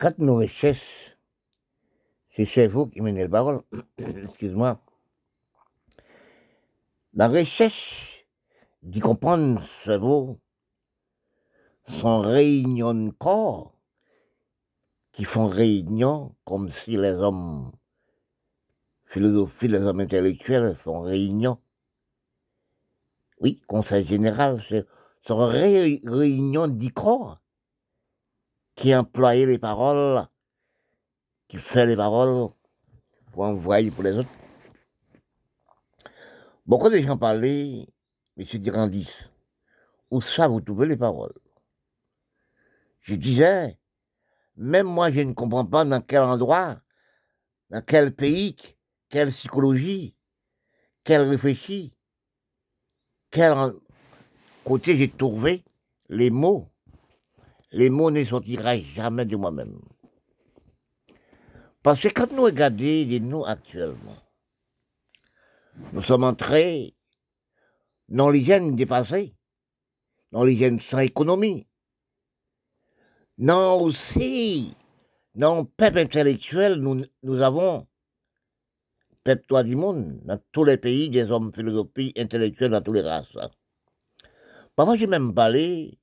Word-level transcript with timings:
Quand 0.00 0.16
nous 0.16 0.36
recherchons, 0.36 1.14
c'est 2.30 2.46
cerveau 2.46 2.86
qui 2.86 3.02
mène 3.02 3.18
la 3.18 3.28
parole, 3.28 3.60
excuse-moi. 3.98 4.80
La 7.12 7.28
recherche 7.28 8.26
d'y 8.82 9.00
comprendre 9.00 9.62
cerveau, 9.62 10.38
son 11.86 12.22
réunion 12.22 12.94
de 12.94 13.10
corps, 13.10 13.74
qui 15.12 15.24
font 15.24 15.48
réunion 15.48 16.34
comme 16.46 16.70
si 16.70 16.96
les 16.96 17.12
hommes 17.12 17.70
philosophiques, 19.04 19.70
les 19.70 19.82
hommes 19.82 20.00
intellectuels 20.00 20.76
font 20.76 21.02
réunion. 21.02 21.58
Oui, 23.38 23.60
conseil 23.66 24.06
général, 24.06 24.62
c'est 24.66 24.86
une 25.28 26.00
réunion 26.08 26.68
d'y 26.68 26.88
corps 26.88 27.42
qui 28.80 28.94
emploie 28.94 29.34
les 29.34 29.58
paroles, 29.58 30.26
qui 31.48 31.58
fait 31.58 31.84
les 31.84 31.96
paroles 31.96 32.48
pour 33.30 33.42
envoyer 33.42 33.90
pour 33.90 34.02
les 34.04 34.12
autres. 34.12 34.30
Beaucoup 36.64 36.88
de 36.88 36.98
gens 36.98 37.18
parlaient, 37.18 37.86
M. 38.38 38.44
Dirandis, 38.54 39.30
où 40.10 40.22
ça 40.22 40.48
vous 40.48 40.62
trouvez 40.62 40.86
les 40.86 40.96
paroles? 40.96 41.38
Je 43.02 43.16
disais, 43.16 43.78
même 44.56 44.86
moi 44.86 45.12
je 45.12 45.20
ne 45.20 45.34
comprends 45.34 45.66
pas 45.66 45.84
dans 45.84 46.00
quel 46.00 46.22
endroit, 46.22 46.80
dans 47.68 47.82
quel 47.82 48.14
pays, 48.14 48.56
quelle 49.10 49.28
psychologie, 49.28 50.16
quel 51.04 51.28
réfléchi, 51.28 51.92
quel 53.30 53.52
côté 54.64 54.96
j'ai 54.96 55.10
trouvé 55.10 55.64
les 56.08 56.30
mots 56.30 56.69
les 57.72 57.90
mots 57.90 58.10
ne 58.10 58.24
sortiront 58.24 58.80
jamais 58.94 59.24
de 59.24 59.36
moi-même. 59.36 59.80
Parce 61.82 62.00
que 62.00 62.08
quand 62.08 62.32
nous 62.32 62.42
regardons 62.42 62.84
les 62.84 63.20
nous 63.20 63.44
actuellement, 63.44 64.16
nous 65.92 66.02
sommes 66.02 66.24
entrés 66.24 66.94
dans 68.08 68.28
l'hygiène 68.28 68.76
dépassée, 68.76 69.34
dans 70.32 70.44
l'hygiène 70.44 70.80
sans 70.80 70.98
économie, 70.98 71.66
non 73.38 73.80
aussi, 73.80 74.74
dans 75.34 75.60
le 75.60 75.64
peuple 75.64 76.00
intellectuel, 76.00 76.74
nous, 76.74 77.02
nous 77.22 77.40
avons, 77.40 77.86
peuple 79.24 79.46
toi 79.46 79.62
du 79.62 79.76
monde, 79.76 80.20
dans 80.24 80.38
tous 80.52 80.64
les 80.64 80.76
pays, 80.76 81.08
des 81.08 81.30
hommes 81.30 81.52
philosophiques, 81.54 82.18
intellectuels, 82.18 82.72
dans 82.72 82.82
toutes 82.82 82.96
les 82.96 83.00
races. 83.00 83.38
Parfois, 84.76 84.96
j'ai 84.96 85.06
même 85.06 85.34
parlé 85.34 85.99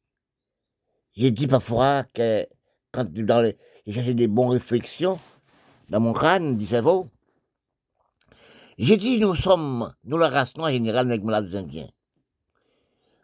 j'ai 1.17 1.31
dit 1.31 1.47
parfois 1.47 2.03
que 2.13 2.47
quand 2.91 3.11
dans 3.11 3.41
les, 3.41 3.57
j'ai 3.87 4.13
des 4.13 4.27
bonnes 4.27 4.49
réflexions 4.49 5.19
dans 5.89 5.99
mon 5.99 6.13
crâne, 6.13 6.57
du 6.57 6.67
cerveau, 6.67 7.09
j'ai 8.77 8.97
dit 8.97 9.19
nous 9.19 9.35
sommes, 9.35 9.91
nous 10.03 10.17
la 10.17 10.29
race 10.29 10.55
noire 10.55 10.69
générale 10.69 11.07
avec 11.07 11.23
malades 11.23 11.53
indiens, 11.55 11.89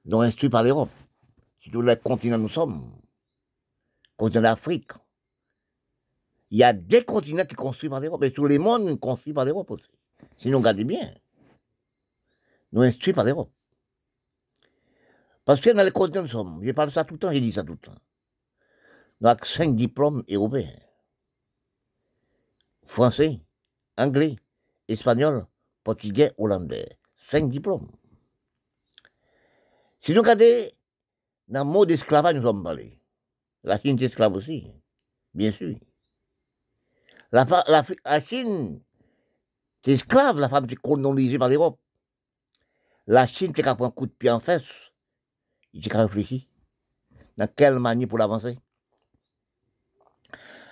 nous 0.05 0.21
instruits 0.21 0.49
par 0.49 0.63
l'Europe. 0.63 0.89
Si 1.59 1.69
tous 1.69 1.81
les 1.81 1.95
continents 1.95 2.39
nous 2.39 2.49
sommes, 2.49 2.81
continent 4.17 4.41
d'Afrique. 4.41 4.91
Il 6.49 6.57
y 6.57 6.63
a 6.63 6.73
des 6.73 7.03
continents 7.03 7.45
qui 7.45 7.55
sont 7.55 7.61
construits 7.61 7.89
par 7.89 7.99
l'Europe, 7.99 8.23
et 8.23 8.31
tous 8.31 8.47
les 8.47 8.57
mondes 8.57 8.99
construits 8.99 9.33
par 9.33 9.45
l'Europe 9.45 9.69
aussi. 9.69 9.89
Sinon, 10.37 10.59
regardez 10.59 10.83
bien. 10.83 11.13
Nous 12.71 12.81
instruits 12.81 13.13
par 13.13 13.23
l'Europe. 13.23 13.51
Parce 15.45 15.59
que 15.59 15.71
dans 15.71 15.83
les 15.83 16.21
nous 16.21 16.27
sommes, 16.27 16.61
je 16.63 16.71
parle 16.71 16.91
ça 16.91 17.03
tout 17.03 17.15
le 17.15 17.19
temps, 17.19 17.31
j'ai 17.31 17.41
dit 17.41 17.51
ça 17.51 17.63
tout 17.63 17.73
le 17.73 17.77
temps. 17.77 17.95
Avons 19.23 19.43
cinq 19.43 19.75
diplômes 19.75 20.23
européens. 20.29 20.79
Français, 22.85 23.41
anglais, 23.97 24.37
espagnol, 24.87 25.45
portugais, 25.83 26.31
hollandais. 26.37 26.97
Cinq 27.17 27.49
diplômes. 27.49 27.89
Si 29.99 30.13
nous 30.13 30.21
regardons, 30.21 30.69
dans 31.47 31.63
le 31.65 31.71
mot 31.71 31.85
d'esclavage, 31.85 32.35
nous 32.35 32.43
sommes 32.43 32.63
parlés. 32.63 32.99
La 33.63 33.79
Chine 33.79 33.97
est 34.01 34.05
esclave 34.05 34.33
aussi, 34.33 34.69
bien 35.33 35.51
sûr. 35.51 35.77
La, 37.31 37.45
Chine 38.21 38.81
est 39.85 39.91
esclave, 39.91 40.39
la 40.39 40.49
femme 40.49 40.67
est 40.69 40.75
colonisée 40.75 41.37
par 41.37 41.49
l'Europe. 41.49 41.79
La 43.07 43.27
Chine, 43.27 43.51
c'est 43.55 43.63
qu'elle 43.63 43.75
prend 43.75 43.87
un 43.87 43.91
coup 43.91 44.05
de 44.05 44.11
pied 44.11 44.29
en 44.29 44.39
fesses 44.39 44.92
j'ai 45.73 45.91
réfléchi. 45.91 46.47
Dans 47.37 47.47
quelle 47.47 47.79
manière 47.79 48.07
pour 48.07 48.17
l'avancer? 48.17 48.57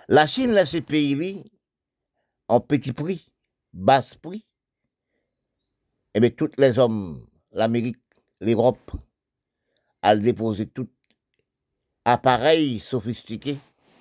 La 0.07 0.27
Chine 0.27 0.51
laisse 0.51 0.71
ces 0.71 0.81
pays 0.81 1.43
en 2.47 2.59
petit 2.59 2.93
prix, 2.93 3.31
bas 3.73 4.03
prix. 4.21 4.45
Et 6.13 6.17
eh 6.17 6.19
bien, 6.19 6.29
tous 6.29 6.51
les 6.57 6.77
hommes, 6.77 7.25
l'Amérique, 7.53 7.97
l'Europe, 8.41 8.91
a 10.01 10.15
déposé 10.17 10.67
tout 10.67 10.89
appareil 12.03 12.79
sophistiqué, 12.79 13.57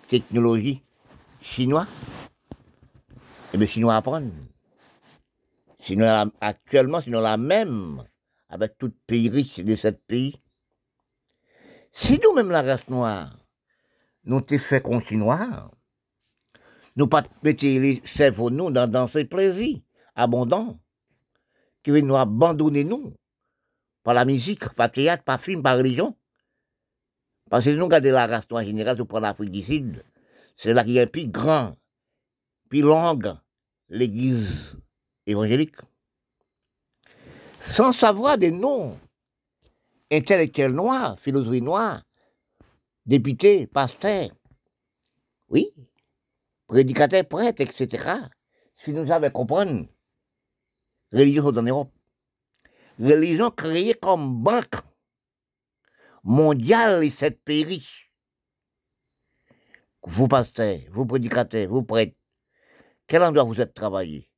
technologie 0.09 0.83
chinois. 1.41 1.87
Et 3.13 3.55
eh 3.55 3.59
bien, 3.59 3.67
chinois 3.69 3.95
apprennent. 3.95 4.33
Actuellement, 6.41 7.01
sinon 7.01 7.21
la 7.21 7.37
même, 7.37 8.03
avec 8.49 8.77
tout 8.77 8.93
pays 9.07 9.29
riche 9.29 9.61
de 9.61 9.77
ce 9.77 9.89
pays, 9.89 10.41
si 11.93 12.21
nous-mêmes, 12.23 12.51
la 12.51 12.63
race 12.63 12.89
noire, 12.89 13.37
nous 14.25 14.41
t'es 14.41 14.59
fait 14.59 14.85
noir, 15.13 15.71
nous 16.97 17.07
pas 17.07 17.25
mettre 17.43 17.65
les 17.65 18.03
cerveaux 18.07 18.51
nous 18.51 18.71
dans, 18.71 18.91
dans 18.91 19.07
ces 19.07 19.25
plaisirs 19.25 19.81
abondants, 20.15 20.79
qui 21.83 21.91
veulent 21.91 22.05
nous 22.05 22.17
abandonner 22.17 22.85
nous, 22.85 23.15
par 24.03 24.15
la 24.15 24.25
musique, 24.25 24.69
par 24.71 24.89
le 24.89 24.93
théâtre, 24.93 25.25
par 25.25 25.39
le 25.39 25.43
film, 25.43 25.63
par 25.63 25.75
la 25.75 25.83
religion. 25.83 26.17
Parce 27.49 27.65
que 27.65 27.71
nous 27.71 27.85
regardons 27.85 28.13
la 28.13 28.27
race 28.27 28.49
noire 28.51 28.65
générale, 28.65 28.97
nous 28.97 29.07
prenons 29.07 29.27
l'Afrique 29.27 29.51
du 29.51 29.63
Sud, 29.63 30.05
c'est 30.57 30.73
là 30.73 30.85
qu'il 30.85 30.93
y 30.93 31.01
a 31.01 31.03
un 31.03 31.07
plus 31.07 31.27
grand, 31.27 31.77
plus 32.69 32.83
longue, 32.83 33.35
l'église 33.89 34.77
évangélique. 35.27 35.77
Sans 37.61 37.93
savoir 37.93 38.39
des 38.39 38.51
noms 38.51 38.99
intellectuel 40.11 40.73
noir, 40.73 41.19
philosophie 41.21 41.63
noire, 41.63 42.03
député, 43.07 43.67
pasteur, 43.67 44.31
oui, 45.49 45.73
prédicateur, 46.67 47.27
prêtre, 47.27 47.61
etc. 47.61 48.29
Si 48.75 48.93
nous 48.93 49.11
avons 49.11 49.31
compris, 49.31 49.89
religion 51.13 51.47
en 51.47 51.63
Europe, 51.63 51.93
religion 52.99 53.51
créée 53.51 53.95
comme 53.95 54.43
banque 54.43 54.77
mondiale 56.23 57.05
et 57.05 57.11
cette 57.11 57.43
pays 57.43 57.87
Vous 60.03 60.29
pasteurs, 60.29 60.81
vous 60.91 61.07
prédicateurs, 61.07 61.69
vous 61.69 61.83
prêtres, 61.83 62.17
quel 63.07 63.23
endroit 63.23 63.45
vous 63.45 63.61
êtes 63.61 63.75
travaillé? 63.75 64.31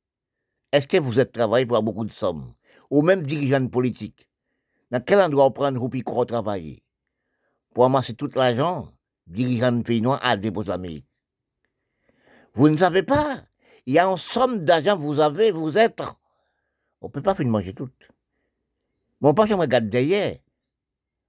Est-ce 0.71 0.87
que 0.87 0.97
vous 0.97 1.19
êtes 1.19 1.31
travaillé 1.31 1.65
pour 1.65 1.81
beaucoup 1.83 2.05
de 2.05 2.11
sommes? 2.11 2.53
Ou 2.89 3.01
même 3.01 3.23
dirigeants 3.23 3.67
politiques 3.67 4.27
dans 4.93 5.01
quel 5.01 5.19
endroit 5.21 5.47
on 5.47 5.51
prend 5.51 5.73
pour 5.73 6.25
travailler 6.27 6.83
Pour 7.73 7.85
amasser 7.85 8.13
tout 8.13 8.29
l'argent, 8.35 8.93
dirigeant 9.25 9.71
de 9.71 9.81
pays 9.81 10.01
noir 10.01 10.19
à 10.21 10.37
déposer 10.37 10.69
l'Amérique. 10.69 11.07
Vous 12.53 12.69
ne 12.69 12.77
savez 12.77 13.01
pas? 13.01 13.41
Il 13.87 13.93
y 13.93 13.97
a 13.99 14.05
une 14.05 14.17
somme 14.17 14.63
d'argent 14.63 14.95
vous 14.95 15.19
avez, 15.19 15.49
vous 15.49 15.79
êtes. 15.79 15.99
On 17.01 17.07
ne 17.07 17.11
peut 17.11 17.23
pas 17.23 17.33
faire 17.33 17.47
manger 17.47 17.73
tout. 17.73 17.89
Mon 19.19 19.33
pas, 19.33 19.47
je 19.47 19.55
regarde 19.55 19.89
derrière. 19.89 20.37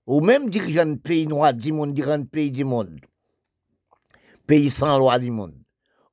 Ou 0.06 0.20
même 0.20 0.50
dirigeant 0.50 0.84
de 0.84 0.96
pays 0.96 1.26
noir 1.26 1.54
du 1.54 1.72
monde, 1.72 1.94
dirigeant 1.94 2.18
de 2.18 2.24
pays 2.24 2.52
du 2.52 2.64
monde. 2.64 3.00
Pays 4.46 4.70
sans 4.70 4.98
loi 4.98 5.18
du 5.18 5.30
monde. 5.30 5.54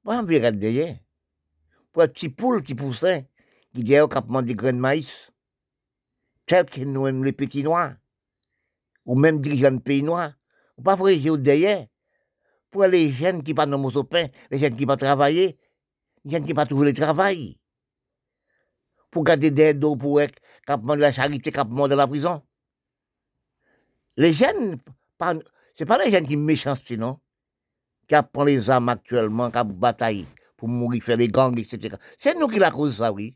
Moi, 0.06 0.16
je 0.26 0.36
regarde 0.36 0.56
derrière. 0.58 0.96
Pour 1.92 2.04
un 2.04 2.08
petit 2.08 2.30
poule 2.30 2.64
qui 2.64 2.76
poussait, 2.76 3.28
qui 3.74 3.84
dit 3.84 4.00
au 4.00 4.08
capement 4.08 4.42
des 4.42 4.56
grains 4.56 4.72
de 4.72 4.78
maïs 4.78 5.31
tel 6.46 6.66
que 6.66 6.82
nous 6.82 7.08
aimons 7.08 7.24
les 7.24 7.32
petits 7.32 7.64
noirs, 7.64 7.96
ou 9.06 9.16
même 9.16 9.42
dirigeants 9.42 9.72
de 9.72 9.80
pays 9.80 10.04
noirs, 10.04 10.34
ou 10.78 10.82
pas 10.82 10.96
vrai 10.96 11.18
derrière, 11.38 11.88
pour 12.70 12.86
les 12.86 13.12
jeunes 13.12 13.44
qui 13.44 13.54
pas 13.54 13.66
dans 13.66 13.78
mon 13.78 13.92
pain, 14.04 14.28
les 14.50 14.60
jeunes 14.60 14.76
qui 14.76 14.86
pas 14.86 14.98
travailler, 14.98 15.58
les 16.24 16.32
jeunes 16.32 16.46
qui 16.46 16.54
pas 16.54 16.66
trouver 16.66 16.88
le 16.88 16.94
travail, 16.94 17.60
pour 19.10 19.24
garder 19.24 19.52
des 19.52 19.74
dos 19.74 19.96
pour 19.96 20.20
eux, 20.20 20.28
qui 20.28 20.74
de 20.74 20.96
la 20.96 21.12
charité, 21.12 21.52
qui 21.52 21.60
de 21.60 21.96
la 21.96 22.08
prison. 22.08 22.42
Les 24.18 24.34
jeunes, 24.34 24.78
c'est 25.76 25.86
pas 25.86 25.98
les 26.04 26.12
jeunes 26.12 26.28
qui 26.28 26.38
méchants, 26.38 26.76
non, 26.98 27.20
qui 28.08 28.16
apprennent 28.16 28.48
les 28.48 28.70
armes 28.70 28.90
actuellement, 28.90 29.52
qui 29.52 29.60
bataillent 29.64 30.28
pour 30.56 30.70
mourir, 30.70 31.04
faire 31.04 31.18
des 31.18 31.28
gangs, 31.28 31.58
etc. 31.58 31.96
C'est 32.18 32.38
nous 32.38 32.48
qui 32.48 32.60
la 32.60 32.72
cause 32.72 32.98
ça, 32.98 33.12
oui. 33.12 33.36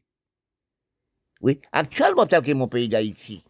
Oui, 1.46 1.62
actuellement, 1.72 2.26
tel 2.26 2.42
que 2.42 2.52
mon 2.54 2.68
pays 2.68 2.90
d'Haïti, 2.90 3.44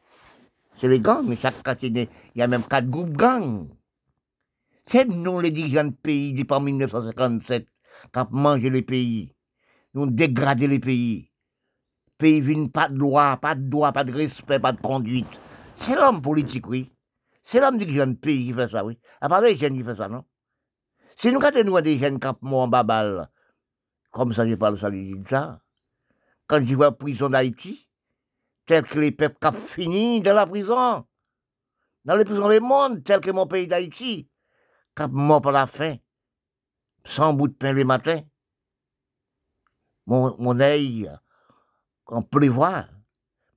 c'est 0.76 0.90
les 0.90 1.00
gangs, 1.00 1.24
mais 1.26 1.38
chaque 1.38 1.64
quartier, 1.64 1.88
il 1.90 2.10
y 2.36 2.42
a 2.42 2.48
même 2.48 2.64
quatre 2.64 2.90
groupes 2.90 3.16
gangs. 3.16 3.70
C'est 4.86 5.06
nous 5.06 5.40
les 5.40 5.50
dirigeants 5.50 5.86
de 5.86 5.96
pays 5.96 6.34
depuis 6.34 6.60
1957 6.60 7.66
qui 7.66 8.20
avons 8.20 8.38
mangé 8.38 8.70
les 8.70 8.82
pays. 8.82 9.34
Nous 9.94 10.02
avons 10.02 10.12
dégradé 10.12 10.68
les 10.68 10.80
pays. 10.80 11.32
Pays 12.18 12.42
viennent 12.42 12.70
pas 12.70 12.90
de 12.90 12.98
loi, 12.98 13.38
pas 13.38 13.56
de 13.56 13.62
droit, 13.62 13.94
pas 13.94 14.04
de 14.04 14.12
respect, 14.12 14.60
pas 14.60 14.74
de 14.74 14.82
conduite. 14.82 15.40
C'est 15.78 15.96
l'homme 15.96 16.22
politique, 16.22 16.68
oui. 16.68 16.92
C'est 17.46 17.62
l'homme 17.62 17.78
dirigeant 17.78 18.08
de 18.08 18.16
pays 18.16 18.48
qui 18.48 18.54
fait 18.54 18.68
ça, 18.68 18.84
oui. 18.84 19.00
À 19.22 19.30
part 19.30 19.40
les 19.40 19.56
jeunes 19.56 19.78
qui 19.78 19.86
fait 19.86 19.96
ça, 19.96 20.10
non? 20.10 20.26
Si 21.16 21.32
nous 21.32 21.42
avons 21.42 21.80
des 21.80 21.98
jeunes 21.98 22.20
qui 22.20 22.28
ont 22.28 22.56
en 22.56 22.68
babal, 22.68 23.30
comme 24.12 24.34
ça, 24.34 24.46
je 24.46 24.56
parle 24.56 24.78
ça, 24.78 24.92
je 24.92 24.98
dis 24.98 25.24
ça. 25.30 25.62
Quand 26.48 26.64
je 26.64 26.76
vois 26.76 26.92
prison 26.92 27.30
d'Haïti, 27.30 27.85
tel 28.66 28.84
que 28.84 29.00
les 29.00 29.12
peuples 29.12 29.38
qui 29.40 29.68
fini 29.68 30.22
dans 30.22 30.34
la 30.34 30.48
prison, 30.48 31.06
dans 32.04 32.16
les 32.16 32.26
prisons 32.26 32.50
du 32.50 32.60
monde, 32.60 33.04
tel 33.04 33.22
que 33.22 33.32
mon 33.32 33.48
pays 33.48 33.68
d'Haïti, 33.68 34.30
qui 34.96 35.04
mort 35.10 35.42
par 35.42 35.52
la 35.52 35.68
faim, 35.68 35.98
sans 37.04 37.34
bout 37.34 37.48
de 37.48 37.54
pain 37.54 37.74
le 37.74 37.84
matin. 37.84 38.22
Mon, 40.08 40.36
mon 40.38 40.60
œil, 40.60 41.10
en 42.08 42.22
pleuvoir, 42.22 42.88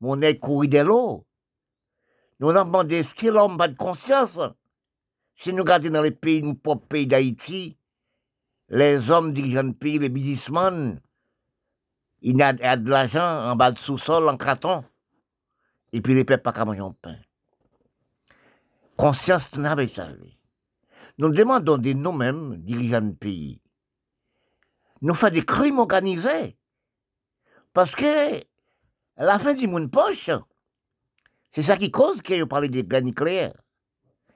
mon 0.00 0.22
œil 0.22 0.38
courir 0.38 0.70
de 0.70 0.78
l'eau. 0.78 1.26
Nous 2.40 2.50
avons 2.50 2.64
demandé 2.64 3.02
ce 3.02 3.14
que 3.14 3.26
l'homme 3.26 3.58
pas 3.58 3.69
de 3.69 3.76
conscience. 3.76 4.38
Si 5.34 5.52
nous 5.52 5.62
regardons 5.62 5.90
dans 5.90 6.02
les 6.02 6.11
pays, 6.11 6.43
nos 6.43 6.54
propres 6.54 6.87
pays 6.87 7.06
d'Haïti, 7.06 7.76
les 8.69 9.11
hommes 9.11 9.32
dirigeants 9.32 9.64
de 9.64 9.72
pays, 9.72 9.99
les 9.99 10.08
businessmen, 10.08 11.00
ils 12.20 12.34
ont 12.34 12.37
de 12.37 12.90
l'argent 12.90 13.50
en 13.50 13.56
bas 13.56 13.72
de 13.72 13.78
sous-sol, 13.78 14.28
en 14.28 14.37
carton. 14.37 14.84
Et 15.93 16.00
puis 16.00 16.14
les 16.14 16.25
peuples 16.25 16.43
pas 16.43 16.52
qu'à 16.52 16.64
manger 16.64 16.81
un 16.81 16.93
pain. 16.93 17.17
Conscience 18.96 19.55
n'a 19.56 19.76
pas 19.76 19.87
ça. 19.87 20.08
Nous 21.19 21.31
demandons 21.31 21.79
de 21.79 21.93
nous-mêmes, 21.93 22.56
dirigeants 22.58 23.00
de 23.00 23.12
pays, 23.12 23.61
nous 25.02 25.14
faire 25.14 25.31
des 25.31 25.44
crimes 25.44 25.79
organisés. 25.79 26.56
Parce 27.73 27.94
que 27.94 28.43
la 29.17 29.38
fin 29.38 29.55
du 29.55 29.67
monde 29.67 29.90
poche, 29.90 30.31
c'est 31.52 31.62
ça 31.62 31.76
qui 31.76 31.90
cause 31.90 32.23
qu'ils 32.23 32.46
parlent 32.46 32.69
de 32.69 32.81
guerre 32.82 33.02
nucléaire. 33.02 33.55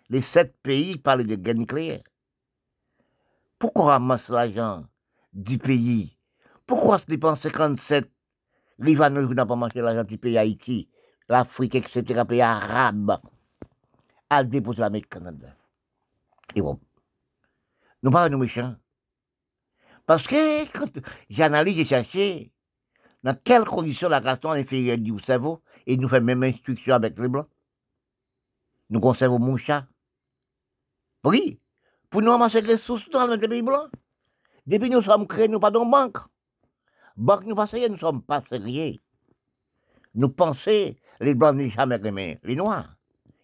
Les 0.08 0.22
sept 0.22 0.56
pays 0.62 0.96
parlent 0.98 1.24
de 1.24 1.36
guerre 1.36 1.54
nucléaire. 1.54 2.02
Pourquoi 3.58 3.92
ramasse 3.92 4.28
l'argent 4.28 4.84
du 5.32 5.58
pays? 5.58 6.18
Pourquoi 6.66 6.98
se 6.98 7.06
dépense 7.06 7.40
57 7.40 8.10
Libanais 8.78 9.22
n'a 9.22 9.46
pas 9.46 9.54
mangé 9.54 9.80
l'argent 9.80 10.04
du 10.04 10.18
pays 10.18 10.36
Haïti, 10.36 10.88
l'Afrique, 11.32 11.76
etc., 11.76 12.24
pays 12.28 12.42
arabes, 12.42 13.18
à 14.28 14.44
déposer 14.44 14.80
l'Amérique 14.80 15.08
Canada 15.08 15.56
Et 16.54 16.60
bon, 16.60 16.78
nous 18.02 18.10
parlons 18.10 18.32
nous 18.32 18.42
méchants. 18.44 18.76
Parce 20.04 20.26
que 20.26 20.70
quand 20.72 20.90
j'analyse 21.30 21.78
et 21.78 21.84
cherche 21.86 22.50
dans 23.22 23.34
quelles 23.42 23.64
conditions 23.64 24.10
la 24.10 24.20
gaston 24.20 24.50
inférieure 24.50 24.98
du 24.98 25.18
cerveau 25.20 25.62
et 25.86 25.96
nous 25.96 26.08
fait 26.08 26.20
même 26.20 26.42
instruction 26.42 26.94
avec 26.94 27.18
les 27.18 27.28
blancs? 27.28 27.48
Nous 28.90 29.00
conservons 29.00 29.38
mon 29.38 29.56
chat. 29.56 29.86
Oui, 31.24 31.58
pour 32.10 32.20
nous 32.20 32.30
ramasser 32.30 32.60
les 32.60 32.74
ressources 32.74 33.08
dans 33.08 33.26
le 33.26 33.38
pays 33.38 33.62
blanc. 33.62 33.86
Depuis 34.66 34.90
nous 34.90 35.02
sommes 35.02 35.26
créés, 35.26 35.48
nous 35.48 35.60
pas 35.60 35.70
dans 35.70 35.86
banque. 35.86 36.18
Banque 37.16 37.46
nous 37.46 37.54
pas 37.54 37.68
nous 37.88 37.96
sommes 37.96 38.22
pas 38.22 38.42
sérieux. 38.42 38.98
Nous 40.14 40.28
pensons, 40.28 40.94
les 41.22 41.34
blancs 41.34 41.56
n'ont 41.56 41.70
jamais 41.70 42.00
aimé 42.04 42.38
les 42.42 42.56
noirs. 42.56 42.96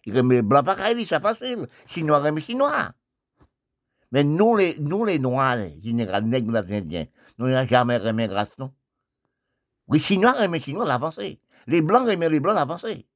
Ils 0.05 0.15
aiment 0.17 0.31
les 0.31 0.41
blancs 0.41 0.65
pas 0.65 0.75
c'est 0.75 1.19
facile. 1.19 1.67
Chinois 1.87 2.25
aiment 2.27 2.35
les 2.35 2.41
chinois. 2.41 2.91
Mais 4.11 4.23
nous, 4.23 4.55
les, 4.55 4.75
nous, 4.79 5.05
les 5.05 5.19
noirs, 5.19 5.55
les 5.55 5.93
nègres, 5.93 6.19
les 6.19 6.73
indiens, 6.75 7.05
nous 7.37 7.47
n'avons 7.47 7.67
jamais 7.67 8.03
aimé 8.03 8.27
grâce, 8.27 8.57
non. 8.57 8.73
Les 9.91 9.99
chinois 9.99 10.35
aiment 10.41 10.53
les 10.53 10.59
chinois 10.59 10.85
l'avancée. 10.85 11.39
Les 11.67 11.81
blancs 11.81 12.07
aiment 12.07 12.23
les 12.23 12.39
blancs 12.39 12.55
l'avancée. 12.55 13.07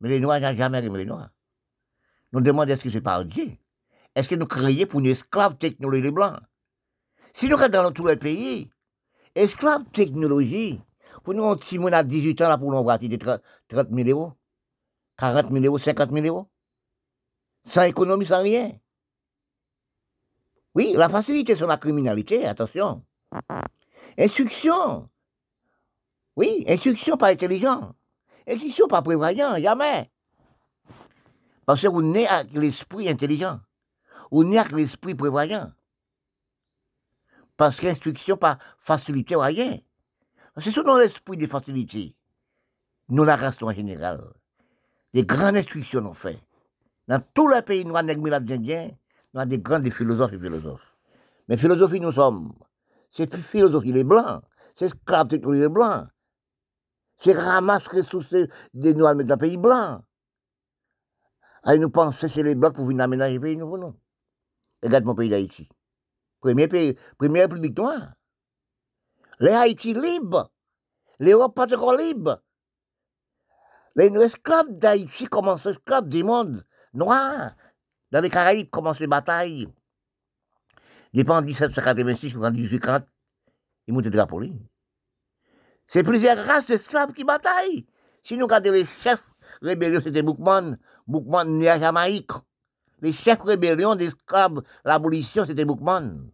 Mais 0.00 0.08
les 0.08 0.20
noirs 0.20 0.40
n'ont 0.40 0.56
jamais 0.56 0.84
aimé 0.84 0.98
les 0.98 1.04
noirs. 1.04 1.30
Nous 2.32 2.40
demandons 2.40 2.72
est-ce 2.72 2.82
que 2.82 2.90
c'est 2.90 3.00
par 3.00 3.24
Dieu? 3.24 3.52
Est-ce 4.14 4.28
que 4.28 4.34
nous 4.34 4.46
créons 4.46 4.86
pour 4.86 5.00
une 5.00 5.06
esclave 5.06 5.56
technologie 5.56 6.10
blancs? 6.10 6.40
Si 7.34 7.48
nous 7.48 7.56
regardons 7.56 7.84
dans 7.84 7.92
tous 7.92 8.06
les 8.06 8.16
pays, 8.16 8.70
esclave 9.34 9.84
technologie, 9.92 10.80
pour 11.22 11.34
nous, 11.34 11.60
si 11.62 11.78
on 11.78 11.86
a 11.86 12.02
18 12.02 12.40
ans 12.42 12.48
là, 12.48 12.58
pour 12.58 12.70
nous 12.70 12.78
avoir 12.78 12.98
30 12.98 13.10
000 13.68 14.08
euros, 14.08 14.32
40 15.18 15.50
000 15.50 15.64
euros, 15.64 15.78
50 15.78 16.10
000 16.12 16.26
euros, 16.26 16.48
sans 17.66 17.82
économie, 17.82 18.26
sans 18.26 18.42
rien. 18.42 18.72
Oui, 20.74 20.94
la 20.96 21.08
facilité 21.08 21.56
sur 21.56 21.66
la 21.66 21.76
criminalité, 21.76 22.46
attention. 22.46 23.04
Instruction. 24.16 25.08
Oui, 26.36 26.64
instruction 26.68 27.16
pas 27.16 27.28
intelligent. 27.28 27.94
Instruction 28.46 28.88
pas 28.88 29.02
prévoyant, 29.02 29.56
jamais. 29.58 30.10
Parce 31.66 31.82
que 31.82 31.88
vous 31.88 32.02
n'êtes 32.02 32.30
avec 32.30 32.52
l'esprit 32.54 33.08
intelligent 33.08 33.60
ou 34.30 34.44
n'y 34.44 34.58
a 34.58 34.64
que 34.64 34.76
l'esprit 34.76 35.14
prévoyant. 35.14 35.72
Parce 37.56 37.78
qu'instruction 37.78 38.36
pas 38.36 38.58
facilité 38.78 39.36
rien. 39.36 39.80
C'est 40.62 40.72
selon 40.72 40.96
l'esprit 40.98 41.36
de 41.36 41.46
facilité. 41.46 42.14
Nous, 43.08 43.24
la 43.24 43.36
race 43.36 43.62
en 43.62 43.72
général, 43.72 44.22
des 45.14 45.24
grandes 45.24 45.56
instructions 45.56 46.06
ont 46.06 46.14
fait. 46.14 46.38
Dans 47.08 47.22
tous 47.34 47.48
les 47.48 47.62
pays 47.62 47.84
noirs, 47.84 48.04
nous 48.04 48.32
avons 48.32 49.46
des 49.46 49.58
grands 49.58 49.82
philosophes 49.90 50.32
et 50.32 50.38
philosophes. 50.38 50.96
Mais 51.48 51.56
philosophie, 51.56 52.00
nous 52.00 52.12
sommes. 52.12 52.52
C'est 53.10 53.34
philosophie 53.36 53.92
les 53.92 54.04
blancs. 54.04 54.42
C'est 54.76 54.86
esclave 54.86 55.28
les 55.32 55.68
blancs. 55.68 56.08
C'est 57.16 57.32
ramasse 57.32 57.88
ressources 57.88 58.34
des 58.72 58.94
noirs 58.94 59.14
dans 59.16 59.26
le 59.26 59.36
pays 59.36 59.56
blanc. 59.56 60.02
Et 61.66 61.78
nous 61.78 61.90
pensons 61.90 62.28
c'est 62.28 62.42
les 62.42 62.54
blancs 62.54 62.74
pour 62.74 62.86
venir 62.86 63.04
aménager 63.04 63.34
le 63.34 63.40
pays, 63.40 63.56
nous 63.56 63.70
venons. 63.70 63.94
Regarde 64.82 65.04
mon 65.04 65.14
pays 65.14 65.28
d'Haïti. 65.28 65.68
Premier 66.40 66.68
pays, 66.68 66.96
première 67.18 67.42
république 67.42 67.76
noire. 67.76 68.12
Les 69.40 69.52
Haïti 69.52 69.94
libres. 69.94 70.50
L'Europe 71.18 71.54
pas 71.54 71.74
encore 71.74 71.96
libre. 71.96 72.42
Les 73.96 74.06
esclaves 74.06 74.78
d'Haïti 74.78 75.26
commencent 75.26 75.66
esclaves 75.66 76.08
du 76.08 76.22
monde 76.22 76.64
noir. 76.92 77.52
Dans 78.10 78.20
les 78.20 78.30
Caraïbes 78.30 78.70
commencent 78.70 79.00
les 79.00 79.06
batailles. 79.06 79.68
Depuis 81.12 81.32
1786 81.32 82.34
ou 82.36 82.40
1840, 82.40 83.04
ils 83.86 83.94
montent 83.94 84.04
de 84.04 84.16
la. 84.16 84.26
C'est 85.88 86.04
plusieurs 86.04 86.38
races 86.38 86.66
d'esclaves 86.66 87.12
qui 87.12 87.24
bataillent. 87.24 87.86
Si 88.22 88.36
nous 88.36 88.44
regardons 88.44 88.72
les 88.72 88.86
chefs 88.86 89.24
rébellions, 89.62 90.00
c'était 90.04 90.22
Boukman, 90.22 90.78
Boukman 91.06 91.46
né 91.46 91.68
à 91.68 91.80
Jamaïque. 91.80 92.30
Les 93.00 93.12
chefs 93.12 93.42
rébellions 93.42 93.96
d'esclaves, 93.96 94.62
l'abolition, 94.84 95.44
c'était 95.44 95.64
Boukman. 95.64 96.30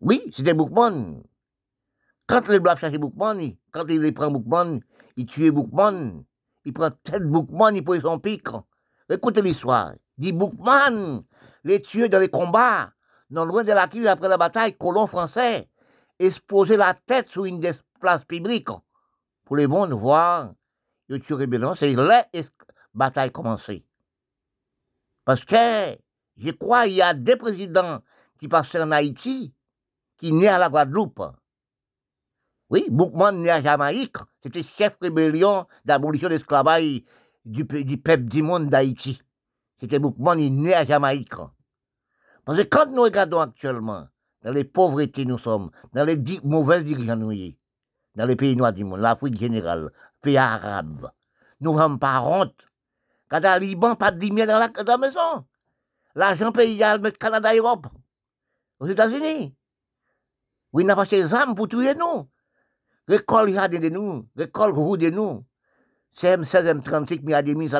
Oui, 0.00 0.22
c'était 0.34 0.54
Boukman. 0.54 1.22
Quand 2.26 2.48
les 2.48 2.58
Blancs 2.58 2.78
cherchaient 2.78 2.98
Boukman, 2.98 3.56
quand 3.70 3.86
ils 3.88 4.12
prennent 4.12 4.32
Boukman, 4.32 4.80
ils 5.16 5.26
tuent 5.26 5.52
Boukman. 5.52 6.24
Ils 6.64 6.72
prennent 6.72 6.96
tête 7.04 7.22
Boukman, 7.22 7.76
ils 7.76 7.84
prennent 7.84 8.00
son 8.00 8.18
pic. 8.18 8.46
Écoutez 9.08 9.42
l'histoire. 9.42 9.92
Dit 10.18 10.32
Boukman, 10.32 11.22
les 11.62 11.80
tuer 11.82 12.08
dans 12.08 12.18
les 12.18 12.28
combats, 12.28 12.90
non 13.30 13.44
loin 13.44 13.62
de 13.62 13.72
la 13.72 13.86
ville 13.86 14.08
après 14.08 14.28
la 14.28 14.38
bataille, 14.38 14.76
colons 14.76 15.06
français, 15.06 15.68
exposer 16.18 16.76
la 16.76 16.94
tête 16.94 17.28
sur 17.28 17.44
une 17.44 17.60
des 17.60 17.74
places 18.00 18.24
publiques. 18.24 18.70
Pour 19.44 19.56
les 19.56 19.68
bons 19.68 19.88
voir, 19.94 20.52
ils 21.08 21.20
tuent 21.22 21.34
rébellion, 21.34 21.74
c'est 21.76 21.92
la 21.92 22.26
bataille 22.92 23.30
commencée. 23.30 23.84
Parce 25.24 25.44
que 25.44 25.96
je 26.36 26.50
crois 26.50 26.84
qu'il 26.84 26.94
y 26.94 27.02
a 27.02 27.14
des 27.14 27.36
présidents 27.36 28.00
qui 28.40 28.48
passaient 28.48 28.82
en 28.82 28.90
Haïti 28.90 29.54
qui 30.18 30.32
naient 30.32 30.48
à 30.48 30.58
la 30.58 30.68
Guadeloupe. 30.68 31.22
Oui, 32.68 32.86
Boukman 32.90 33.32
né 33.32 33.50
à 33.50 33.62
Jamaïque, 33.62 34.16
c'était 34.42 34.64
chef 34.64 34.96
rébellion 35.00 35.66
d'abolition 35.84 36.28
de 36.28 36.34
l'esclavage 36.34 37.02
du, 37.44 37.64
du, 37.64 37.98
peuple 37.98 38.24
du 38.24 38.42
monde 38.42 38.68
d'Haïti. 38.68 39.22
C'était 39.78 40.00
Boukman, 40.00 40.38
il 40.38 40.54
né 40.54 40.74
à 40.74 40.84
Jamaïque. 40.84 41.34
Parce 42.44 42.58
que 42.58 42.64
quand 42.64 42.90
nous 42.90 43.02
regardons 43.02 43.40
actuellement, 43.40 44.08
dans 44.42 44.52
les 44.52 44.64
pauvretés 44.64 45.24
nous 45.24 45.38
sommes, 45.38 45.70
dans 45.92 46.04
les 46.04 46.20
mauvaises 46.42 46.84
dirigeants 46.84 47.16
nous 47.16 47.32
dans 48.16 48.24
les 48.24 48.36
pays 48.36 48.56
noirs 48.56 48.72
du 48.72 48.84
monde, 48.84 49.00
l'Afrique 49.00 49.38
générale, 49.38 49.92
pays 50.22 50.38
arabes, 50.38 51.10
nous 51.60 51.76
n'avons 51.76 51.98
pas 51.98 52.20
honte 52.22 52.66
quand 53.28 53.40
le 53.40 53.58
Liban, 53.58 53.96
pas 53.96 54.12
de 54.12 54.18
10 54.18 54.30
dans 54.46 54.58
la, 54.58 54.68
la 54.84 54.98
maison. 54.98 55.44
L'argent 56.14 56.52
payé 56.52 56.82
à 56.84 56.96
le 56.96 57.10
Canada 57.10 57.54
Europe. 57.54 57.86
Aux 58.78 58.86
États-Unis. 58.86 59.54
Oui, 60.72 60.84
n'a 60.84 60.94
pas 60.94 61.06
ces 61.06 61.32
armes 61.34 61.54
pour 61.54 61.68
tuer 61.68 61.94
nous. 61.94 62.28
Récolte 63.08 63.50
il 63.50 63.80
de 63.80 63.88
nous. 63.88 64.26
Récolte 64.36 64.74
roue 64.74 64.96
de 64.96 65.10
nous. 65.10 65.44
CM16, 66.18 66.80
M36, 66.80 67.20
il 67.22 67.30
y 67.30 67.34
a 67.34 67.42
des 67.42 67.54
mises. 67.54 67.78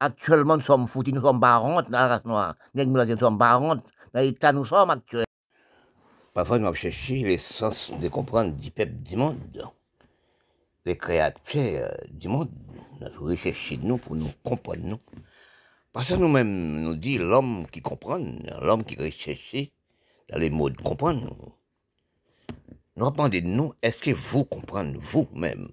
Actuellement, 0.00 0.56
nous 0.56 0.62
sommes 0.64 0.88
foutus, 0.88 1.14
nous 1.14 1.22
sommes 1.22 1.38
barons 1.38 1.80
dans 1.82 1.90
la 1.90 2.08
race 2.08 2.24
noire. 2.24 2.56
Nous 2.74 3.18
sommes 3.18 3.38
barons 3.38 3.76
dans 4.12 4.20
l'état 4.20 4.52
nous 4.52 4.64
sommes 4.64 4.90
actuels. 4.90 5.24
Parfois, 6.34 6.58
nous 6.58 6.66
avons 6.66 6.74
cherché 6.74 7.22
l'essence 7.22 7.92
de 8.00 8.08
comprendre 8.08 8.52
du 8.52 8.70
peuple 8.70 8.94
du 8.94 9.16
monde, 9.16 9.70
les 10.84 10.96
créateurs 10.96 11.96
du 12.10 12.28
monde. 12.28 12.50
Nous 13.00 13.06
avons 13.06 13.26
recherché 13.26 13.78
nous 13.82 13.98
pour 13.98 14.16
nous 14.16 14.30
comprendre 14.42 14.82
nous. 14.82 15.00
Parce 15.92 16.08
que 16.08 16.14
nous-mêmes, 16.14 16.80
nous 16.80 16.96
dit 16.96 17.18
l'homme 17.18 17.66
qui 17.70 17.80
comprend, 17.80 18.18
l'homme 18.60 18.82
qui 18.84 18.96
recherche 18.96 19.70
dans 20.30 20.38
les 20.38 20.50
mots 20.50 20.70
de 20.70 20.76
comprendre. 20.82 21.36
Nous 22.96 23.10
demandons 23.10 23.28
de 23.28 23.40
nous, 23.40 23.74
est-ce 23.82 23.98
que 23.98 24.10
vous 24.10 24.44
comprenez 24.44 24.98
vous-même? 24.98 25.68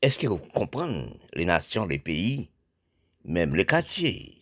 Est-ce 0.00 0.18
que 0.18 0.26
vous 0.26 0.38
comprenez 0.38 1.18
les 1.32 1.44
nations, 1.44 1.86
les 1.86 1.98
pays 1.98 2.50
même 3.26 3.56
les 3.56 3.66
quartiers. 3.66 4.40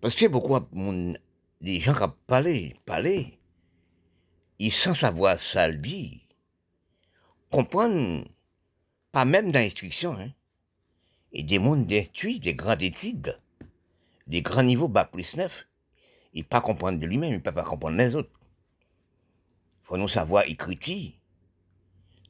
Parce 0.00 0.14
que 0.14 0.26
beaucoup 0.26 0.58
de 0.58 1.18
gens 1.78 1.94
qui 1.94 2.14
parlé, 2.26 2.76
parlé, 2.86 3.38
ils 4.58 4.72
sans 4.72 4.94
savoir 4.94 5.38
ça 5.38 5.68
le 5.68 5.80
comprennent 7.50 8.24
pas 9.12 9.24
même 9.24 9.52
dans 9.52 9.58
l'instruction, 9.58 10.14
hein, 10.14 10.30
et 11.32 11.42
des 11.42 11.58
mondes 11.58 11.86
d'instruits, 11.86 12.40
des 12.40 12.54
grandes 12.54 12.82
études, 12.82 13.38
des 14.26 14.42
grands 14.42 14.62
niveaux 14.62 14.88
bac 14.88 15.10
plus 15.10 15.36
neuf, 15.36 15.66
ils 16.32 16.44
pas 16.44 16.60
comprendre 16.60 16.98
de 16.98 17.06
lui-même, 17.06 17.30
ils 17.30 17.36
ne 17.36 17.40
peuvent 17.40 17.54
pas 17.54 17.64
comprendre 17.64 17.98
les 17.98 18.14
autres. 18.14 18.39
Il 19.90 19.94
faut 19.94 20.02
nous 20.02 20.08
savoir 20.08 20.44
écrire. 20.46 21.14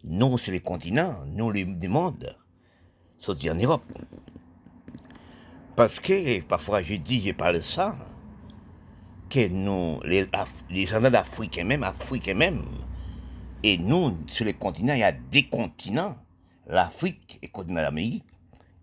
Nous, 0.05 0.39
c'est 0.39 0.51
les 0.51 0.61
continents, 0.61 1.27
nous, 1.27 1.51
les 1.51 1.67
mondes, 1.67 2.35
sortis 3.19 3.51
en 3.51 3.55
Europe. 3.55 3.85
Parce 5.77 6.01
que 6.01 6.41
parfois 6.41 6.83
je 6.83 6.95
dis, 6.95 7.21
je 7.21 7.33
parle 7.33 7.63
ça, 7.63 7.99
que 9.29 9.47
nous, 9.49 10.01
les, 10.05 10.27
les 10.71 10.87
d'Afrique 10.87 11.63
même, 11.63 11.83
Africains 11.83 12.33
même, 12.33 12.65
et 13.63 13.77
nous, 13.77 14.17
sur 14.27 14.47
les 14.47 14.55
continents, 14.55 14.95
il 14.95 15.01
y 15.01 15.03
a 15.03 15.13
des 15.13 15.47
continents, 15.47 16.17
l'Afrique 16.67 17.39
et 17.43 17.49
le 17.49 17.53
continent 17.53 17.83
d'Amérique, 17.83 18.25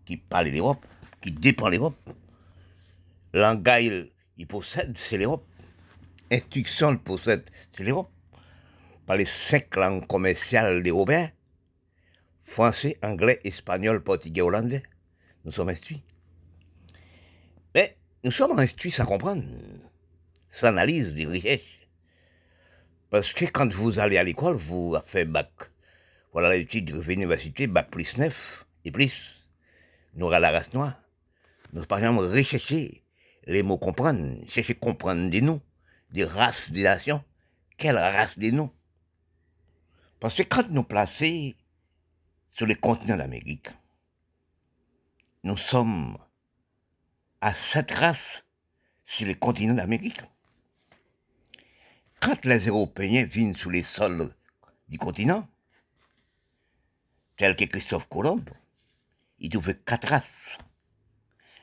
qui 0.05 0.17
parlent 0.17 0.50
l'Europe, 0.50 0.86
qui 1.19 1.31
dépend 1.31 1.69
l'Europe. 1.69 1.98
Langage, 3.34 4.12
il 4.38 4.46
possède, 4.46 4.96
c'est 5.00 5.17
l'Europe. 5.17 5.48
Instruction, 6.31 6.91
il 6.91 7.00
possède, 7.00 7.43
c'est 7.74 7.84
l'Europe. 7.84 8.12
Par 9.07 9.15
les 9.15 9.25
cinq 9.25 9.77
langues 9.77 10.05
commerciales 10.05 10.85
européennes, 10.85 11.31
français, 12.41 12.97
anglais, 13.01 13.39
espagnol, 13.45 14.03
portugais, 14.03 14.41
hollandais, 14.41 14.83
nous 15.45 15.53
sommes 15.53 15.69
instruits. 15.69 16.03
Mais 17.73 17.95
nous 18.25 18.31
sommes 18.31 18.59
instruits 18.59 18.91
sans 18.91 19.05
comprendre, 19.05 19.45
sans 20.49 20.67
analyse 20.67 21.13
des 21.13 21.25
richesses. 21.25 21.61
Parce 23.09 23.31
que 23.31 23.45
quand 23.45 23.71
vous 23.71 23.97
allez 23.97 24.17
à 24.17 24.25
l'école, 24.25 24.55
vous 24.55 24.97
faites 25.05 25.31
bac. 25.31 25.51
Voilà 26.33 26.49
l'étude 26.49 26.91
de 26.91 26.99
l'université, 26.99 27.65
bac 27.67 27.89
plus 27.89 28.17
9 28.17 28.65
et 28.83 28.91
plus. 28.91 29.47
Nous 30.15 30.25
aurons 30.25 30.37
la 30.37 30.51
race 30.51 30.73
noire. 30.73 30.99
Nous, 31.71 31.85
par 31.85 31.99
exemple, 31.99 32.25
rechercher 32.25 33.05
les 33.45 33.63
mots 33.63 33.77
comprendre, 33.77 34.35
chercher 34.49 34.75
comprendre 34.75 35.29
des 35.29 35.39
noms, 35.39 35.61
des 36.11 36.25
races, 36.25 36.69
des 36.71 36.83
nations. 36.83 37.23
Quelle 37.77 37.97
race 37.97 38.37
des 38.37 38.51
noms? 38.51 38.73
Parce 40.19 40.36
que 40.36 40.43
quand 40.43 40.69
nous 40.69 40.83
plaçons 40.83 41.53
sur 42.50 42.65
le 42.65 42.75
continent 42.75 43.17
d'Amérique, 43.17 43.69
nous 45.43 45.57
sommes 45.57 46.17
à 47.41 47.53
cette 47.53 47.91
race 47.91 48.43
sur 49.05 49.27
le 49.27 49.36
continent 49.36 49.75
d'Amérique. 49.75 50.21
Quand 52.19 52.43
les 52.45 52.65
Européens 52.65 53.25
viennent 53.25 53.55
sur 53.55 53.69
les 53.69 53.83
sols 53.83 54.33
du 54.89 54.97
continent, 54.97 55.47
tels 57.36 57.55
que 57.55 57.65
Christophe 57.65 58.09
Colomb, 58.09 58.43
ils 59.39 59.50
trouvaient 59.50 59.77
quatre 59.77 60.07
races. 60.07 60.57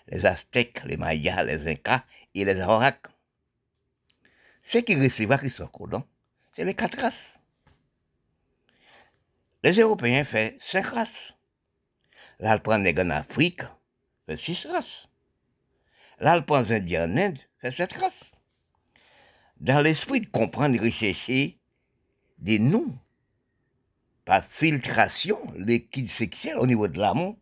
Les 0.07 0.25
Aztèques, 0.25 0.85
les 0.85 0.97
Mayas, 0.97 1.43
les 1.43 1.67
Incas 1.67 2.05
et 2.35 2.45
les 2.45 2.61
Arawaks. 2.61 3.09
Ce 4.63 4.79
qui 4.79 4.95
recevait 4.95 5.37
Christophe 5.39 5.73
Colomb, 5.73 6.05
c'est 6.53 6.65
les 6.65 6.75
quatre 6.75 7.01
races. 7.01 7.34
Les 9.65 9.81
Européens 9.81 10.27
font 10.27 10.51
cinq 10.61 10.89
races. 10.89 11.33
Là, 12.39 12.55
ils 12.55 12.61
prennent 12.61 12.85
les 12.85 13.01
en 13.01 13.09
Afrique, 13.09 13.63
fait 14.27 14.37
six 14.37 14.67
races. 14.67 15.09
L'Alpes 16.21 16.51
indien 16.51 17.11
en 17.11 17.17
Inde 17.17 17.39
fait 17.63 17.73
cette 17.73 17.95
race. 17.95 18.33
Dans 19.59 19.81
l'esprit 19.81 20.21
de 20.21 20.27
comprendre 20.27 20.75
et 20.75 20.79
rechercher 20.79 21.59
des 22.37 22.59
noms, 22.59 22.95
par 24.27 24.45
filtration, 24.45 25.39
liquide 25.57 26.11
sexuel 26.11 26.59
au 26.59 26.67
niveau 26.67 26.87
de 26.87 26.99
l'amont, 26.99 27.39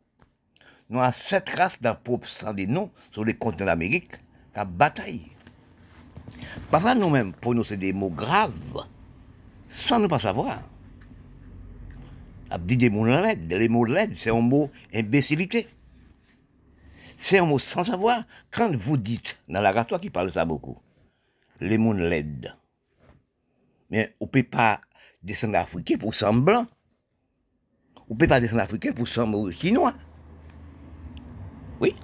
nous 0.91 1.01
avons 1.01 1.17
cette 1.17 1.49
race 1.49 1.81
d'un 1.81 1.97
peuple 1.97 2.29
sans 2.29 2.55
des 2.55 2.69
noms 2.69 2.93
sur 3.11 3.25
les 3.25 3.35
continents 3.35 3.67
d'Amérique 3.67 4.13
qui 4.13 4.65
bataille. 4.65 5.27
Parfois, 6.71 6.95
nous-mêmes, 6.95 7.33
c'est 7.65 7.77
des 7.77 7.93
mots 7.93 8.11
graves, 8.11 8.87
sans 9.71 9.99
ne 9.99 10.07
pas 10.07 10.21
savoir. 10.21 10.63
Dit 12.59 12.77
des 12.77 12.91
mots 12.91 13.07
laides. 13.07 13.53
Les 13.53 13.69
mots 13.69 13.85
laides, 13.85 14.15
c'est 14.15 14.31
un 14.31 14.41
mot 14.41 14.71
imbécilité. 14.93 15.67
C'est 17.17 17.39
un 17.39 17.47
mot 17.47 17.59
sans 17.59 17.85
savoir. 17.85 18.25
Quand 18.51 18.75
vous 18.75 18.97
dites, 18.97 19.41
dans 19.49 19.61
la 19.61 19.71
l'oratoire 19.71 20.01
qui 20.01 20.11
parle 20.11 20.33
ça 20.33 20.45
beaucoup, 20.45 20.77
les 21.61 21.79
mots 21.79 21.93
l'aident. 21.93 22.55
Mais 23.91 24.15
on 24.21 24.25
ne 24.25 24.31
peut 24.31 24.43
pas 24.43 24.81
descendre 25.23 25.57
africain 25.57 25.97
pour 25.99 26.15
semblant. 26.15 26.67
On 28.09 28.15
ne 28.15 28.19
peut 28.19 28.27
pas 28.27 28.41
descendre 28.41 28.63
africain 28.63 28.93
pour 28.93 29.09
sembler 29.09 29.55
chinois. 29.55 29.95
Oui. 31.81 31.95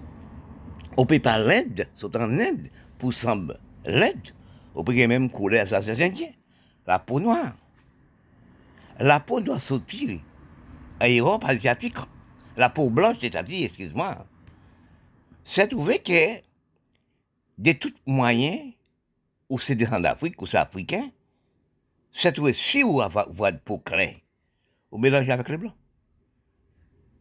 On 0.96 1.02
ne 1.02 1.06
peut 1.06 1.18
pas 1.18 1.38
l'aide, 1.38 1.88
sauter 1.96 2.18
en 2.18 2.38
Inde, 2.38 2.68
pour 2.98 3.12
sembler 3.12 3.56
l'aide. 3.84 4.34
On 4.74 4.84
peut 4.84 4.94
même 5.06 5.30
couler 5.30 5.58
à 5.58 5.66
ça, 5.66 5.82
c'est. 5.82 6.34
La 6.86 6.98
peau 6.98 7.20
noire. 7.20 7.56
La 9.00 9.20
peau 9.20 9.40
doit 9.40 9.60
sortir 9.60 10.20
à 11.00 11.08
l'Europe 11.08 11.44
asiatique. 11.44 11.96
La 12.56 12.70
peau 12.70 12.90
blanche, 12.90 13.18
c'est-à-dire, 13.20 13.66
excuse-moi, 13.66 14.26
c'est 15.44 15.68
trouvé 15.68 16.00
que 16.00 16.42
de 17.58 17.72
tout 17.72 17.92
moyen, 18.06 18.72
ou 19.48 19.58
c'est 19.58 19.76
des 19.76 19.86
gens 19.86 20.00
d'Afrique, 20.00 20.40
ou 20.42 20.46
c'est 20.46 20.56
africain, 20.56 21.10
c'est 22.10 22.32
trouvé 22.32 22.52
si 22.52 22.82
vous 22.82 23.00
avez 23.00 23.52
de 23.52 23.58
peau 23.58 23.78
claire, 23.78 24.16
vous 24.90 24.98
mélangez 24.98 25.30
avec 25.30 25.48
les 25.48 25.58
blancs. 25.58 25.74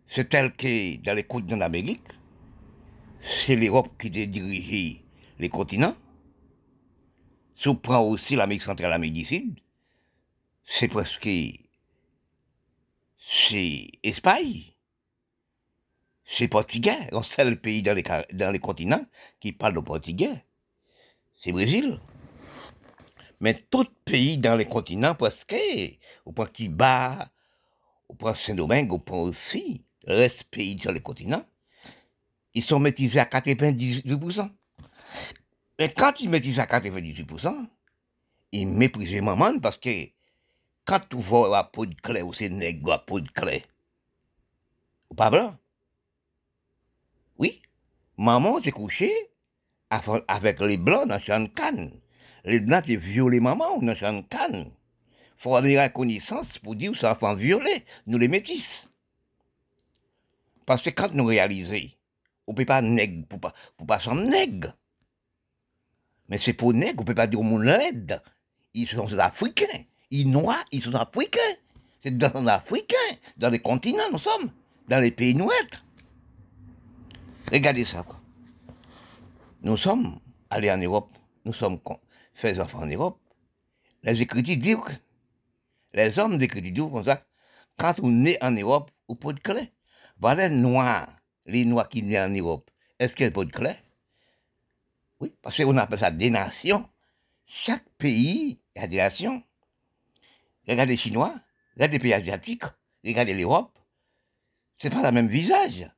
C'est 0.05 0.29
tel 0.29 0.53
que 0.53 0.97
dans 1.03 1.13
les 1.13 1.23
continents 1.23 1.57
d'Amérique, 1.57 2.07
c'est 3.21 3.55
l'Europe 3.55 3.89
qui 3.99 4.09
dirige 4.09 5.01
les 5.37 5.49
continents. 5.49 5.95
Si 7.55 7.67
on 7.67 7.75
prend 7.75 8.01
aussi 8.01 8.35
l'Amérique 8.35 8.61
centrale, 8.63 8.89
l'Amérique 8.89 9.15
du 9.15 9.25
Sud, 9.25 9.59
c'est 10.63 10.87
presque, 10.87 11.27
c'est 13.29 13.89
Espagne 14.03 14.63
c'est 16.23 16.47
portugais. 16.47 17.09
Le 17.11 17.55
pays 17.55 17.81
dans 17.81 17.93
les, 17.93 18.03
dans 18.33 18.51
les 18.51 18.59
continents 18.59 19.05
qui 19.39 19.53
parle 19.53 19.73
le 19.75 19.81
portugais. 19.81 20.43
C'est 21.41 21.51
Brésil. 21.51 21.99
Mais 23.39 23.53
tout 23.69 23.87
pays 24.03 24.37
dans 24.37 24.55
les 24.55 24.65
continents, 24.65 25.15
presque, 25.15 25.55
au 26.25 26.31
point 26.31 26.47
Cuba, 26.47 27.29
au 28.09 28.15
point 28.15 28.33
Saint-Domingue, 28.33 28.91
au 28.91 28.99
point 28.99 29.19
aussi, 29.19 29.85
reste 30.05 30.45
pays 30.45 30.79
sur 30.79 30.91
les 30.91 31.01
continents, 31.01 31.45
ils 32.53 32.63
sont 32.63 32.79
métisés 32.79 33.19
à 33.19 33.25
98%. 33.25 34.49
Mais 35.79 35.93
quand 35.93 36.19
ils 36.19 36.29
métisent 36.29 36.59
à 36.59 36.65
98%, 36.65 37.67
ils 38.53 38.67
méprisent 38.67 39.21
maman 39.21 39.59
parce 39.59 39.77
que 39.77 40.09
quand 40.87 41.01
tu 41.09 41.17
vois 41.17 41.49
la 41.49 41.65
peau 41.65 41.85
de 41.85 41.93
clé 41.95 42.21
ou 42.21 42.33
c'est 42.33 42.49
nègre 42.49 42.91
la 42.91 42.99
peau 42.99 43.19
de 43.19 43.29
clé, 43.29 43.65
ou 45.09 45.15
pas 45.15 45.29
blanc, 45.29 45.55
oui, 47.37 47.61
maman 48.17 48.61
s'est 48.63 48.71
couchée 48.71 49.13
avec 49.89 50.59
les 50.61 50.77
blancs 50.77 51.07
dans 51.07 51.19
champ 51.19 51.45
canne. 51.47 51.91
Les 52.45 52.61
blancs 52.61 52.85
ont 52.89 52.97
violé 52.97 53.39
maman 53.41 53.79
dans 53.79 53.95
champ 53.95 54.23
canne. 54.23 54.71
faut 55.35 55.55
avoir 55.55 55.71
la 55.71 55.89
connaissance 55.89 56.57
pour 56.59 56.75
dire 56.75 56.93
que 56.93 56.97
ça 56.97 57.11
enfant 57.11 57.35
violé, 57.35 57.83
nous 58.05 58.17
les 58.17 58.29
métis. 58.29 58.87
Parce 60.65 60.81
que 60.81 60.89
quand 60.89 61.13
nous 61.13 61.25
réalisons, 61.25 61.89
on 62.47 62.53
ne 62.53 62.57
peut 62.57 62.65
pas 62.65 62.81
nègre 62.81 63.27
pour 63.27 63.41
pas, 63.41 63.53
pour 63.75 63.87
pas 63.87 63.99
s'en 63.99 64.15
nègre. 64.15 64.77
Mais 66.29 66.37
c'est 66.37 66.53
pour 66.53 66.73
nègre, 66.73 66.99
on 66.99 67.03
ne 67.03 67.07
peut 67.07 67.15
pas 67.15 67.27
dire 67.27 67.41
au 67.41 67.43
monde 67.43 67.63
l'aide. 67.63 68.21
Ils 68.73 68.87
sont 68.87 69.17
africains. 69.17 69.85
Ils 70.11 70.29
noirs, 70.29 70.63
ils 70.71 70.83
sont 70.83 70.95
africains. 70.95 71.39
C'est 72.01 72.17
dans 72.17 72.47
africains, 72.47 72.95
dans 73.37 73.49
les 73.49 73.59
continents 73.59 74.09
nous 74.11 74.19
sommes, 74.19 74.51
dans 74.87 74.99
les 74.99 75.11
pays 75.11 75.35
noirs. 75.35 75.53
Regardez 77.51 77.85
ça. 77.85 78.05
Nous 79.61 79.77
sommes 79.77 80.19
allés 80.49 80.71
en 80.71 80.77
Europe, 80.77 81.11
nous 81.45 81.53
sommes 81.53 81.79
faits 82.33 82.59
enfants 82.59 82.83
en 82.83 82.87
Europe. 82.87 83.19
Les 84.03 84.21
écritures 84.21 84.57
disent, 84.57 84.99
les 85.93 86.19
hommes 86.19 86.37
d'écriture 86.37 86.71
disent 86.71 86.93
comme 86.93 87.03
ça, 87.03 87.23
quand 87.77 87.95
on 88.01 88.09
naît 88.09 88.41
en 88.43 88.51
Europe, 88.51 88.91
on 89.07 89.15
peut 89.15 89.33
de 89.33 89.39
clé. 89.39 89.71
Voilà 90.19 90.47
les 90.47 90.55
noirs, 90.55 91.09
les 91.45 91.65
noirs 91.65 91.89
qui 91.89 92.03
naissent 92.03 92.27
en 92.27 92.33
Europe. 92.33 92.69
Est-ce 92.99 93.15
qu'il 93.15 93.25
y 93.25 93.29
a 93.29 93.31
pas 93.31 93.45
de 93.45 93.51
clé 93.51 93.71
Oui, 95.19 95.33
parce 95.41 95.57
qu'on 95.57 95.77
appelle 95.77 95.99
ça 95.99 96.11
des 96.11 96.29
nations. 96.29 96.87
Chaque 97.45 97.87
pays 97.97 98.59
a 98.75 98.87
des 98.87 98.97
nations. 98.97 99.43
Regardez 100.67 100.93
les 100.93 100.97
Chinois, 100.97 101.33
regardez 101.75 101.97
les 101.97 102.01
pays 102.01 102.13
asiatiques, 102.13 102.63
regardez 103.05 103.33
l'Europe. 103.33 103.77
C'est 104.77 104.89
pas 104.89 105.01
le 105.01 105.11
même 105.11 105.27
visage. 105.27 105.89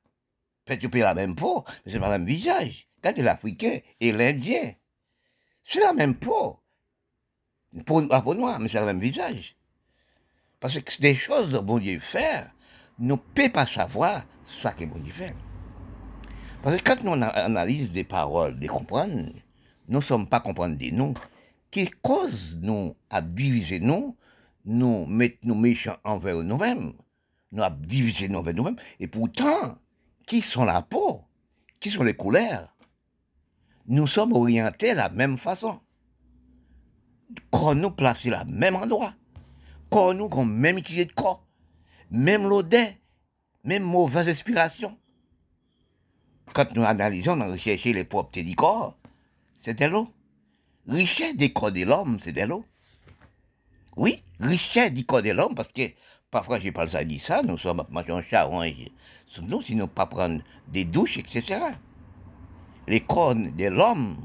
Peut-être 0.66 0.96
la 0.96 1.16
même 1.16 1.36
peau, 1.36 1.64
mais 1.86 1.92
c'est 1.92 2.00
pas 2.00 2.08
le 2.08 2.20
même 2.20 2.28
visage. 2.28 2.88
Regardez 2.98 3.24
l'Africain 3.24 3.80
et 4.00 4.12
l'Indien. 4.12 4.74
C'est 5.64 5.80
la 5.80 5.94
même 5.94 6.16
peau. 6.16 6.60
Pour, 7.86 8.02
la 8.02 8.22
peau 8.22 8.36
noire, 8.36 8.60
mais 8.60 8.70
c'est 8.70 8.80
le 8.80 8.86
même 8.86 9.00
visage. 9.00 9.56
Parce 10.60 10.80
que 10.80 11.02
des 11.02 11.16
choses 11.16 11.52
que 11.52 11.58
bon 11.60 11.80
Dieu 11.80 12.00
fait, 12.00 12.46
nous 13.00 13.16
ne 13.16 13.20
pouvons 13.20 13.50
pas 13.50 13.66
savoir 13.66 14.26
ce 14.46 14.68
que 14.68 14.86
bon 14.86 15.00
Dieu 15.00 15.14
fait. 15.14 15.36
Parce 16.62 16.78
que 16.78 16.84
quand 16.84 17.04
nous 17.04 17.14
analysons 17.14 17.94
des 17.94 18.04
paroles, 18.04 18.60
des 18.60 18.68
comprendre, 18.68 19.32
nous 19.88 20.00
ne 20.00 20.04
sommes 20.04 20.28
pas 20.28 20.40
comprendre 20.40 20.76
des 20.76 20.92
noms. 20.92 21.14
Qui 21.72 21.88
cause 22.02 22.58
nous 22.62 22.96
à 23.10 23.22
diviser 23.22 23.80
nous, 23.80 24.18
nous 24.70 25.08
mettre 25.08 25.40
nous 25.44 25.56
méchants 25.56 25.98
envers 26.04 26.44
nous-mêmes, 26.44 26.94
nous 27.52 27.64
à 27.64 27.72
diviser 27.72 28.30
nous 28.30 28.40
envers 28.40 28.54
nous-mêmes, 28.54 28.78
et 29.00 29.08
pourtant, 29.08 29.78
qui 30.28 30.42
sont 30.42 30.64
la 30.64 30.84
peau, 30.84 31.24
qui 31.80 31.90
sont 31.90 32.04
les 32.04 32.14
couleurs, 32.14 32.76
nous 33.88 34.06
sommes 34.06 34.34
orientés 34.34 34.92
de 34.92 34.98
la 34.98 35.10
même 35.10 35.40
façon. 35.40 35.80
Quand 37.50 37.74
nous 37.74 37.90
placer 37.90 38.30
la 38.30 38.46
même 38.46 38.76
endroit, 38.76 39.16
quand 39.90 40.14
nous 40.14 40.26
avons 40.26 40.46
même 40.46 40.78
utilisé 40.78 41.06
de 41.06 41.14
corps, 41.14 41.44
même 42.12 42.48
l'odeur, 42.48 42.90
même 43.64 43.84
mauvaise 43.84 44.28
inspiration. 44.28 44.96
Quand 46.54 46.76
nous 46.76 46.84
analysons, 46.84 47.36
nous 47.36 47.52
recherchons 47.52 47.94
les 47.94 48.04
propriétés 48.04 48.48
du 48.48 48.56
corps, 48.56 48.98
c'est 49.58 49.80
de 49.80 49.86
l'eau. 49.86 50.14
Richesse 50.88 51.36
des 51.36 51.52
corps 51.52 51.72
de 51.72 51.84
l'homme, 51.84 52.20
c'est 52.24 52.32
de 52.32 52.42
l'eau. 52.42 52.66
Oui, 54.00 54.24
richesse 54.40 54.94
du 54.94 55.06
corps 55.06 55.22
de 55.22 55.32
l'homme, 55.32 55.56
parce 55.56 55.74
que 55.74 55.82
parfois 56.32 56.58
je 56.62 56.70
parle 56.70 56.90
ça, 56.90 57.04
dit 57.04 57.20
ça, 57.20 57.44
nous 57.44 57.58
sommes 57.58 57.84
en 57.94 58.22
charon, 58.22 58.64
nous, 59.42 59.62
sinon 59.62 59.90
pas 59.90 60.06
prendre 60.06 60.42
des 60.70 60.86
douches, 60.86 61.18
etc. 61.18 61.60
Les 62.88 63.02
corps 63.02 63.36
de 63.36 63.68
l'homme 63.68 64.16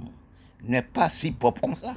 n'est 0.62 0.82
pas 0.82 1.10
si 1.10 1.32
propre 1.32 1.60
comme 1.60 1.74
ça. 1.74 1.96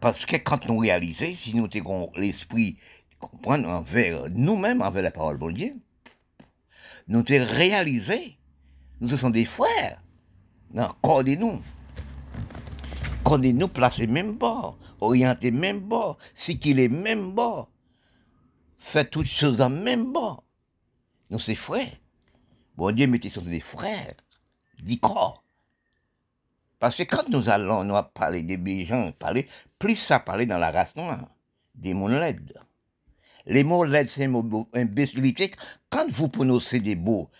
Parce 0.00 0.26
que 0.26 0.34
quand 0.38 0.66
nous 0.66 0.78
réalisons, 0.78 1.36
si 1.36 1.54
nous 1.54 1.68
avons 1.72 2.10
l'esprit 2.16 2.78
comprendre 3.20 3.68
envers 3.68 4.28
nous-mêmes, 4.28 4.82
envers 4.82 5.04
la 5.04 5.12
parole 5.12 5.38
de 5.38 5.52
Dieu, 5.52 5.76
nous 7.06 7.20
avons 7.20 7.46
réalisé, 7.46 8.38
nous 9.00 9.16
sommes 9.16 9.30
des 9.30 9.44
frères. 9.44 10.02
Non, 10.74 10.88
corps 11.00 11.22
de 11.22 11.36
nous. 11.36 11.60
De 13.24 13.52
nous 13.52 13.68
placés 13.68 14.08
même 14.08 14.32
bord, 14.32 14.76
orientés 15.02 15.50
même 15.50 15.80
bord, 15.80 16.18
ce 16.34 16.52
qu'il 16.52 16.78
est 16.78 16.88
même 16.88 17.32
bord, 17.32 17.70
fait 18.78 19.04
toutes 19.04 19.26
choses 19.26 19.60
en 19.60 19.70
même 19.70 20.12
bord. 20.12 20.44
Nous 21.30 21.38
sommes 21.38 21.54
frères. 21.54 21.96
Bon 22.76 22.94
Dieu 22.94 23.06
mettez 23.06 23.28
sur 23.28 23.42
des 23.42 23.60
frères, 23.60 24.14
dit 24.82 24.98
corps. 24.98 25.44
Parce 26.78 26.96
que 26.96 27.02
quand 27.02 27.28
nous 27.28 27.48
allons 27.48 27.84
nous 27.84 27.94
parler 28.14 28.42
des 28.42 28.84
gens, 28.84 29.12
parler, 29.12 29.46
plus 29.78 29.96
ça 29.96 30.18
parler 30.18 30.46
dans 30.46 30.58
la 30.58 30.70
race 30.70 30.96
noire, 30.96 31.28
des 31.74 31.94
mots 31.94 32.08
laides. 32.08 32.58
Les 33.46 33.64
mots 33.64 33.84
laides, 33.84 34.08
c'est 34.08 34.24
un 34.24 34.28
mot 34.28 34.68
imbécilité. 34.72 35.52
Quand 35.90 36.10
vous 36.10 36.28
prononcez 36.28 36.80
des 36.80 36.96
mots, 36.96 37.30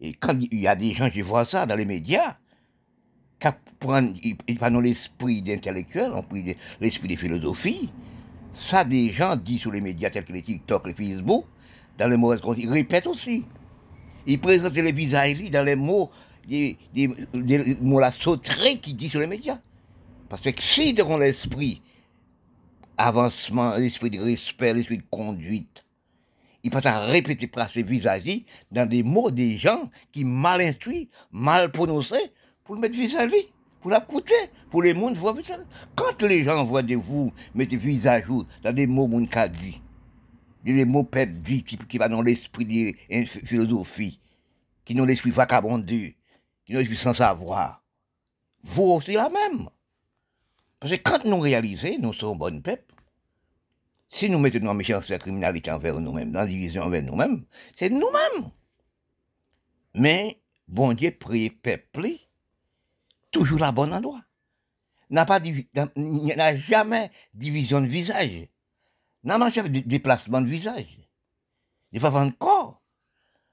et 0.00 0.14
quand 0.14 0.38
il 0.40 0.60
y 0.60 0.68
a 0.68 0.76
des 0.76 0.92
gens 0.92 1.10
qui 1.10 1.20
voient 1.20 1.44
ça 1.44 1.66
dans 1.66 1.76
les 1.76 1.84
médias, 1.84 2.36
ils 4.22 4.58
prennent 4.58 4.80
l'esprit 4.80 5.42
d'intellectuel, 5.42 6.12
l'esprit 6.80 7.08
de 7.08 7.16
philosophie, 7.16 7.90
ça 8.54 8.84
des 8.84 9.10
gens 9.10 9.36
disent 9.36 9.60
sur 9.60 9.72
les 9.72 9.80
médias 9.80 10.10
tels 10.10 10.24
que 10.24 10.32
les 10.32 10.42
TikTok, 10.42 10.86
les 10.86 10.94
Facebook, 10.94 11.46
dans 11.98 12.08
les 12.08 12.16
mots, 12.16 12.34
ils 12.56 12.70
répètent 12.70 13.06
aussi. 13.06 13.44
Ils 14.26 14.40
présentent 14.40 14.74
les 14.74 14.92
visages 14.92 15.50
dans 15.50 15.64
les 15.64 15.76
mots 15.76 16.10
des, 16.46 16.76
mots 17.80 18.00
la 18.00 18.12
sauterie 18.12 18.80
qui 18.80 18.94
dit 18.94 19.08
sur 19.08 19.20
les 19.20 19.26
médias. 19.26 19.60
Parce 20.28 20.42
que 20.42 20.62
si 20.62 20.94
dans 20.94 21.18
l'esprit, 21.18 21.82
avancement, 22.96 23.74
l'esprit 23.76 24.10
de 24.10 24.20
respect, 24.20 24.74
l'esprit 24.74 24.98
de 24.98 25.04
conduite, 25.10 25.84
il 26.64 26.70
peut 26.70 26.80
répéter 26.84 27.50
ces 27.74 27.82
visages 27.82 28.22
dans 28.70 28.88
des 28.88 29.02
mots 29.02 29.30
des 29.30 29.58
gens 29.58 29.90
qui 30.12 30.24
mal 30.24 30.60
instruits, 30.60 31.08
mal 31.32 31.72
prononcés, 31.72 32.32
pour 32.64 32.74
le 32.74 32.80
mettre 32.80 32.96
vis-à-vis, 32.96 33.48
pour 33.80 33.90
la 33.90 34.00
pour 34.70 34.82
les 34.82 34.94
mondes 34.94 35.16
voir 35.16 35.34
Quand 35.96 36.22
les 36.22 36.44
gens 36.44 36.64
voient 36.64 36.82
de 36.82 36.94
vous 36.94 37.32
mettre 37.54 37.76
visage 37.76 38.24
dans 38.62 38.72
des 38.72 38.86
mots 38.86 39.08
mon 39.08 39.20
dit, 39.20 39.82
des 40.64 40.84
mots 40.84 41.04
peuple 41.04 41.32
dit, 41.32 41.64
qui, 41.64 41.98
va 41.98 42.08
dans 42.08 42.22
l'esprit 42.22 42.64
de 42.64 42.94
la 43.10 43.26
philosophie, 43.26 44.20
qui 44.84 44.94
n'ont 44.94 45.04
l'esprit 45.04 45.30
vagabondeux, 45.30 46.12
qui 46.64 46.72
n'ont 46.72 46.78
l'esprit 46.78 46.96
sans 46.96 47.14
savoir, 47.14 47.82
vous 48.62 48.84
aussi 48.84 49.14
la 49.14 49.28
même. 49.28 49.68
Parce 50.78 50.96
que 50.96 51.02
quand 51.02 51.24
nous 51.24 51.40
réalisons, 51.40 51.96
nous 52.00 52.12
sommes 52.12 52.38
bonnes 52.38 52.62
peuple, 52.62 52.94
si 54.08 54.28
nous 54.28 54.38
mettons 54.38 54.66
en 54.66 54.74
méchanceté 54.74 55.14
la 55.14 55.18
criminalité 55.18 55.70
envers 55.70 55.98
nous-mêmes, 55.98 56.32
dans 56.32 56.40
la 56.40 56.46
division 56.46 56.82
envers 56.82 57.02
nous-mêmes, 57.02 57.44
c'est 57.74 57.90
nous-mêmes. 57.90 58.50
Mais, 59.94 60.40
bon 60.68 60.92
Dieu, 60.92 61.10
prie 61.10 61.50
peuple, 61.50 62.08
toujours 63.32 63.58
la 63.58 63.72
bonne 63.72 63.92
endroit. 63.92 64.20
N'a 65.10 65.26
pas 65.26 65.40
n'a 65.96 66.56
jamais 66.56 67.10
division 67.34 67.80
de 67.80 67.86
visage. 67.86 68.48
N'a 69.24 69.50
jamais 69.50 69.68
déplacement 69.68 70.40
de 70.40 70.46
visage. 70.46 70.98
Il 71.90 72.00
pas 72.00 72.10
encore. 72.12 72.80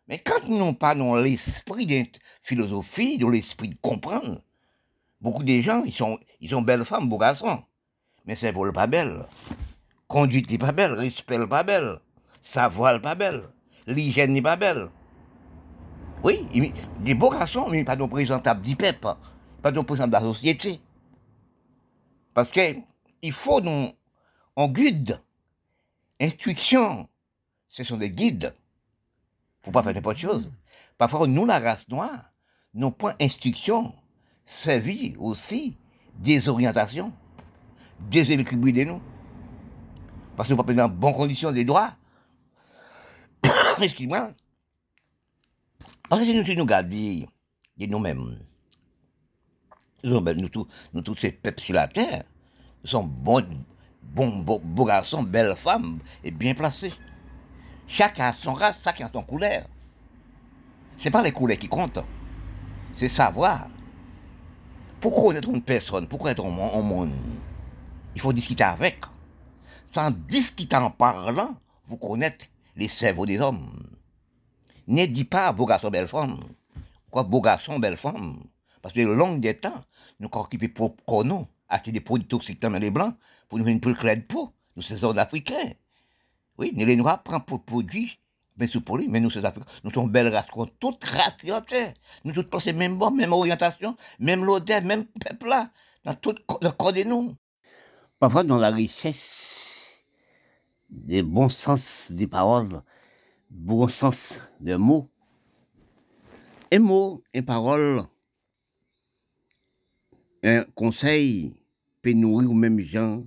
Mais 0.07 0.19
quand 0.19 0.47
nous 0.47 0.57
n'avons 0.57 0.73
pas 0.73 0.95
dans 0.95 1.15
l'esprit 1.15 1.85
de 1.85 2.05
philosophie, 2.41 3.17
dans 3.17 3.29
l'esprit 3.29 3.69
de 3.69 3.77
comprendre, 3.81 4.41
beaucoup 5.21 5.43
de 5.43 5.61
gens, 5.61 5.83
ils 5.83 5.93
sont, 5.93 6.17
ils 6.39 6.49
sont 6.49 6.61
belles 6.61 6.85
femmes, 6.85 7.09
beaux 7.09 7.17
garçons. 7.17 7.63
Mais 8.25 8.35
c'est 8.35 8.51
vol 8.51 8.71
pas 8.71 8.87
belle. 8.87 9.25
Conduite 10.07 10.49
n'est 10.49 10.57
pas 10.57 10.71
belle, 10.71 10.93
respect 10.93 11.37
n'est 11.37 11.47
pas 11.47 11.63
belle. 11.63 11.99
Savoir 12.41 12.93
n'est 12.93 12.99
pas 13.01 13.15
belle. 13.15 13.43
L'hygiène 13.85 14.33
n'est 14.33 14.41
pas 14.41 14.55
belle. 14.55 14.89
Oui, 16.23 16.47
des 17.01 17.13
beaux 17.13 17.29
garçons, 17.29 17.67
mais 17.69 17.83
pas 17.83 17.95
de 17.95 18.05
présentables 18.05 18.61
du 18.61 18.75
peuple 18.75 19.15
pas 19.61 19.71
de 19.71 19.79
de 19.81 20.11
la 20.11 20.21
société. 20.21 20.81
Parce 22.33 22.51
que 22.51 22.75
il 23.21 23.33
faut 23.33 23.61
nous, 23.61 23.89
on 24.55 24.67
guide, 24.67 25.21
instruction, 26.19 27.07
ce 27.67 27.83
sont 27.83 27.97
des 27.97 28.09
guides. 28.09 28.55
Faut 29.61 29.71
pas 29.71 29.83
faire 29.83 29.93
n'importe 29.93 30.17
chose. 30.17 30.51
Parfois, 30.97 31.27
nous, 31.27 31.45
la 31.45 31.59
race 31.59 31.87
noire, 31.89 32.31
nos 32.73 32.91
points 32.91 33.15
instruction 33.19 33.93
servi 34.45 35.15
aussi 35.17 35.77
des 36.15 36.49
orientations, 36.49 37.11
des 38.09 38.31
équilibres 38.31 38.71
de 38.71 38.83
nous. 38.83 39.01
Parce 40.35 40.47
que 40.47 40.53
nous 40.53 40.63
pas 40.63 40.73
dans 40.73 40.89
bonnes 40.89 41.13
conditions 41.13 41.51
des 41.51 41.65
droits. 41.65 41.93
Excuse-moi. 43.81 44.31
Parce 46.09 46.21
que 46.21 46.27
si 46.27 46.33
nous, 46.33 46.55
nous 46.55 46.65
gardons 46.65 47.27
de 47.77 47.85
nous-mêmes, 47.85 48.39
nous, 50.03 50.21
ben, 50.21 50.39
nous, 50.39 50.49
tous, 50.49 50.67
nous 50.93 51.01
tous 51.01 51.15
ces 51.15 51.31
peuples 51.31 51.59
sur 51.59 51.75
la 51.75 51.87
terre, 51.87 52.23
nous 52.83 52.89
sommes 52.89 53.09
bons, 53.09 53.43
bons, 54.03 54.85
garçons, 54.85 55.23
belles 55.23 55.55
femmes 55.55 55.99
et 56.23 56.31
bien 56.31 56.53
placés. 56.53 56.93
Chacun 57.87 58.29
a 58.29 58.33
son 58.33 58.53
race, 58.53 58.81
chacun 58.83 59.07
a 59.07 59.11
son 59.11 59.23
couleur. 59.23 59.63
C'est 60.97 61.11
pas 61.11 61.21
les 61.21 61.31
couleurs 61.31 61.57
qui 61.57 61.67
comptent, 61.67 61.99
c'est 62.95 63.09
savoir. 63.09 63.67
Pour 64.99 65.15
connaître 65.15 65.49
une 65.49 65.61
personne, 65.61 66.07
pour 66.07 66.19
connaître 66.19 66.45
un 66.45 66.49
monde, 66.49 67.13
il 68.15 68.21
faut 68.21 68.33
discuter 68.33 68.63
avec. 68.63 68.99
Sans 69.91 70.11
discuter 70.11 70.75
en 70.75 70.91
parlant, 70.91 71.55
vous 71.87 71.97
connaître 71.97 72.45
les 72.75 72.89
cerveaux 72.89 73.25
des 73.25 73.39
hommes. 73.39 73.71
Ne 74.87 75.05
dis 75.05 75.23
pas 75.23 75.51
beau 75.53 75.65
garçon, 75.65 75.89
belle 75.89 76.07
femme. 76.07 76.39
Quoi, 77.09 77.23
beau 77.23 77.41
garçon, 77.41 77.79
belle 77.79 77.97
femme. 77.97 78.43
Parce 78.81 78.93
que 78.93 79.01
le 79.01 79.13
long 79.13 79.37
des 79.37 79.57
temps, 79.57 79.81
nous 80.19 80.29
occupé 80.33 80.67
pour 80.67 80.95
nous, 81.23 81.47
acheter 81.67 81.91
des 81.91 82.01
produits 82.01 82.27
toxiques 82.27 82.61
dans 82.61 82.69
les 82.71 82.91
blancs, 82.91 83.15
pour 83.47 83.57
nous 83.57 83.65
faire 83.65 83.73
une 83.73 83.79
plus 83.79 83.95
claire 83.95 84.17
de 84.17 84.21
peau. 84.21 84.53
Nous 84.75 84.83
sommes 84.83 85.17
africains. 85.17 85.73
Oui, 86.57 86.73
nous 86.75 86.85
les 86.85 86.95
noirs 86.95 87.23
prennent 87.23 87.41
pour 87.41 87.63
produits 87.63 88.19
Mais 88.57 88.67
sous 88.67 88.81
poli, 88.81 89.07
mais 89.07 89.21
nous, 89.21 89.31
c'est 89.31 89.41
nous 89.83 89.91
sommes 89.91 90.11
belles 90.11 90.33
races, 90.33 90.47
toutes 90.79 91.03
races. 91.05 91.37
Nous 92.25 92.33
toutes 92.33 92.49
pensons 92.49 92.73
même 92.73 92.97
bon, 92.97 93.11
même 93.11 93.31
orientation, 93.31 93.95
même 94.19 94.43
l'odeur, 94.43 94.81
même 94.81 95.05
peuple 95.05 95.47
là, 95.47 95.71
dans 96.03 96.13
tout 96.15 96.35
le 96.61 96.69
corps 96.71 96.91
de 96.91 97.03
nous. 97.03 97.35
Parfois, 98.19 98.43
dans 98.43 98.57
la 98.57 98.69
richesse 98.69 99.55
des 100.89 101.21
bons 101.23 101.49
sens 101.49 102.11
des 102.11 102.27
paroles, 102.27 102.81
bon 103.49 103.87
sens 103.87 104.41
des 104.59 104.75
mots, 104.75 105.09
un 106.73 106.79
mot, 106.79 107.23
une 107.33 107.45
parole, 107.45 108.03
un 110.43 110.63
conseil 110.75 111.55
peut 112.01 112.13
nourrir 112.13 112.51
ou 112.51 112.53
même 112.53 112.79
gens 112.79 113.25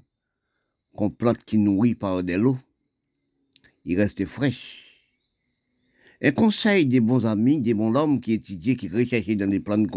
qu'on 0.94 1.10
plante 1.10 1.44
qui 1.44 1.58
nourrit 1.58 1.94
par 1.94 2.22
de 2.22 2.34
l'eau. 2.34 2.56
Il 3.84 3.98
reste 3.98 4.24
fraîche. 4.26 4.88
Un 6.22 6.30
conseil 6.30 6.86
des 6.86 7.00
bons 7.00 7.26
amis, 7.26 7.60
des 7.60 7.74
bons 7.74 7.94
hommes 7.94 8.20
qui 8.20 8.34
étudient, 8.34 8.76
qui 8.76 8.88
recherchent 8.88 9.36
dans 9.36 9.50
des 9.50 9.60
plans 9.60 9.78
de 9.78 9.88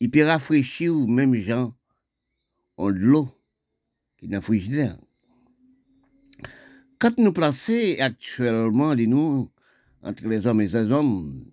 il 0.00 0.10
peut 0.10 0.24
rafraîchir 0.24 0.94
même 1.06 1.34
gens 1.34 1.74
en 2.76 2.90
de 2.90 2.98
l'eau 2.98 3.28
qui 4.18 4.28
n'a 4.28 4.40
frigidaire. 4.40 4.96
Quand 6.98 7.16
nous 7.18 7.32
plaçons 7.32 7.96
actuellement 7.98 8.94
de 8.94 9.04
nous 9.04 9.50
entre 10.02 10.26
les 10.26 10.46
hommes 10.46 10.60
et 10.62 10.68
les 10.68 10.90
hommes, 10.90 11.44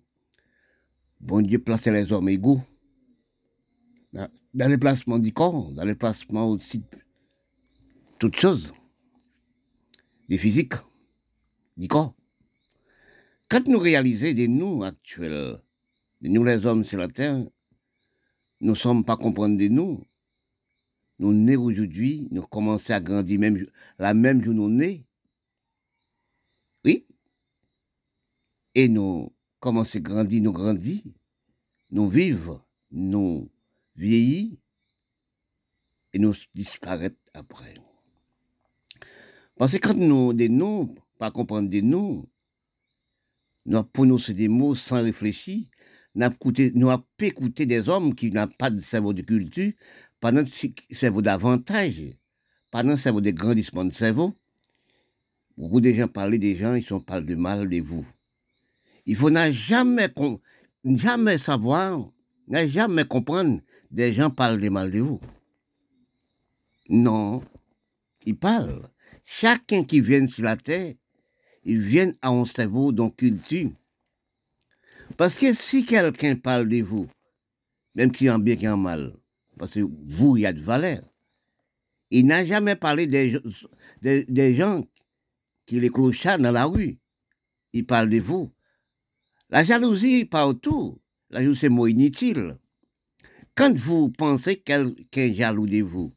bon 1.20 1.42
Dieu 1.42 1.58
place 1.58 1.86
les 1.86 2.10
hommes 2.12 2.28
égaux 2.28 2.62
dans 4.14 4.70
les 4.70 4.78
placements 4.78 5.18
du 5.18 5.32
corps, 5.32 5.72
dans 5.72 5.84
les 5.84 5.94
placements 5.94 6.48
aussi 6.48 6.82
toutes 8.18 8.36
choses, 8.36 8.72
des 10.28 10.38
physiques, 10.38 10.74
du 11.76 11.88
corps. 11.88 12.14
Quand 13.48 13.66
nous 13.66 13.78
réalisons 13.78 14.32
des 14.32 14.48
nous 14.48 14.82
actuels, 14.82 15.60
de 16.20 16.28
nous 16.28 16.44
les 16.44 16.64
hommes 16.64 16.84
sur 16.84 16.98
la 16.98 17.08
terre, 17.08 17.44
nous 18.60 18.70
ne 18.70 18.74
sommes 18.74 19.04
pas 19.04 19.16
comprendre 19.16 19.58
de 19.58 19.68
nous. 19.68 20.02
Nous 21.18 21.32
nés 21.32 21.56
aujourd'hui, 21.56 22.28
nous 22.30 22.42
commençons 22.42 22.92
à 22.92 23.00
grandir 23.00 23.38
même, 23.38 23.66
la 23.98 24.14
même 24.14 24.42
jour 24.42 24.54
nous 24.54 24.70
nés. 24.70 25.04
Oui. 26.84 27.06
Et 28.74 28.88
nous 28.88 29.32
commençons 29.60 29.98
à 29.98 30.00
grandir, 30.00 30.42
nous 30.42 30.52
grandir, 30.52 31.02
nous 31.90 32.08
vivons, 32.08 32.60
nous 32.90 33.50
vieillir 33.96 34.56
et 36.12 36.18
nous 36.18 36.34
disparaître 36.54 37.16
après. 37.32 37.74
Parce 39.56 39.72
que 39.72 39.78
quand 39.78 39.94
nous, 39.94 40.32
des 40.32 40.48
noms, 40.48 40.94
pas 41.18 41.30
comprendre 41.30 41.68
des 41.68 41.82
noms, 41.82 42.26
nous 43.66 43.84
prononcé 43.84 44.34
des 44.34 44.48
mots 44.48 44.74
sans 44.74 45.02
réfléchir, 45.02 45.64
nous 46.14 46.24
avons 46.90 47.04
écouté 47.20 47.66
des 47.66 47.88
hommes 47.88 48.14
qui 48.14 48.30
n'ont 48.30 48.46
pas 48.46 48.70
de 48.70 48.80
cerveau 48.80 49.12
de 49.12 49.22
culture, 49.22 49.72
pas 50.20 50.32
notre 50.32 50.52
cerveau 50.90 51.22
d'avantage, 51.22 52.02
pas 52.70 52.82
notre 52.82 53.00
cerveau 53.02 53.20
de 53.20 53.30
grandissement 53.30 53.84
de 53.84 53.92
cerveau. 53.92 54.34
Beaucoup 55.56 55.80
de 55.80 55.90
gens 55.92 56.08
parlent 56.08 56.38
des 56.38 56.56
gens, 56.56 56.74
ils 56.74 56.84
sont 56.84 57.00
parlent 57.00 57.26
de 57.26 57.34
mal 57.34 57.68
de 57.68 57.80
vous. 57.80 58.06
Il 59.06 59.16
faut 59.16 59.34
jamais, 59.34 60.12
jamais 60.84 61.38
savoir, 61.38 62.10
n'a 62.48 62.66
jamais 62.66 63.04
comprendre 63.04 63.60
des 63.90 64.12
gens 64.12 64.30
parlent 64.30 64.60
de 64.60 64.68
mal 64.68 64.90
de 64.90 65.00
vous. 65.00 65.20
Non, 66.88 67.42
ils 68.26 68.36
parlent. 68.36 68.88
Chacun 69.24 69.84
qui 69.84 70.00
vient 70.00 70.26
sur 70.26 70.44
la 70.44 70.56
terre, 70.56 70.94
il 71.64 71.80
vient 71.80 72.12
à 72.20 72.28
un 72.28 72.44
cerveau 72.44 72.92
dans 72.92 73.10
culture. 73.10 73.70
Parce 75.16 75.36
que 75.36 75.52
si 75.54 75.86
quelqu'un 75.86 76.36
parle 76.36 76.68
de 76.68 76.82
vous, 76.82 77.08
même 77.94 78.12
qui 78.12 78.28
en 78.28 78.38
bien, 78.38 78.56
qui 78.56 78.68
en 78.68 78.76
mal, 78.76 79.14
parce 79.58 79.72
que 79.72 79.80
vous, 79.80 80.36
il 80.36 80.40
y 80.40 80.46
a 80.46 80.52
de 80.52 80.60
valeur, 80.60 81.02
il 82.10 82.26
n'a 82.26 82.44
jamais 82.44 82.76
parlé 82.76 83.06
des, 83.06 83.40
des, 84.02 84.54
gens 84.54 84.86
qui 85.66 85.80
les 85.80 85.90
clochards 85.90 86.38
dans 86.38 86.52
la 86.52 86.64
rue. 86.64 86.98
Il 87.72 87.86
parle 87.86 88.08
de 88.08 88.20
vous. 88.20 88.52
La 89.50 89.64
jalousie 89.64 90.24
partout. 90.24 91.00
Jalousie, 91.34 91.60
c'est 91.60 91.68
mot 91.68 91.86
inutile. 91.86 92.58
Quand 93.56 93.76
vous 93.76 94.08
pensez 94.10 94.56
quelqu'un 94.56 95.32
jaloux 95.32 95.66
de 95.66 95.82
vous, 95.82 96.12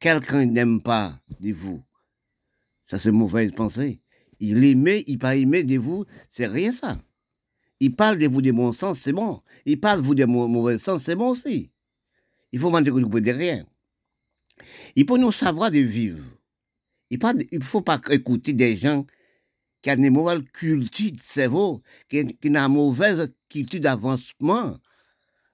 quelqu'un 0.00 0.46
n'aime 0.46 0.80
pas 0.82 1.20
de 1.40 1.52
vous, 1.52 1.82
ça 2.86 2.98
c'est 2.98 3.12
mauvaise 3.12 3.52
pensée. 3.52 4.02
Il 4.40 4.64
aimait, 4.64 5.04
il 5.06 5.18
pas 5.18 5.36
aimé 5.36 5.64
de 5.64 5.78
vous, 5.78 6.04
c'est 6.30 6.46
rien 6.46 6.72
ça. 6.72 6.98
Il 7.80 7.94
parle 7.94 8.18
de 8.18 8.26
vous 8.26 8.42
de 8.42 8.50
bon 8.50 8.72
sens, 8.72 9.00
c'est 9.00 9.12
bon. 9.12 9.42
Il 9.64 9.80
parle 9.80 10.00
de 10.00 10.06
vous 10.06 10.14
de 10.14 10.24
mauvais 10.24 10.78
sens, 10.78 11.02
c'est 11.04 11.16
bon 11.16 11.30
aussi. 11.30 11.70
Il 12.52 12.58
faut 12.58 12.70
vous 12.70 12.80
de 13.20 13.30
rien. 13.30 13.66
Il 14.96 15.06
faut 15.06 15.18
nous 15.18 15.32
savoir 15.32 15.70
de 15.70 15.78
vivre. 15.78 16.24
Il 17.10 17.18
ne 17.18 17.60
faut 17.64 17.82
pas 17.82 18.00
écouter 18.10 18.52
des 18.52 18.76
gens 18.76 19.06
qui 19.82 19.90
ont 19.90 19.96
une 19.96 20.10
mauvaise 20.10 20.42
culture 20.52 21.12
de 21.12 21.22
cerveau, 21.22 21.82
qui, 22.08 22.20
ont 22.20 22.32
une 22.42 22.68
mauvaise 22.68 23.32
culture 23.48 23.80
d'avancement. 23.80 24.78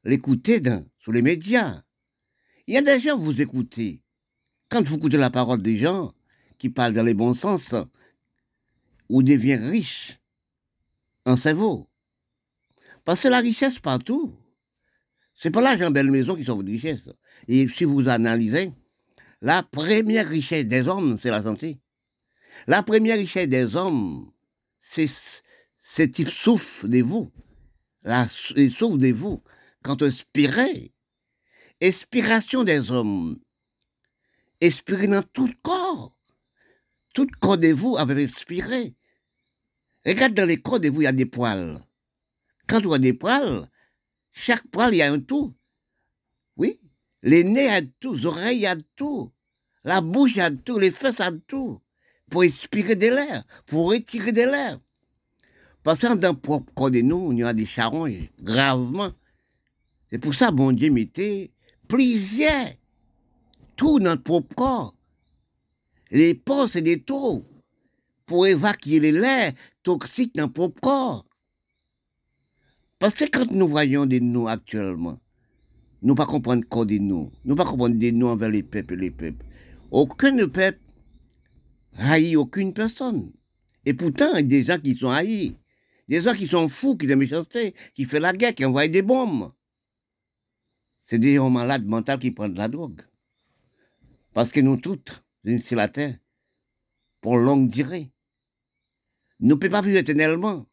L'écouter 0.04 0.60
sur 0.98 1.12
les 1.12 1.22
médias. 1.22 1.82
Il 2.66 2.74
y 2.74 2.78
a 2.78 2.82
des 2.82 3.00
gens, 3.00 3.16
vous 3.16 3.40
écoutez. 3.40 4.02
Quand 4.68 4.86
vous 4.86 4.96
écoutez 4.96 5.16
la 5.16 5.30
parole 5.30 5.62
des 5.62 5.78
gens 5.78 6.12
qui 6.58 6.68
parlent 6.68 6.92
dans 6.92 7.02
les 7.02 7.14
bons 7.14 7.34
sens, 7.34 7.74
vous 9.08 9.22
devenez 9.22 9.56
riche 9.56 10.18
en 11.24 11.36
cerveau. 11.36 11.88
Parce 13.04 13.20
que 13.20 13.28
la 13.28 13.40
richesse 13.40 13.78
partout. 13.78 14.34
C'est 15.34 15.50
pas 15.50 15.60
l'argent 15.60 15.90
belle 15.90 16.10
maison 16.10 16.36
qui 16.36 16.44
sont 16.44 16.56
votre 16.56 16.68
richesse. 16.68 17.08
Et 17.48 17.68
si 17.68 17.84
vous 17.84 18.08
analysez, 18.08 18.72
la 19.42 19.62
première 19.62 20.28
richesse 20.28 20.64
des 20.64 20.86
hommes, 20.86 21.18
c'est 21.18 21.30
la 21.30 21.42
santé. 21.42 21.80
La 22.66 22.82
première 22.82 23.18
richesse 23.18 23.48
des 23.48 23.76
hommes, 23.76 24.32
c'est 24.80 25.08
ce 25.08 26.02
type 26.02 26.28
souffle 26.28 26.88
de 26.88 27.02
vous. 27.02 27.30
La, 28.02 28.28
souffle 28.28 28.98
de 28.98 29.12
vous. 29.12 29.42
Quand 29.82 30.02
inspirez, 30.02 30.92
inspiration 31.82 32.64
des 32.64 32.90
hommes, 32.90 33.38
inspirez 34.62 35.08
dans 35.08 35.22
tout 35.22 35.46
le 35.46 35.54
corps. 35.62 36.16
Tout 37.12 37.26
le 37.30 37.38
corps 37.38 37.58
de 37.58 37.68
vous 37.68 37.96
avait 37.96 38.24
inspiré. 38.24 38.94
Regarde 40.06 40.34
dans 40.34 40.46
les 40.46 40.60
corps 40.60 40.80
de 40.80 40.88
vous, 40.88 41.02
il 41.02 41.04
y 41.04 41.08
a 41.08 41.12
des 41.12 41.26
poils. 41.26 41.78
Quand 42.66 42.84
on 42.86 42.92
a 42.92 42.98
des 42.98 43.12
poils, 43.12 43.68
chaque 44.32 44.66
poil, 44.68 44.94
il 44.94 44.98
y 44.98 45.02
a 45.02 45.12
un 45.12 45.20
tout. 45.20 45.54
Oui. 46.56 46.80
Les 47.22 47.44
nez, 47.44 47.64
il 47.64 47.70
a 47.70 47.82
tout. 48.00 48.14
Les 48.14 48.26
oreilles, 48.26 48.60
il 48.60 48.66
a 48.66 48.76
tout. 48.96 49.32
La 49.84 50.00
bouche, 50.00 50.34
il 50.34 50.40
a 50.40 50.50
tout. 50.50 50.78
Les 50.78 50.90
fesses, 50.90 51.16
il 51.20 51.40
tout. 51.46 51.80
Pour 52.30 52.42
inspirer 52.42 52.96
de 52.96 53.08
l'air, 53.08 53.44
pour 53.66 53.90
retirer 53.90 54.32
de 54.32 54.42
l'air. 54.42 54.78
Parce 55.82 55.98
que 56.00 56.14
dans 56.14 56.32
le 56.32 56.38
propre 56.38 56.72
corps 56.74 56.90
de 56.90 57.00
nous, 57.02 57.32
il 57.32 57.40
y 57.40 57.42
a 57.42 57.52
des 57.52 57.66
charons 57.66 58.08
gravement. 58.40 59.12
C'est 60.10 60.18
pour 60.18 60.34
ça, 60.34 60.50
bon 60.50 60.72
Dieu 60.72 60.90
mettait 60.90 61.50
plusieurs 61.88 62.70
tout 63.76 63.98
dans 63.98 64.14
le 64.14 64.22
propre 64.22 64.54
corps. 64.54 64.94
Les 66.10 66.34
porcs, 66.34 66.70
c'est 66.70 66.82
des 66.82 67.02
trous 67.02 67.44
pour 68.26 68.46
évacuer 68.46 69.00
l'air 69.00 69.52
toxiques 69.82 70.34
dans 70.34 70.46
le 70.46 70.52
propre 70.52 70.80
corps. 70.80 71.26
Parce 72.98 73.14
que 73.14 73.24
quand 73.24 73.50
nous 73.50 73.68
voyons 73.68 74.06
des 74.06 74.20
noms 74.20 74.46
actuellement, 74.46 75.18
nous 76.02 76.14
ne 76.14 76.16
pas 76.16 76.26
comprendre 76.26 76.64
quoi 76.68 76.84
des 76.84 77.00
noms. 77.00 77.32
Nous 77.44 77.54
ne 77.54 77.58
pas 77.58 77.64
comprendre 77.64 77.96
des 77.96 78.12
noms 78.12 78.28
envers 78.28 78.50
les 78.50 78.62
peuples 78.62 78.94
et 78.94 78.96
les 78.96 79.10
peuples. 79.10 79.44
Aucun 79.90 80.36
peuple 80.48 80.78
haït 81.98 82.36
aucune 82.36 82.74
personne. 82.74 83.32
Et 83.86 83.94
pourtant, 83.94 84.34
il 84.34 84.36
y 84.36 84.38
a 84.38 84.42
des 84.42 84.62
gens 84.64 84.78
qui 84.78 84.96
sont 84.96 85.10
haïs. 85.10 85.54
Des 86.08 86.20
gens 86.20 86.34
qui 86.34 86.46
sont 86.46 86.68
fous, 86.68 86.96
qui 86.96 87.10
ont 87.12 87.16
méchanceté, 87.16 87.74
qui 87.94 88.04
font 88.04 88.18
la 88.18 88.32
guerre, 88.32 88.54
qui 88.54 88.64
envoient 88.64 88.88
des 88.88 89.02
bombes. 89.02 89.52
C'est 91.04 91.18
des 91.18 91.36
gens 91.36 91.50
malades 91.50 91.86
mentaux 91.86 92.18
qui 92.18 92.30
prennent 92.30 92.54
de 92.54 92.58
la 92.58 92.68
drogue. 92.68 93.02
Parce 94.32 94.50
que 94.50 94.60
nous 94.60 94.76
toutes, 94.76 95.22
sur 95.60 95.76
la 95.76 95.88
terre, 95.88 96.16
pour 97.20 97.36
longue 97.36 97.68
durée. 97.68 98.10
Nous 99.40 99.50
ne 99.50 99.54
pouvons 99.54 99.72
pas 99.72 99.80
vivre 99.82 99.98
éternellement. 99.98 100.66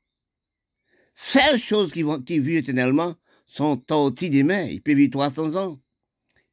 Celles 1.13 1.59
choses 1.59 1.91
qui, 1.91 2.03
vont, 2.03 2.21
qui 2.21 2.39
vivent 2.39 2.57
éternellement 2.57 3.15
sont 3.45 3.77
tortilles 3.77 4.29
des 4.29 4.43
mains. 4.43 4.63
Ils 4.63 4.81
peuvent 4.81 4.95
vivre 4.95 5.11
300 5.11 5.55
ans. 5.55 5.81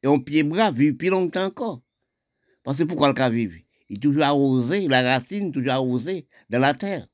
Et 0.03 0.07
on 0.07 0.19
pied 0.19 0.43
bras 0.43 0.71
vivent 0.71 0.95
plus 0.95 1.09
longtemps 1.09 1.45
encore. 1.45 1.81
Parce 2.63 2.77
que 2.77 2.83
pourquoi 2.83 3.07
le 3.07 3.13
cas 3.13 3.29
vivre? 3.29 3.55
Est 3.89 4.01
toujours 4.01 4.23
arrosé, 4.23 4.87
la 4.87 5.01
racine 5.01 5.51
toujours 5.51 5.71
arrosée 5.71 6.27
dans 6.49 6.59
la 6.59 6.73
terre. 6.73 7.07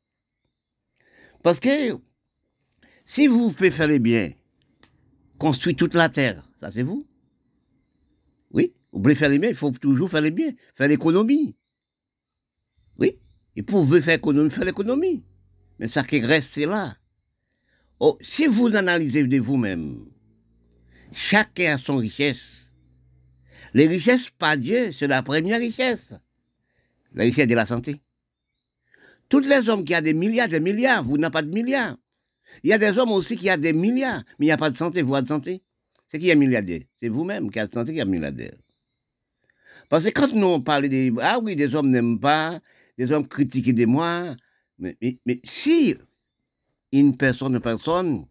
Parce 1.44 1.60
que 1.60 1.98
si 3.06 3.28
vous 3.28 3.52
pouvez 3.52 3.72
faire 3.72 3.88
les 3.88 4.00
biens, 4.00 4.32
construire 5.38 5.76
toute 5.76 5.94
la 5.94 6.10
terre, 6.10 6.48
ça 6.60 6.72
c'est 6.72 6.84
vous. 6.84 7.08
Oui, 8.52 8.74
vous 8.92 9.02
voulez 9.02 9.16
faire 9.16 9.30
les 9.30 9.40
biens, 9.40 9.50
il 9.50 9.56
faut 9.56 9.72
toujours 9.72 10.10
faire 10.10 10.22
les 10.22 10.32
biens, 10.32 10.52
faire 10.74 10.88
l'économie. 10.88 11.56
Oui, 12.98 13.20
Et 13.56 13.64
pouvez 13.64 14.02
faire 14.02 14.16
économie, 14.16 14.50
faire 14.50 14.66
l'économie. 14.66 15.26
Mais 15.80 15.88
ça 15.88 16.04
qui 16.04 16.20
reste, 16.20 16.54
c'est 16.54 16.66
là. 16.66 16.96
Oh, 18.00 18.18
si 18.22 18.48
vous 18.48 18.76
analysez 18.76 19.28
de 19.28 19.38
vous-même, 19.38 20.06
chacun 21.12 21.76
a 21.76 21.78
son 21.78 21.98
richesse. 21.98 22.72
Les 23.74 23.88
richesses, 23.88 24.30
pas 24.30 24.58
Dieu, 24.58 24.92
c'est 24.92 25.08
la 25.08 25.22
première 25.22 25.60
richesse. 25.60 26.14
La 27.16 27.24
richesse 27.24 27.48
de 27.48 27.56
la 27.56 27.66
santé. 27.66 28.02
Tous 29.30 29.40
les 29.40 29.70
hommes 29.70 29.84
qui 29.84 29.96
ont 29.96 30.02
des 30.02 30.14
milliards, 30.14 30.50
des 30.50 30.60
milliards, 30.60 31.04
vous 31.04 31.18
n'avez 31.18 31.32
pas 31.32 31.42
de 31.42 31.50
milliards. 31.50 31.98
Il 32.64 32.70
y 32.70 32.74
a 32.74 32.78
des 32.78 32.98
hommes 32.98 33.12
aussi 33.12 33.38
qui 33.38 33.50
ont 33.50 33.58
des 33.58 33.74
milliards, 33.74 34.22
mais 34.38 34.46
il 34.46 34.50
n'y 34.50 34.54
a 34.54 34.58
pas 34.58 34.70
de 34.70 34.78
santé, 34.78 35.02
vous 35.02 35.16
avez 35.16 35.24
de 35.24 35.30
santé. 35.30 35.64
C'est 36.08 36.20
qui 36.20 36.30
est 36.30 36.36
milliardaire? 36.36 36.82
C'est 37.00 37.10
vous-même 37.10 37.50
qui 37.50 37.60
avez 37.60 37.70
de 37.70 37.74
santé 37.74 37.94
qui 37.94 38.00
est 38.00 38.06
milliardaire. 38.06 38.54
Parce 39.90 40.06
que 40.06 40.10
quand 40.10 40.32
nous 40.34 40.48
on 40.48 40.62
parle 40.62 40.88
des... 40.88 41.12
Ah 41.22 41.40
oui, 41.42 41.56
des 41.56 41.74
hommes 41.74 41.90
n'aiment 41.90 42.20
pas, 42.20 42.60
des 42.98 43.12
hommes 43.12 43.28
critiquent 43.28 43.74
de 43.74 43.86
moi, 43.86 44.36
mais, 44.78 44.98
mais, 45.26 45.40
si 45.44 45.96
une 46.92 47.16
personne, 47.18 47.56
une 47.56 47.62
personne, 47.62 48.26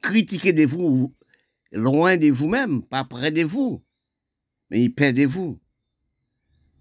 critiquez 0.00 0.52
de 0.52 0.64
vous 0.64 1.14
loin 1.72 2.16
de 2.16 2.28
vous-même, 2.28 2.82
pas 2.82 3.04
près 3.04 3.32
de 3.32 3.42
vous, 3.42 3.82
mais 4.70 4.82
il 4.82 4.94
perd 4.94 5.16
de 5.16 5.24
vous. 5.24 5.58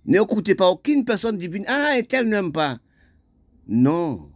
N'écoutez 0.05 0.55
pas 0.55 0.69
aucune 0.69 1.05
personne 1.05 1.37
divine. 1.37 1.65
Ah, 1.67 1.97
elle 1.97 2.29
n'aime 2.29 2.51
pas. 2.51 2.79
Non. 3.67 4.31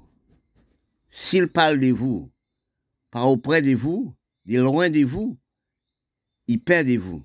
S'il 1.09 1.47
parle 1.47 1.79
de 1.79 1.91
vous, 1.91 2.31
pas 3.11 3.25
auprès 3.25 3.61
de 3.61 3.73
vous, 3.75 4.15
de 4.45 4.59
loin 4.59 4.89
de 4.89 5.03
vous, 5.03 5.37
il 6.47 6.61
perd 6.61 6.87
de 6.87 6.97
vous. 6.97 7.23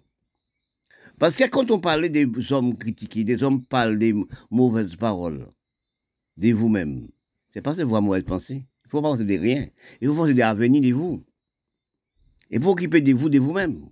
Parce 1.19 1.37
que 1.37 1.49
quand 1.49 1.71
on 1.71 1.79
parlait 1.79 2.09
des 2.09 2.27
hommes 2.53 2.77
critiqués, 2.77 3.23
des 3.23 3.43
hommes 3.43 3.65
parlent 3.65 3.99
des 3.99 4.15
mauvaises 4.51 4.97
paroles, 4.97 5.47
de 6.37 6.53
vous-même, 6.53 7.09
c'est 7.53 7.63
pas 7.63 7.75
que 7.75 7.83
vous 7.83 8.01
mauvaise 8.01 8.25
pensée. 8.25 8.65
Il 8.85 8.91
faut 8.91 9.03
penser 9.03 9.25
de 9.25 9.39
rien. 9.39 9.69
Il 10.01 10.09
faut 10.09 10.15
penser 10.15 10.35
de 10.35 10.39
l'avenir 10.39 10.83
de 10.83 10.93
vous. 10.93 11.23
Et 12.51 12.59
vous 12.59 12.71
occuper 12.71 13.01
de 13.01 13.13
vous, 13.13 13.29
de 13.29 13.39
vous-même. 13.39 13.89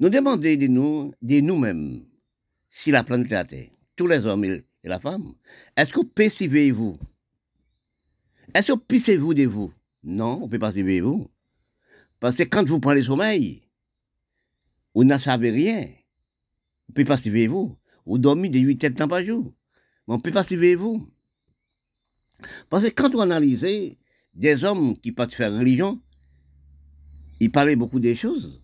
Nous 0.00 0.08
demandons 0.08 0.40
de 0.40 0.66
nous, 0.66 1.12
de 1.22 1.40
nous-mêmes, 1.40 2.04
si 2.74 2.90
la 2.90 3.04
planète 3.04 3.30
la 3.30 3.44
Terre, 3.44 3.70
tous 3.94 4.08
les 4.08 4.26
hommes 4.26 4.44
et 4.44 4.64
la 4.82 4.98
femme, 4.98 5.34
est-ce 5.76 5.92
que 5.92 6.04
percevez-vous 6.04 6.98
Est-ce 8.52 8.72
que 8.72 8.78
pissez-vous 8.78 9.32
de 9.32 9.44
vous? 9.44 9.72
Non, 10.02 10.40
on 10.42 10.46
ne 10.46 10.50
peut 10.50 10.58
pas 10.58 10.72
suivre 10.72 11.08
vous. 11.08 11.30
Parce 12.18 12.34
que 12.34 12.42
quand 12.42 12.68
vous 12.68 12.80
prenez 12.80 13.00
le 13.00 13.06
sommeil, 13.06 13.62
vous 14.92 15.04
ne 15.04 15.16
savez 15.18 15.52
rien. 15.52 15.88
On 16.88 16.90
ne 16.90 16.94
peut 16.94 17.04
pas 17.04 17.16
suivre 17.16 17.52
vous. 17.52 17.78
Vous 18.06 18.18
dormez 18.18 18.48
de 18.48 18.58
8 18.58 18.96
temps 18.96 19.08
par 19.08 19.24
jour. 19.24 19.54
Mais 20.08 20.14
on 20.14 20.16
ne 20.16 20.22
peut 20.22 20.32
pas 20.32 20.42
suivre 20.42 20.76
vous. 20.76 21.08
Parce 22.68 22.82
que 22.82 22.88
quand 22.88 23.14
on 23.14 23.20
analyse 23.20 23.64
des 24.34 24.64
hommes 24.64 24.98
qui 24.98 25.12
peuvent 25.12 25.30
faire 25.30 25.52
religion, 25.52 26.02
ils 27.38 27.52
parlaient 27.52 27.76
beaucoup 27.76 28.00
des 28.00 28.16
choses, 28.16 28.60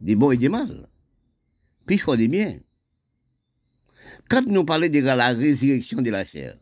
des 0.00 0.16
bons 0.16 0.30
et 0.30 0.38
des 0.38 0.48
mal. 0.48 0.88
Puis 1.84 1.96
il 1.96 1.98
faut 2.00 2.16
des 2.16 2.26
biens. 2.26 2.58
Quand 4.30 4.46
nous 4.46 4.64
parlons 4.64 4.88
de 4.88 5.00
la 5.00 5.30
résurrection 5.30 6.02
de 6.02 6.10
la 6.10 6.24
chair, 6.24 6.56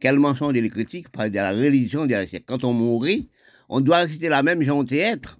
quel 0.00 0.18
mensonge 0.18 0.54
de 0.54 0.60
les 0.60 0.70
critiques 0.70 1.08
parle 1.08 1.30
de 1.30 1.36
la 1.36 1.52
religion 1.52 2.04
de 2.04 2.12
la 2.12 2.26
chair. 2.26 2.40
Quand 2.44 2.64
on 2.64 2.72
mourit, 2.72 3.30
on 3.68 3.80
doit 3.80 3.98
rester 3.98 4.28
la 4.28 4.42
même 4.42 4.60
être. 4.60 5.38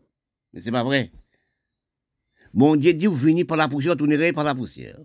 Mais 0.52 0.60
c'est 0.60 0.70
pas 0.70 0.84
vrai. 0.84 1.10
Bon 2.54 2.76
Dieu 2.76 2.94
dit, 2.94 3.06
vous 3.06 3.16
venez 3.16 3.44
par 3.44 3.56
la 3.56 3.68
poussière, 3.68 3.96
tournerez 3.96 4.32
par 4.32 4.44
la 4.44 4.54
poussière. 4.54 4.98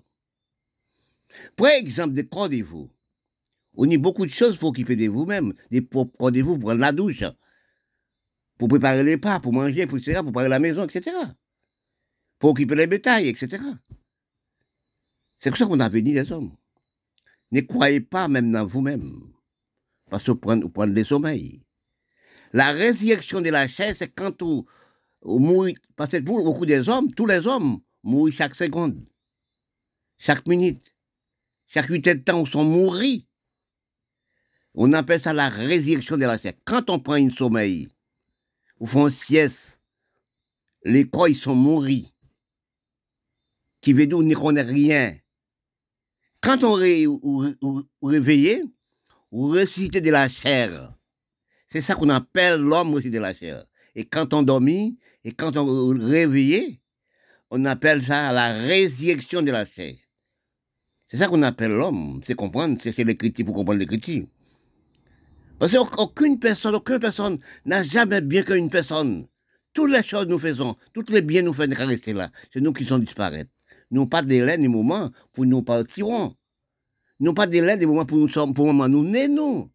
Par 1.55 1.69
exemple, 1.69 2.13
de 2.13 2.61
vous 2.61 2.91
on 3.73 3.89
a 3.89 3.97
beaucoup 3.97 4.25
de 4.25 4.31
choses 4.31 4.57
pour 4.57 4.69
occuper 4.69 4.95
de 4.95 5.07
vous-même, 5.07 5.53
pour 5.89 6.05
vous 6.05 6.57
pour 6.57 6.59
prendre 6.59 6.73
la 6.79 6.91
douche, 6.91 7.23
pour 8.57 8.67
préparer 8.67 9.03
les 9.03 9.17
pas, 9.17 9.39
pour 9.39 9.53
manger, 9.53 9.87
pour, 9.87 9.97
etc., 9.97 10.17
pour 10.17 10.25
préparer 10.25 10.49
la 10.49 10.59
maison, 10.59 10.83
etc. 10.83 11.15
Pour 12.37 12.51
occuper 12.51 12.75
les 12.75 12.87
bétails, 12.87 13.29
etc. 13.29 13.63
C'est 15.41 15.49
comme 15.49 15.57
ça 15.57 15.65
qu'on 15.65 15.79
a 15.79 15.89
béni 15.89 16.13
les 16.13 16.31
hommes. 16.31 16.55
Ne 17.51 17.61
croyez 17.61 17.99
pas 17.99 18.27
même 18.27 18.51
dans 18.51 18.63
vous-même, 18.63 19.33
parce 20.11 20.23
que 20.23 20.31
vous 20.31 20.37
prenez, 20.37 20.63
vous 20.63 20.85
des 20.93 21.03
sommeils. 21.03 21.63
La 22.53 22.71
résurrection 22.71 23.41
de 23.41 23.49
la 23.49 23.67
chair, 23.67 23.95
c'est 23.97 24.13
quand 24.13 24.39
vous, 24.43 24.67
mourrez, 25.23 25.73
parce 25.95 26.11
que 26.11 26.17
pour 26.17 26.43
beaucoup 26.43 26.67
des 26.67 26.87
hommes, 26.87 27.11
tous 27.15 27.25
les 27.25 27.47
hommes 27.47 27.81
mourent 28.03 28.31
chaque 28.31 28.53
seconde, 28.53 29.03
chaque 30.19 30.47
minute, 30.47 30.93
chaque 31.65 31.89
huit 31.89 32.05
de 32.05 32.13
temps, 32.13 32.45
ils 32.45 32.51
sont 32.51 32.63
mouris. 32.63 33.27
On 34.75 34.93
appelle 34.93 35.23
ça 35.23 35.33
la 35.33 35.49
résurrection 35.49 36.17
de 36.17 36.25
la 36.25 36.37
chair. 36.37 36.53
Quand 36.65 36.91
on 36.91 36.99
prend 36.99 37.15
une 37.15 37.31
sommeil, 37.31 37.89
ou 38.79 38.85
font 38.85 39.09
sieste, 39.09 39.81
les 40.83 41.09
corps, 41.09 41.29
ils 41.29 41.35
sont 41.35 41.55
morts. 41.55 41.87
Qui 43.81 43.93
veut 43.93 44.05
dire 44.05 44.17
qu'on 44.17 44.23
ne 44.23 44.35
connaît 44.35 44.61
rien. 44.61 45.17
Quand 46.41 46.63
on 46.63 46.73
ou, 46.79 47.83
réveillé, 48.01 48.63
ou 49.31 49.53
de 49.53 50.09
la 50.09 50.27
chair, 50.27 50.93
c'est 51.67 51.81
ça 51.81 51.93
qu'on 51.93 52.09
appelle 52.09 52.59
l'homme 52.59 52.93
ressuscité 52.93 53.17
de 53.17 53.21
la 53.21 53.33
chair. 53.33 53.63
Et 53.95 54.05
quand 54.05 54.33
on 54.33 54.41
dormit, 54.41 54.97
et 55.23 55.31
quand 55.31 55.55
on 55.55 55.87
réveillé, 55.89 56.81
on 57.51 57.63
appelle 57.65 58.03
ça 58.03 58.31
la 58.31 58.53
résurrection 58.53 59.41
de 59.41 59.51
la 59.51 59.65
chair. 59.65 59.95
C'est 61.07 61.17
ça 61.17 61.27
qu'on 61.27 61.43
appelle 61.43 61.71
l'homme. 61.71 62.21
C'est 62.23 62.33
comprendre, 62.33 62.77
c'est 62.81 63.03
l'écriture 63.03 63.45
pour 63.45 63.55
comprendre 63.55 63.79
l'écriture. 63.79 64.25
Parce 65.59 65.73
qu'aucune 65.73 66.39
personne, 66.39 66.73
aucune 66.73 66.99
personne 66.99 67.39
n'a 67.65 67.83
jamais 67.83 68.21
bien 68.21 68.41
qu'une 68.41 68.69
personne. 68.69 69.27
Toutes 69.73 69.91
les 69.91 70.01
choses 70.01 70.27
nous 70.27 70.39
faisons, 70.39 70.75
tous 70.93 71.05
les 71.09 71.21
biens 71.21 71.43
nous 71.43 71.53
faisons 71.53 71.75
rester 71.85 72.13
là. 72.13 72.31
C'est 72.51 72.61
nous 72.61 72.73
qui 72.73 72.83
sommes 72.83 73.03
disparaître. 73.03 73.51
Nous 73.91 74.07
pas 74.07 74.21
de 74.21 74.29
délai 74.29 74.57
moment 74.67 75.11
pour 75.33 75.45
nous 75.45 75.61
partirons. 75.61 76.35
Nous 77.19 77.33
pas 77.33 77.45
de 77.45 77.51
délai 77.51 77.85
moment 77.85 78.05
pour 78.05 78.17
nous 78.17 78.29
sommes, 78.29 78.53
pour 78.53 78.65
moment 78.65 78.87
nous 78.87 79.03
nés, 79.03 79.27
nous. 79.27 79.69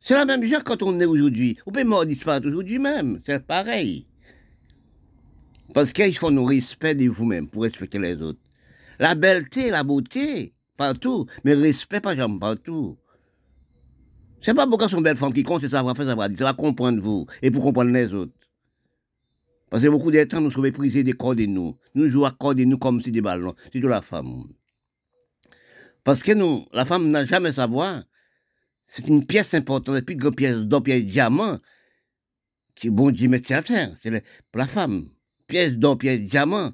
C'est 0.00 0.14
la 0.14 0.24
même 0.24 0.46
chose 0.46 0.62
quand 0.64 0.82
on 0.82 0.98
est 1.00 1.06
aujourd'hui. 1.06 1.56
On 1.66 1.72
peut 1.72 1.84
mort 1.84 2.06
disparaître 2.06 2.46
aujourd'hui 2.46 2.78
même. 2.78 3.20
C'est 3.24 3.44
pareil. 3.44 4.06
Parce 5.74 5.92
qu'il 5.92 6.16
faut 6.16 6.30
nous 6.30 6.44
respecter 6.44 7.04
de 7.04 7.10
vous-même 7.10 7.48
pour 7.48 7.62
respecter 7.62 7.98
les 7.98 8.20
autres. 8.20 8.40
La 8.98 9.14
belleté, 9.14 9.70
la 9.70 9.84
beauté, 9.84 10.54
partout. 10.76 11.26
Mais 11.44 11.54
respect, 11.54 12.00
pas 12.00 12.16
jamais 12.16 12.38
partout. 12.38 12.96
C'est 14.40 14.54
pas 14.54 14.66
beaucoup 14.66 14.88
son 14.88 15.00
belle 15.00 15.16
femme 15.16 15.32
qui 15.32 15.42
compte, 15.42 15.62
c'est 15.62 15.68
savoir 15.68 15.96
faire, 15.96 16.06
savoir 16.06 16.30
dire, 16.30 16.46
va 16.46 16.54
comprendre 16.54 17.00
vous 17.00 17.26
et 17.42 17.50
pour 17.50 17.62
comprendre 17.62 17.90
les 17.90 18.12
autres. 18.14 18.32
Parce 19.70 19.82
que 19.82 19.88
beaucoup 19.88 20.10
de 20.10 20.24
temps, 20.24 20.40
nous 20.40 20.50
sommes 20.50 20.62
méprisés 20.62 21.04
des 21.04 21.12
corps 21.12 21.34
de 21.34 21.44
nous. 21.44 21.76
Nous 21.94 22.08
jouons 22.08 22.24
à 22.24 22.30
corps 22.30 22.54
de 22.54 22.64
nous 22.64 22.78
comme 22.78 23.00
si 23.00 23.12
des 23.12 23.20
ballons. 23.20 23.54
C'est 23.72 23.80
de 23.80 23.88
la 23.88 24.00
femme. 24.00 24.44
Parce 26.04 26.22
que 26.22 26.32
nous, 26.32 26.64
la 26.72 26.86
femme 26.86 27.10
n'a 27.10 27.24
jamais 27.24 27.52
savoir. 27.52 28.04
C'est 28.86 29.06
une 29.06 29.26
pièce 29.26 29.52
importante, 29.52 29.98
et 29.98 30.02
puis 30.02 30.14
une 30.14 30.34
pièce 30.34 30.56
d'or, 30.56 30.82
pièce 30.82 31.04
de 31.04 31.10
diamant, 31.10 31.58
qui 32.74 32.88
bon 32.88 33.10
Dieu 33.10 33.28
met 33.28 33.52
à 33.52 33.62
terre. 33.62 33.94
C'est 34.00 34.24
la 34.54 34.66
femme. 34.66 35.10
Pièce 35.46 35.74
d'or, 35.74 35.98
pièce 35.98 36.20
de 36.20 36.26
diamant. 36.26 36.72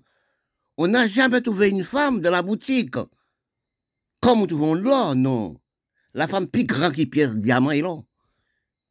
On 0.76 0.86
n'a 0.86 1.08
jamais 1.08 1.40
trouvé 1.40 1.70
une 1.70 1.82
femme 1.82 2.20
dans 2.20 2.30
la 2.30 2.42
boutique. 2.42 2.94
Comme 4.20 4.38
nous 4.40 4.46
trouvons 4.46 4.74
l'or, 4.74 5.16
non. 5.16 5.60
La 6.12 6.28
femme 6.28 6.46
plus 6.46 6.64
grande 6.64 6.92
qui 6.92 7.06
pièce 7.06 7.36
diamant 7.36 7.72
et 7.72 7.80
l'or. 7.80 8.04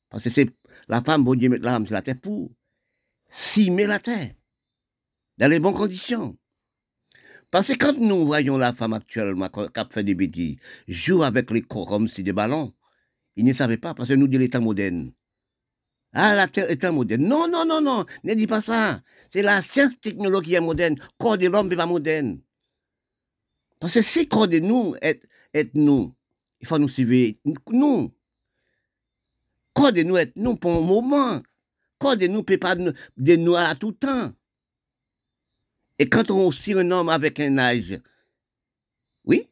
Parce 0.09 0.25
que 0.25 0.29
c'est 0.29 0.49
la 0.89 1.01
femme, 1.01 1.23
bon 1.23 1.35
Dieu, 1.35 1.47
met 1.47 1.59
l'âme 1.59 1.87
sur 1.87 1.93
la 1.93 2.01
terre 2.01 2.19
pour 2.21 2.51
cimer 3.33 3.87
la 3.87 3.99
terre. 3.99 4.35
Dans 5.37 5.49
les 5.49 5.59
bonnes 5.59 5.73
conditions. 5.73 6.37
Parce 7.49 7.67
que 7.67 7.73
quand 7.73 7.97
nous 7.97 8.25
voyons 8.25 8.57
la 8.57 8.73
femme 8.73 8.93
actuellement 8.93 9.49
qui 9.49 9.81
fait 9.89 10.03
des 10.03 10.15
bêtises, 10.15 10.57
joue 10.87 11.23
avec 11.23 11.51
les 11.51 11.61
corps 11.61 11.87
comme 11.87 12.07
si 12.07 12.23
des 12.23 12.33
ballons, 12.33 12.73
ils 13.35 13.45
ne 13.45 13.53
savaient 13.53 13.77
pas, 13.77 13.93
parce 13.93 14.09
que 14.09 14.13
nous 14.13 14.27
dit 14.27 14.37
l'état 14.37 14.59
moderne. 14.59 15.11
Ah, 16.13 16.35
la 16.35 16.47
terre 16.47 16.69
est 16.69 16.83
un 16.85 16.91
moderne. 16.91 17.23
Non, 17.25 17.47
non, 17.47 17.65
non, 17.65 17.81
non, 17.81 18.05
ne 18.23 18.33
dis 18.35 18.45
pas 18.45 18.61
ça. 18.61 19.01
C'est 19.31 19.41
la 19.41 19.63
science 19.63 19.99
technologie 19.99 20.51
qui 20.51 20.55
est 20.55 20.61
moderne. 20.61 20.95
Corps 21.17 21.39
de 21.39 21.47
l'homme 21.47 21.67
n'est 21.67 21.75
pas 21.75 21.87
moderne. 21.87 22.39
Parce 23.79 23.95
que 23.95 24.01
si 24.03 24.27
corps 24.27 24.47
de 24.47 24.59
nous 24.59 24.95
est, 25.01 25.21
est 25.53 25.73
nous, 25.73 26.13
il 26.59 26.67
faut 26.67 26.77
nous 26.77 26.87
suivre, 26.87 27.35
nous. 27.71 28.11
Quoi 29.73 29.91
de 29.91 30.03
nous 30.03 30.17
être 30.17 30.33
nous 30.35 30.55
pour 30.55 30.71
un 30.71 30.81
moment. 30.81 31.41
De 32.03 32.27
nous 32.27 32.43
peut 32.43 32.57
pas 32.57 32.75
de 32.75 33.35
nous 33.35 33.55
à 33.55 33.75
tout 33.75 33.93
temps. 33.93 34.33
Et 35.97 36.09
quand 36.09 36.29
on 36.31 36.51
homme 36.91 37.07
avec 37.09 37.39
un 37.39 37.57
âge, 37.57 37.97
oui, 39.23 39.49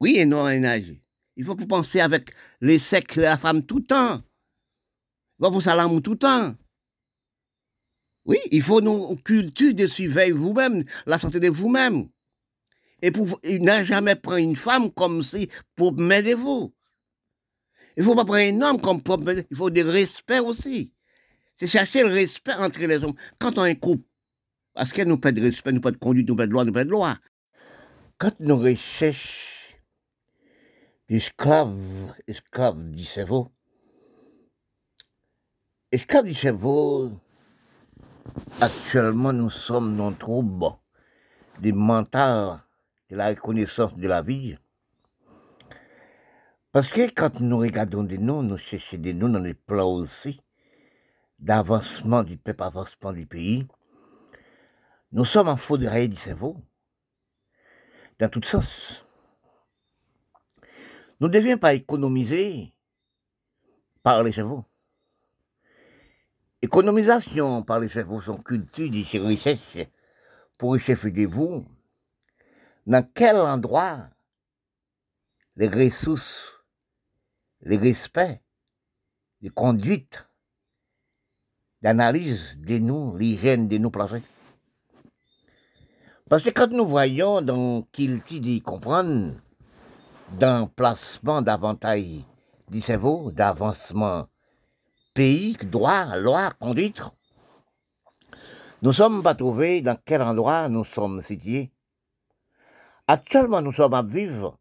oui, 0.00 0.18
homme 0.32 0.46
avec 0.46 0.60
un 0.60 0.64
âge, 0.64 0.94
il 1.36 1.44
faut 1.44 1.54
penser 1.54 2.00
avec 2.00 2.32
les 2.60 2.78
de 2.78 3.20
la 3.22 3.36
femme 3.36 3.64
tout 3.66 3.78
le 3.78 3.84
temps. 3.84 4.22
Il 5.38 5.44
faut 5.44 5.52
penser 5.52 5.68
à 5.68 5.76
l'amour 5.76 6.02
tout 6.02 6.12
le 6.12 6.18
temps. 6.18 6.54
Oui, 8.24 8.38
il 8.50 8.62
faut 8.62 8.80
nous 8.80 9.16
culture 9.16 9.74
de 9.74 9.86
suivre 9.86 10.30
vous-même, 10.32 10.84
la 11.06 11.18
santé 11.18 11.40
de 11.40 11.48
vous-même. 11.48 12.08
Et 13.02 13.10
pour, 13.10 13.38
il 13.42 13.62
n'a 13.62 13.84
jamais 13.84 14.16
pris 14.16 14.42
une 14.42 14.56
femme 14.56 14.90
comme 14.92 15.22
si 15.22 15.48
pour 15.74 15.92
m'aider 15.92 16.34
vous. 16.34 16.72
Il 17.96 18.04
faut 18.04 18.14
pas 18.14 18.24
prendre 18.24 18.40
un 18.40 18.62
homme 18.62 18.80
comme 18.80 19.02
pour. 19.02 19.20
Il 19.50 19.56
faut 19.56 19.70
des 19.70 19.82
respect 19.82 20.38
aussi. 20.38 20.92
C'est 21.62 21.68
chercher 21.68 22.02
le 22.02 22.12
respect 22.12 22.54
entre 22.54 22.80
les 22.80 23.04
hommes. 23.04 23.14
Quand 23.38 23.56
on 23.56 23.64
est 23.64 23.76
couple, 23.76 24.02
parce 24.74 24.90
qu'il 24.90 25.04
nous 25.04 25.18
pas 25.18 25.30
de 25.30 25.40
respect, 25.40 25.70
nous 25.70 25.80
pas 25.80 25.92
de 25.92 25.96
conduite, 25.96 26.28
nous 26.28 26.34
pas 26.34 26.48
de 26.48 26.50
loi, 26.50 26.64
nous 26.64 26.72
pas 26.72 26.82
de 26.82 26.90
loi. 26.90 27.16
Quand 28.18 28.32
nous 28.40 28.58
recherchons 28.58 29.78
esclaves, 31.08 32.16
esclaves 32.26 32.90
du 32.90 33.04
cerveau, 33.04 33.52
esclaves 35.92 36.24
du 36.24 36.34
cerveau, 36.34 37.12
actuellement 38.60 39.32
nous 39.32 39.50
sommes 39.50 39.96
dans 39.96 40.10
le 40.10 40.16
trouble 40.16 40.66
du 41.60 41.72
mental, 41.72 42.58
de 43.08 43.14
la 43.14 43.28
reconnaissance 43.28 43.96
de 43.96 44.08
la 44.08 44.20
vie. 44.20 44.58
Parce 46.72 46.88
que 46.88 47.08
quand 47.08 47.38
nous 47.38 47.58
regardons 47.58 48.02
des 48.02 48.18
noms, 48.18 48.42
nous 48.42 48.58
cherchons 48.58 48.98
des 48.98 49.14
noms 49.14 49.28
dans 49.28 49.38
les 49.38 49.54
plans 49.54 49.92
aussi 49.92 50.41
d'avancement 51.42 52.22
du 52.22 52.38
peuple, 52.38 52.62
avancement 52.62 53.12
du 53.12 53.26
pays. 53.26 53.66
Nous 55.10 55.24
sommes 55.24 55.48
en 55.48 55.56
faux 55.56 55.76
de 55.76 56.06
du 56.06 56.16
cerveau, 56.16 56.56
dans 58.18 58.28
toutes 58.28 58.46
sens. 58.46 59.04
Nous 61.20 61.26
ne 61.26 61.32
devions 61.32 61.58
pas 61.58 61.74
économiser 61.74 62.72
par 64.02 64.22
les 64.22 64.32
cerveaux. 64.32 64.64
Économisation 66.62 67.64
par 67.64 67.80
les 67.80 67.88
cerveaux, 67.88 68.20
son 68.20 68.38
culture 68.38 68.88
des 68.88 69.02
richesses 69.18 69.88
pour 70.56 70.76
de 70.76 71.26
vous. 71.26 71.66
Dans 72.86 73.06
quel 73.14 73.36
endroit 73.36 74.08
les 75.56 75.68
ressources, 75.68 76.64
les 77.62 77.76
respects, 77.76 78.40
les 79.40 79.50
conduites, 79.50 80.28
d'analyse 81.82 82.56
de 82.58 82.78
nous, 82.78 83.16
l'hygiène 83.16 83.68
de 83.68 83.78
nous 83.78 83.90
placer. 83.90 84.22
Parce 86.28 86.44
que 86.44 86.50
quand 86.50 86.70
nous 86.70 86.86
voyons 86.86 87.42
dans 87.42 87.82
qu'il 87.92 88.20
dit 88.20 88.62
comprendre, 88.62 89.34
dans 90.38 90.66
placement 90.66 91.42
d'avantages 91.42 92.24
du 92.70 92.80
cerveau, 92.80 93.30
d'avancement 93.32 94.26
pays, 95.12 95.56
droit, 95.64 96.16
loi, 96.16 96.50
conduite, 96.58 97.02
nous 98.80 98.92
sommes 98.92 99.22
pas 99.22 99.34
trouvés 99.34 99.82
dans 99.82 99.98
quel 100.04 100.22
endroit 100.22 100.68
nous 100.68 100.84
sommes 100.84 101.22
situés. 101.22 101.70
Actuellement, 103.06 103.60
nous 103.60 103.72
sommes 103.72 103.94
à 103.94 104.02
vivre 104.02 104.56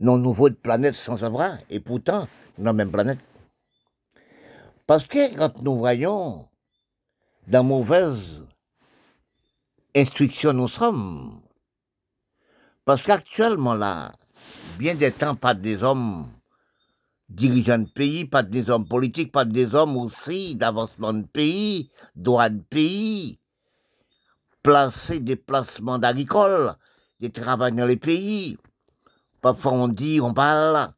dans 0.00 0.16
une 0.16 0.22
nouvelle 0.22 0.54
planète 0.54 0.94
sans 0.94 1.18
savoir, 1.18 1.58
et 1.68 1.78
pourtant, 1.78 2.26
dans 2.58 2.64
la 2.64 2.72
même 2.72 2.90
planète. 2.90 3.18
Parce 4.86 5.06
que 5.06 5.36
quand 5.36 5.62
nous 5.62 5.78
voyons 5.78 6.48
dans 7.46 7.64
mauvaise 7.64 8.46
instruction 9.94 10.52
nous 10.52 10.68
sommes, 10.68 11.40
parce 12.84 13.02
qu'actuellement 13.02 13.74
là, 13.74 14.12
bien 14.78 14.94
des 14.94 15.12
temps, 15.12 15.36
pas 15.36 15.54
des 15.54 15.82
hommes 15.82 16.26
dirigeants 17.28 17.78
de 17.78 17.88
pays, 17.88 18.24
pas 18.24 18.42
des 18.42 18.68
hommes 18.68 18.86
politiques, 18.86 19.30
pas 19.30 19.44
des 19.44 19.74
hommes 19.74 19.96
aussi 19.96 20.56
d'avancement 20.56 21.12
de 21.12 21.26
pays, 21.26 21.90
droit 22.16 22.48
de 22.48 22.60
pays, 22.60 23.38
placer 24.62 25.20
des 25.20 25.36
placements 25.36 25.98
d'agricoles, 25.98 26.74
des 27.20 27.30
travailleurs 27.30 27.76
dans 27.76 27.86
les 27.86 27.96
pays. 27.96 28.58
Parfois 29.40 29.72
on 29.72 29.88
dit, 29.88 30.20
on 30.20 30.34
parle, 30.34 30.92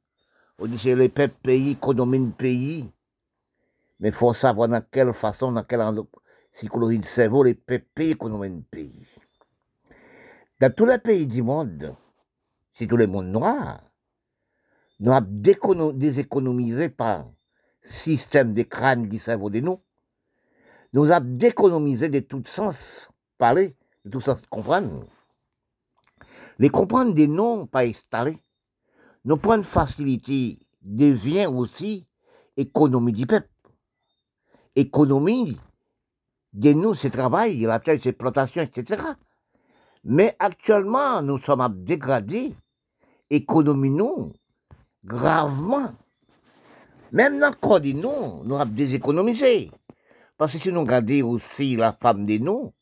on 0.59 0.67
dit 0.67 0.79
c'est 0.79 0.97
les 0.97 1.11
peuples 1.11 1.37
pays, 1.43 1.73
économie 1.73 2.27
de 2.27 2.33
pays. 2.33 2.91
Mais 4.01 4.09
il 4.09 4.15
faut 4.15 4.35
savoir 4.35 4.69
dans 4.69 4.83
quelle 4.91 5.13
façon, 5.13 5.53
dans 5.53 5.63
quelle 5.63 5.83
psychologie 6.53 6.99
de 6.99 7.05
cerveau, 7.05 7.43
les 7.43 7.55
pays 7.55 8.15
qu'on 8.15 8.39
de 8.39 8.63
pays. 8.71 9.07
Dans 10.61 10.73
tous 10.73 10.87
les 10.87 10.99
pays 10.99 11.27
du 11.27 11.43
monde, 11.43 11.95
c'est 12.73 12.87
tous 12.87 12.97
les 12.97 13.07
mondes 13.07 13.27
noirs, 13.27 13.81
nous 15.01 15.13
avons 15.13 15.93
déséconomisé 15.93 16.89
par 16.89 17.27
système 17.83 18.55
de 18.55 18.63
crâne 18.63 19.09
du 19.09 19.19
cerveau 19.19 19.51
de 19.51 19.61
nous. 19.61 19.81
Nous 20.93 21.11
avons 21.11 21.27
déconomisé 21.29 22.09
de 22.09 22.21
tout 22.21 22.43
sens 22.47 23.09
parler, 23.37 23.77
de 24.05 24.11
tout 24.11 24.21
sens 24.21 24.39
comprendre. 24.49 25.07
Les 26.59 26.69
comprendre 26.69 27.15
des 27.15 27.27
noms 27.27 27.67
pas 27.67 27.85
installés. 27.85 28.39
Nous 29.25 29.37
prendre 29.37 29.65
facilité 29.65 30.61
devient 30.83 31.47
aussi 31.47 32.07
économie 32.57 33.13
du 33.13 33.27
peuple 33.27 33.49
économie 34.77 35.59
de 36.53 36.73
nous, 36.73 36.95
c'est 36.95 37.11
travail, 37.11 37.61
la 37.61 37.81
terre, 37.81 37.99
c'est 38.03 38.13
plantation, 38.13 38.63
etc. 38.63 39.03
Mais 40.05 40.37
actuellement, 40.39 41.23
nous 41.23 41.39
sommes 41.39 41.61
à 41.61 41.69
dégrader 41.69 42.55
économie 43.31 43.91
nous 43.91 44.33
gravement. 45.05 45.93
Même 47.13 47.39
dans 47.39 47.51
le 47.51 47.55
corps 47.55 47.81
de 47.81 47.93
nous, 47.93 48.45
nous 48.45 48.57
avons 48.57 48.71
déséconomisé. 48.71 49.71
Parce 50.37 50.53
que 50.53 50.59
si 50.59 50.73
nous 50.73 50.81
regardons 50.81 51.31
aussi 51.31 51.77
la 51.77 51.93
femme 51.93 52.27
de 52.27 52.39
nous, 52.39 52.73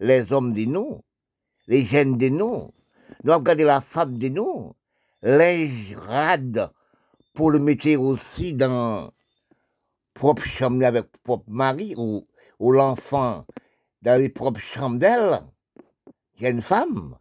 les 0.00 0.32
hommes 0.32 0.54
de 0.54 0.64
nous, 0.64 1.00
les 1.66 1.84
jeunes 1.84 2.16
de 2.16 2.28
nous, 2.28 2.70
nous 3.22 3.32
avons 3.32 3.40
regardé 3.40 3.64
la 3.64 3.80
femme 3.80 4.16
de 4.16 4.28
nous, 4.28 4.72
les 5.22 5.70
rades 5.94 6.70
pour 7.34 7.50
le 7.50 7.58
mettre 7.58 7.94
aussi 7.96 8.54
dans 8.54 9.12
propre 10.14 10.44
chambre 10.44 10.84
avec 10.84 11.10
propre 11.22 11.48
mari 11.48 11.94
ou, 11.96 12.26
ou 12.58 12.72
l'enfant 12.72 13.46
dans 14.02 14.20
les 14.20 14.28
propres 14.28 14.60
chambres 14.60 14.98
d'elle, 14.98 15.40
il 16.36 16.42
y 16.42 16.46
a 16.46 16.50
une 16.50 16.62
femme, 16.62 17.16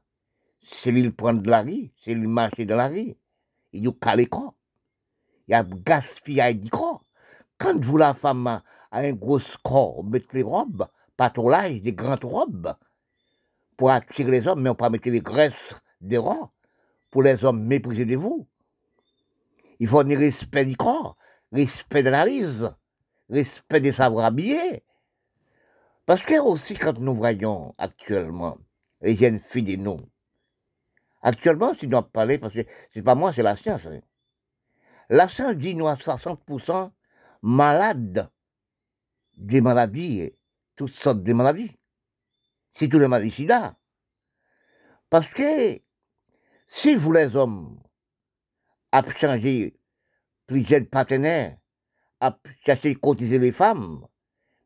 c'est 0.62 0.92
lui 0.92 1.12
prend 1.12 1.34
de 1.34 1.50
la 1.50 1.62
rue, 1.62 1.92
c'est 1.98 2.14
lui 2.14 2.28
marcher 2.28 2.66
dans 2.66 2.76
la 2.76 2.88
rue, 2.88 3.16
il 3.74 3.84
nous 3.84 3.94
cale 3.94 4.28
quoi? 4.28 4.54
Il 5.48 5.52
y 5.52 5.54
a 5.54 5.64
gaspillage 5.64 6.56
du 6.56 6.70
corps. 6.70 7.04
Quand 7.58 7.80
vous, 7.80 7.98
la 7.98 8.14
femme, 8.14 8.48
a 8.48 8.62
un 8.92 9.14
gros 9.14 9.40
corps, 9.64 10.04
mettez 10.04 10.38
les 10.38 10.44
robes, 10.44 10.88
patolage, 11.16 11.82
des 11.82 11.94
grandes 11.94 12.24
robes, 12.24 12.76
pour 13.78 13.92
attirer 13.92 14.32
les 14.32 14.48
hommes, 14.48 14.62
mais 14.62 14.70
on 14.70 14.76
peut 14.76 14.90
mettre 14.90 15.10
les 15.10 15.22
graisses 15.22 15.76
des 16.00 16.18
rois, 16.18 16.52
pour 17.10 17.24
les 17.24 17.44
hommes 17.44 17.64
mépriser 17.64 18.06
de 18.06 18.16
vous. 18.16 18.48
Il 19.80 19.88
faut 19.88 20.00
un 20.00 20.18
respect 20.18 20.66
du 20.66 20.78
corps, 20.78 21.18
respect 21.52 22.04
de 22.04 22.10
l'analyse 22.10 22.70
respect 23.32 23.82
des 23.82 23.94
savoirs 23.94 24.26
habillés. 24.26 24.84
Parce 26.06 26.24
que 26.24 26.40
aussi, 26.40 26.76
quand 26.76 27.00
nous 27.00 27.16
voyons 27.16 27.74
actuellement 27.78 28.58
les 29.02 29.16
jeunes 29.16 29.40
filles 29.40 29.64
de 29.64 29.76
nous, 29.78 30.02
actuellement, 31.22 31.74
si 31.74 31.88
nous 31.88 32.02
parler, 32.02 32.38
parce 32.38 32.54
que 32.54 32.66
c'est 32.92 33.02
pas 33.02 33.16
moi, 33.16 33.34
c'est 33.34 33.44
la 33.44 33.56
science. 33.56 33.86
Hein. 33.86 34.02
La 35.10 35.28
science 35.28 35.56
dit 35.56 35.76
nous 35.76 35.88
à 35.88 35.96
60% 35.96 36.92
malades 37.42 38.30
des 39.38 39.62
maladies, 39.62 40.32
toutes 40.76 40.92
sortes 40.92 41.24
de 41.24 41.34
maladies. 41.34 41.78
C'est 42.74 42.88
tous 42.88 43.00
les 43.00 43.08
maladies 43.08 43.32
sida. 43.32 43.78
Parce 45.10 45.34
que 45.34 45.80
si 46.68 46.96
vous 46.96 47.12
les 47.12 47.36
hommes 47.36 47.82
avez 48.92 49.12
changé 49.12 49.78
plusieurs 50.48 50.86
partenaires, 50.88 51.58
à 52.22 52.38
chercher 52.64 52.92
à 52.92 52.96
cotiser 52.96 53.40
les 53.40 53.52
femmes, 53.52 54.06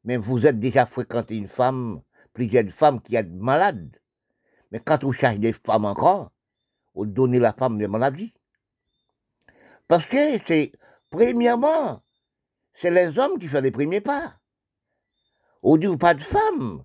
mais 0.04 0.18
vous 0.18 0.46
êtes 0.46 0.60
déjà 0.60 0.86
fréquenté 0.86 1.38
une 1.38 1.48
femme, 1.48 2.02
plusieurs 2.34 2.70
femmes 2.70 3.02
qui 3.02 3.16
est 3.16 3.24
malade. 3.24 3.98
Mais 4.72 4.80
quand 4.80 5.04
vous 5.04 5.14
cherchez 5.14 5.40
des 5.40 5.54
femmes 5.54 5.86
encore, 5.86 6.32
vous 6.94 7.06
donnez 7.06 7.40
la 7.40 7.54
femme 7.54 7.78
des 7.78 7.88
maladies. 7.88 8.34
Parce 9.88 10.06
que 10.06 10.38
c'est, 10.46 10.74
premièrement, 11.10 12.04
c'est 12.74 12.92
les 12.92 13.18
hommes 13.18 13.40
qui 13.40 13.48
font 13.48 13.62
les 13.62 13.72
premiers 13.72 14.02
pas. 14.02 14.38
Au 15.62 15.78
dit 15.78 15.88
pas 15.98 16.14
de 16.14 16.22
femme. 16.22 16.84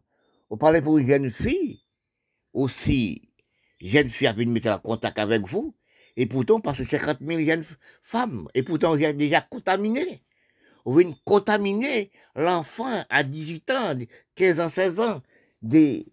Vous 0.48 0.56
parlez 0.56 0.80
pour 0.80 0.98
une 0.98 1.06
jeune 1.06 1.30
fille, 1.30 1.82
aussi, 2.52 3.32
jeune 3.80 4.08
fille 4.08 4.26
a 4.28 4.32
venu 4.32 4.52
mettre 4.52 4.70
en 4.70 4.78
contact 4.78 5.18
avec 5.18 5.42
vous, 5.46 5.74
et 6.16 6.26
pourtant, 6.26 6.60
parce 6.60 6.78
que 6.78 6.84
50 6.84 7.18
000 7.20 7.40
jeunes 7.44 7.64
femmes, 8.02 8.48
et 8.54 8.62
pourtant, 8.62 8.96
j'ai 8.96 9.12
déjà 9.12 9.40
contaminé 9.40 10.24
vous 10.84 11.14
contaminer 11.24 12.10
l'enfant 12.34 13.04
à 13.08 13.22
18 13.22 13.70
ans, 13.70 13.94
15 14.34 14.60
ans, 14.60 14.70
16 14.70 15.00
ans 15.00 15.22
des, 15.62 16.06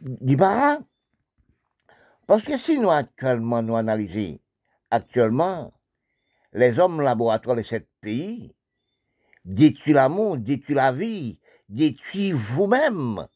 du 0.00 0.36
parent. 0.36 0.82
Parce 2.26 2.42
que 2.42 2.58
si 2.58 2.78
nous 2.78 2.90
actuellement 2.90 3.62
nous 3.62 3.76
analysons, 3.76 4.38
actuellement, 4.90 5.72
les 6.52 6.78
hommes 6.78 7.00
laboratoires 7.00 7.56
de 7.56 7.62
ce 7.62 7.76
pays 8.00 8.54
détruisent 9.44 9.94
l'amour, 9.94 10.36
détruisent 10.36 10.76
la 10.76 10.92
vie, 10.92 11.38
détruisent 11.68 12.34
vous-même 12.34 13.26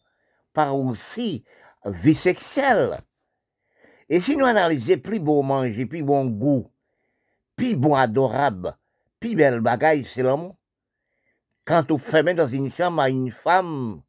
par 0.52 0.78
aussi 0.78 1.44
vie 1.84 2.14
sexuelle. 2.14 2.98
Et 4.08 4.20
si 4.20 4.36
nous 4.36 4.44
analysons 4.44 4.98
plus 4.98 5.20
beau 5.20 5.42
manger, 5.42 5.86
plus 5.86 6.02
bon 6.02 6.26
goût, 6.26 6.70
plus 7.56 7.76
bon 7.76 7.94
adorable, 7.94 8.76
plus 9.22 9.36
belle 9.36 9.60
bagaille, 9.60 10.04
c'est 10.04 10.24
l'amour. 10.24 10.56
Quand 11.64 11.92
on 11.92 11.98
fait 11.98 12.34
dans 12.34 12.48
une 12.48 12.72
chambre 12.72 13.02
à 13.02 13.08
une 13.08 13.30
femme, 13.30 14.02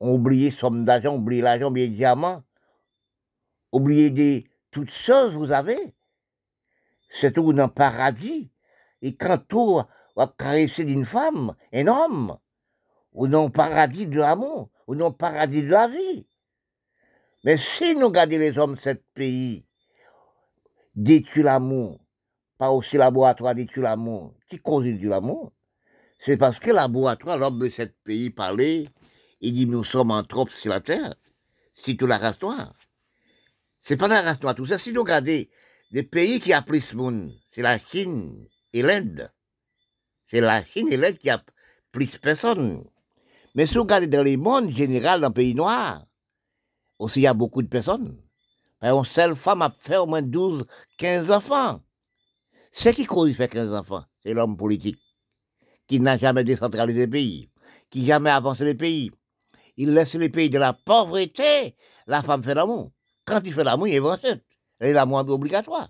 on 0.00 0.12
oublie 0.12 0.52
somme 0.52 0.84
d'argent, 0.84 1.14
on 1.14 1.18
oublie 1.18 1.40
l'argent, 1.40 1.68
on 1.68 1.70
oublie 1.70 1.88
les 1.88 1.96
diamants, 1.96 2.42
oubliez 3.72 4.10
des 4.10 4.46
toutes 4.70 4.90
choses 4.90 5.34
vous 5.34 5.50
avez. 5.50 5.94
C'est 7.08 7.32
tout 7.32 7.54
dans 7.54 7.68
le 7.68 7.72
paradis. 7.72 8.50
Et 9.00 9.16
quand 9.16 9.54
on 9.54 9.86
va 10.14 10.34
caresser 10.36 10.84
d'une 10.84 11.06
femme, 11.06 11.54
un 11.72 11.86
homme, 11.86 12.36
ou 13.14 13.24
le 13.24 13.48
paradis 13.48 14.06
de 14.06 14.18
l'amour, 14.18 14.68
ou 14.86 14.94
dans 14.94 15.08
le 15.08 15.14
paradis 15.14 15.62
de 15.62 15.70
la 15.70 15.88
vie. 15.88 16.26
Mais 17.44 17.56
si 17.56 17.94
nous 17.96 18.08
regardons 18.08 18.38
les 18.38 18.58
hommes 18.58 18.74
de 18.74 18.80
ce 18.80 18.90
pays, 19.14 19.64
détruit 20.94 21.44
l'amour, 21.44 21.98
pas 22.58 22.70
aussi 22.70 22.96
laboratoire 22.96 23.54
détruit 23.54 23.82
l'amour, 23.82 24.34
qui 24.50 24.58
cause 24.58 24.84
du 24.84 25.08
l'amour? 25.08 25.52
C'est 26.18 26.36
parce 26.36 26.58
que 26.58 26.70
laboratoire, 26.70 27.38
l'homme 27.38 27.60
de 27.60 27.68
ce 27.68 27.82
pays 27.82 28.30
parlait, 28.30 28.88
il 29.40 29.52
dit 29.52 29.66
nous 29.66 29.84
sommes 29.84 30.10
en 30.10 30.24
trop 30.24 30.48
sur 30.48 30.70
la 30.70 30.80
terre, 30.80 31.14
c'est 31.74 31.94
tout 31.94 32.06
la 32.06 32.18
race 32.18 32.42
noire. 32.42 32.72
C'est 33.80 33.96
pas 33.96 34.08
la 34.08 34.22
race 34.22 34.42
noire, 34.42 34.56
tout 34.56 34.66
ça. 34.66 34.78
Si 34.78 34.92
nous 34.92 35.02
regardons 35.02 35.44
les 35.92 36.02
pays 36.02 36.40
qui 36.40 36.52
a 36.52 36.60
plus 36.60 36.80
ce 36.80 36.96
monde, 36.96 37.32
c'est 37.52 37.62
la 37.62 37.78
Chine 37.78 38.46
et 38.72 38.82
l'Inde. 38.82 39.30
C'est 40.26 40.40
la 40.40 40.64
Chine 40.64 40.88
et 40.90 40.96
l'Inde 40.96 41.16
qui 41.16 41.30
a 41.30 41.42
plus 41.92 42.12
de 42.12 42.18
personnes. 42.18 42.84
Mais 43.54 43.66
si 43.66 43.74
vous 43.74 43.82
regardez 43.82 44.08
dans 44.08 44.24
le 44.24 44.36
monde 44.36 44.70
général, 44.70 45.20
dans 45.20 45.28
le 45.28 45.34
pays 45.34 45.54
noir, 45.54 46.04
aussi 46.98 47.20
il 47.20 47.22
y 47.22 47.26
a 47.28 47.34
beaucoup 47.34 47.62
de 47.62 47.68
personnes. 47.68 48.20
Une 48.82 49.04
seule 49.04 49.36
femme 49.36 49.62
a 49.62 49.70
fait 49.70 49.96
au 49.96 50.06
moins 50.06 50.22
12, 50.22 50.66
15 50.98 51.30
enfants. 51.30 51.80
C'est 52.70 52.94
qui 52.94 53.04
cause 53.04 53.34
fait 53.34 53.48
15 53.48 53.72
enfants? 53.72 54.04
C'est 54.22 54.34
l'homme 54.34 54.56
politique 54.56 54.98
qui 55.86 56.00
n'a 56.00 56.18
jamais 56.18 56.44
décentralisé 56.44 57.06
le 57.06 57.10
pays, 57.10 57.50
qui 57.90 58.06
jamais 58.06 58.30
avancé 58.30 58.64
le 58.64 58.76
pays. 58.76 59.10
Il 59.76 59.94
laisse 59.94 60.14
le 60.14 60.28
pays 60.28 60.50
de 60.50 60.58
la 60.58 60.72
pauvreté. 60.72 61.76
La 62.06 62.22
femme 62.22 62.42
fait 62.42 62.54
l'amour. 62.54 62.92
Quand 63.24 63.40
il 63.44 63.52
fait 63.52 63.64
l'amour, 63.64 63.88
il 63.88 63.94
est 63.94 64.00
enceinte. 64.00 64.42
Et 64.80 64.92
l'amour 64.92 65.20
est 65.20 65.30
obligatoire. 65.30 65.88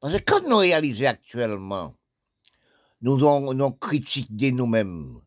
Parce 0.00 0.14
que 0.14 0.22
quand 0.24 0.48
nous 0.48 0.58
réalisons 0.58 1.06
actuellement, 1.06 1.94
nous 3.00 3.24
avons 3.26 3.72
critique 3.72 4.34
de 4.34 4.50
nous-mêmes, 4.50 5.20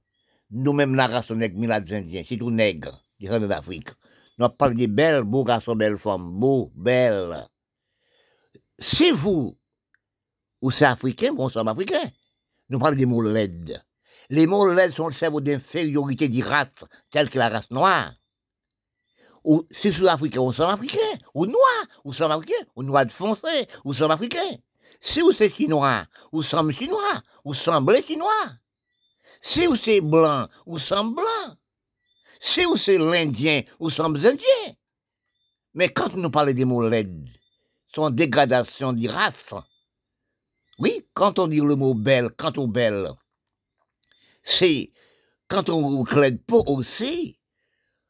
nous-mêmes 0.50 0.96
la 0.96 1.08
race 1.08 1.32
nègre, 1.32 1.72
indiens, 1.72 2.24
c'est 2.28 2.38
tout 2.38 2.52
nègre, 2.52 3.04
du 3.20 3.28
d'Afrique. 3.28 3.90
Nous 4.38 4.50
parlons 4.50 4.76
de 4.76 4.86
belles, 4.88 5.24
beaux 5.24 5.44
garçons, 5.44 5.76
belles 5.76 5.98
femmes, 5.98 6.40
beaux, 6.40 6.72
belles. 6.76 7.48
Si 8.80 9.12
vous, 9.12 9.58
ou 10.62 10.72
c'est 10.72 10.86
africain, 10.86 11.34
bon, 11.34 11.50
sommes 11.50 11.68
africains, 11.68 12.12
nous 12.70 12.80
parlons 12.80 12.98
des 12.98 13.06
mots 13.06 13.22
laides. 13.22 13.84
Les 14.30 14.48
mots 14.48 14.72
laides 14.72 14.94
sont 14.94 15.08
le 15.08 15.14
cerveau 15.14 15.42
d'infériorité 15.42 16.30
des 16.30 16.42
races, 16.42 16.86
telles 17.10 17.30
que 17.30 17.38
la 17.38 17.50
race 17.50 17.70
noire. 17.72 18.14
Ou 19.44 19.66
si 19.72 19.92
c'est 19.92 20.08
africain, 20.08 20.40
ou 20.40 20.54
sommes 20.54 20.70
africains, 20.70 21.18
ou 21.34 21.46
noir, 21.46 21.88
ou 22.06 22.14
sommes 22.14 22.32
africains, 22.32 22.66
ou 22.76 22.84
noir 22.84 23.06
de 23.06 23.12
foncé, 23.12 23.68
ou 23.84 23.94
sommes 23.94 24.12
africains. 24.12 24.58
Si 25.00 25.22
vous 25.22 25.32
c'est 25.32 25.50
chinois, 25.50 26.06
ou 26.32 26.44
sommes 26.44 26.72
chinois, 26.72 27.24
ou 27.44 27.56
semblez 27.56 28.04
chinois. 28.04 28.52
Si 29.42 29.66
vous 29.66 29.76
c'est 29.76 30.00
blanc, 30.00 30.48
ou 30.68 30.78
sommes 30.78 31.16
blancs. 31.16 31.58
Si 32.40 32.64
vous 32.66 32.78
c'est 32.78 33.00
l'Indien, 33.00 33.64
ou 33.80 33.90
sommes 33.90 34.16
Indiens. 34.16 34.76
Mais 35.74 35.90
quand 35.90 36.14
nous 36.14 36.30
parlons 36.30 36.54
des 36.54 36.66
mots 36.66 36.88
LED, 36.88 37.28
sont 37.94 38.12
dégradation 38.12 38.94
des 38.94 39.10
races. 39.10 39.56
Oui, 40.82 41.08
quand 41.14 41.38
on 41.38 41.48
dit 41.48 41.58
le 41.58 41.76
mot 41.76 41.94
belle, 41.94 42.32
quand 42.36 42.58
on 42.58 42.68
belle, 42.68 43.12
c'est 44.42 44.92
quand 45.48 45.70
on 45.70 45.80
vous 45.88 46.04
clède 46.04 46.44
pas 46.44 46.58
aussi. 46.66 47.38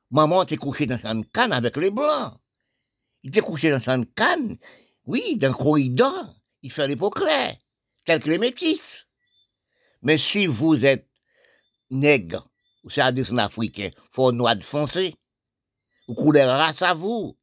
Maman 0.10 0.44
était 0.44 0.56
couchée 0.56 0.86
dans 0.86 1.00
une 1.04 1.26
canne 1.26 1.52
avec 1.52 1.76
les 1.76 1.92
blancs. 1.92 2.40
Il 3.24 3.30
était 3.30 3.42
couché 3.42 3.72
dans 3.72 3.94
une 3.94 4.06
canne, 4.06 4.58
oui, 5.06 5.36
dans 5.36 5.50
le 5.50 5.54
corridor. 5.54 6.34
Il 6.62 6.72
fait 6.72 6.98
clair, 7.14 7.58
tel 8.06 8.22
que 8.22 8.30
les 8.30 8.38
métis. 8.38 9.06
Mais 10.02 10.18
si 10.18 10.46
vous 10.46 10.86
êtes 10.86 11.10
nègre, 11.90 12.50
ou 12.86 12.90
c'est 12.90 13.02
un 13.02 13.38
africain, 13.38 13.90
faut 14.12 14.32
noir 14.32 14.56
de 14.56 14.64
foncé, 14.64 15.16
ou 16.08 16.14
couleur 16.14 16.58
race 16.58 16.82
à 16.82 16.94
vous. 16.94 17.38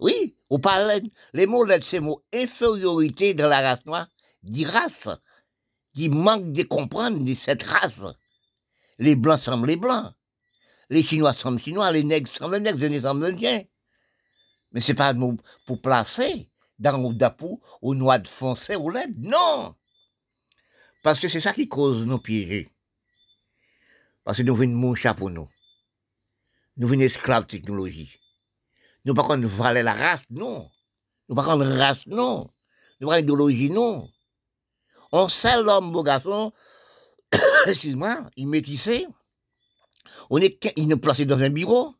Oui, 0.00 0.36
ou 0.50 0.58
parlez, 0.58 1.02
les 1.32 1.46
mots 1.46 1.64
là, 1.64 1.78
c'est 1.80 2.00
mots 2.00 2.24
infériorité 2.32 3.32
de 3.32 3.44
la 3.44 3.60
race 3.60 3.86
noire, 3.86 4.08
dit 4.50 4.64
race, 4.64 5.08
qui 5.94 6.08
manque 6.08 6.52
de 6.52 6.62
comprendre 6.62 7.18
de 7.18 7.34
cette 7.34 7.62
race. 7.62 8.00
Les 8.98 9.16
blancs 9.16 9.40
semblent 9.40 9.66
les 9.66 9.76
blancs, 9.76 10.12
les 10.90 11.02
chinois 11.02 11.34
semblent 11.34 11.60
chinois, 11.60 11.92
les 11.92 12.04
nègres 12.04 12.28
semblent 12.28 12.54
les 12.54 12.60
nègres, 12.60 12.78
les 12.78 12.86
indiens 12.86 13.02
semblent 13.02 13.24
indiens. 13.24 13.62
Mais 14.72 14.80
c'est 14.80 14.94
pas 14.94 15.14
pour 15.66 15.80
placer 15.80 16.50
dans 16.78 16.96
le 16.96 17.14
dapou 17.14 17.62
ou 17.82 17.94
noix 17.94 18.18
de 18.18 18.28
foncé 18.28 18.76
l'aide, 18.92 19.18
non. 19.18 19.74
Parce 21.02 21.20
que 21.20 21.28
c'est 21.28 21.40
ça 21.40 21.52
qui 21.52 21.68
cause 21.68 22.04
nos 22.04 22.18
piéger. 22.18 22.68
Parce 24.24 24.38
que 24.38 24.42
nous 24.42 24.56
venons 24.56 24.76
moucher 24.76 25.12
pour 25.16 25.30
nous. 25.30 25.48
Nous 26.76 26.88
venons 26.88 27.02
esclaves 27.02 27.46
technologie. 27.46 28.18
Nous 29.04 29.14
ne 29.14 29.20
pas 29.20 29.36
valer 29.36 29.82
la 29.82 29.94
race, 29.94 30.22
non. 30.30 30.68
Nous 31.28 31.36
ne 31.36 31.40
pas 31.40 31.54
race, 31.54 32.06
non. 32.06 32.50
Nous 33.00 33.08
pas 33.08 33.20
idéologie, 33.20 33.70
non. 33.70 34.10
On 35.18 35.30
sait 35.30 35.62
l'homme, 35.62 35.92
beau 35.92 36.02
garçon, 36.02 36.52
excuse-moi, 37.66 38.28
il 38.36 38.48
métissé. 38.48 39.06
On 40.28 40.36
est, 40.36 40.74
il 40.76 40.88
nous 40.88 40.98
placé 40.98 41.24
dans 41.24 41.38
un 41.38 41.48
bureau. 41.48 41.94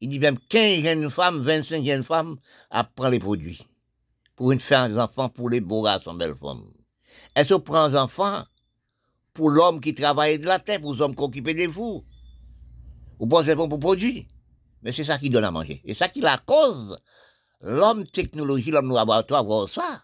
Il 0.00 0.08
dit 0.08 0.18
même 0.18 0.40
15 0.48 0.82
jeunes 0.82 1.08
femmes, 1.08 1.40
25 1.40 1.84
jeunes 1.84 2.02
femmes 2.02 2.38
à 2.68 2.82
prendre 2.82 3.10
les 3.10 3.20
produits. 3.20 3.64
Pour 4.34 4.50
une 4.50 4.58
faire 4.58 4.88
des 4.88 4.98
enfants, 4.98 5.28
pour 5.28 5.50
les 5.50 5.60
beaux 5.60 5.84
garçons, 5.84 6.14
belles 6.14 6.34
femmes. 6.34 6.64
Est-ce 7.36 7.54
qu'on 7.54 7.60
prend 7.60 7.88
des 7.88 7.96
enfants 7.96 8.42
pour 9.34 9.48
l'homme 9.50 9.80
qui 9.80 9.94
travaille 9.94 10.40
de 10.40 10.46
la 10.46 10.58
terre, 10.58 10.80
pour 10.80 10.94
les 10.94 11.00
hommes 11.00 11.14
qui 11.14 11.22
occupent 11.22 11.48
des 11.50 11.68
fous. 11.68 12.04
Ou 13.20 13.26
pensez 13.28 13.54
bon 13.54 13.68
pour 13.68 13.78
produire. 13.78 14.24
Mais 14.82 14.90
c'est 14.90 15.04
ça 15.04 15.16
qui 15.16 15.30
donne 15.30 15.44
à 15.44 15.52
manger. 15.52 15.80
Et 15.84 15.94
ça 15.94 16.08
qui 16.08 16.20
la 16.20 16.38
cause. 16.38 16.98
L'homme 17.60 18.04
technologie, 18.04 18.72
l'homme 18.72 18.92
laboratoire, 18.92 19.44
voir 19.44 19.68
ça. 19.68 20.02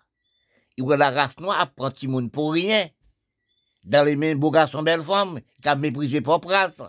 La 0.87 1.11
race 1.11 1.39
noire 1.41 1.61
apprend 1.61 1.91
monde 2.05 2.31
pour 2.31 2.53
rien. 2.53 2.89
Dans 3.85 4.05
les 4.05 4.17
mains, 4.17 4.37
beaux 4.37 4.51
garçons, 4.51 4.83
belles 4.83 5.03
femmes, 5.03 5.41
qui 5.63 5.69
a 5.69 5.75
méprisé 5.75 6.21
propre 6.21 6.49
race. 6.49 6.83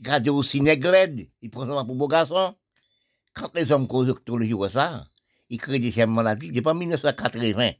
Gardez 0.00 0.30
aussi 0.30 0.60
néglède, 0.60 1.28
il 1.42 1.50
prend 1.50 1.66
ça 1.66 1.84
pour 1.84 1.94
beaux 1.94 2.08
garçons. 2.08 2.54
Quand 3.34 3.54
les 3.54 3.70
hommes 3.72 3.86
causent 3.88 4.14
technologie 4.14 4.52
voient 4.52 4.70
ça, 4.70 5.06
ils 5.48 5.58
créent 5.58 5.78
des 5.78 6.06
maladies. 6.06 6.52
Depuis 6.52 6.74
1980, 6.74 7.70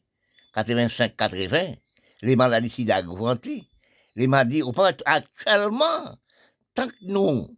85, 0.55 1.16
80, 1.16 1.74
les 2.22 2.37
maladies 2.37 2.70
s'y 2.70 2.87
augmenté. 2.91 3.68
Les 4.16 4.26
maladies, 4.26 4.62
actuellement, 5.05 6.16
tant 6.74 6.89
que 6.89 6.95
nous 7.03 7.49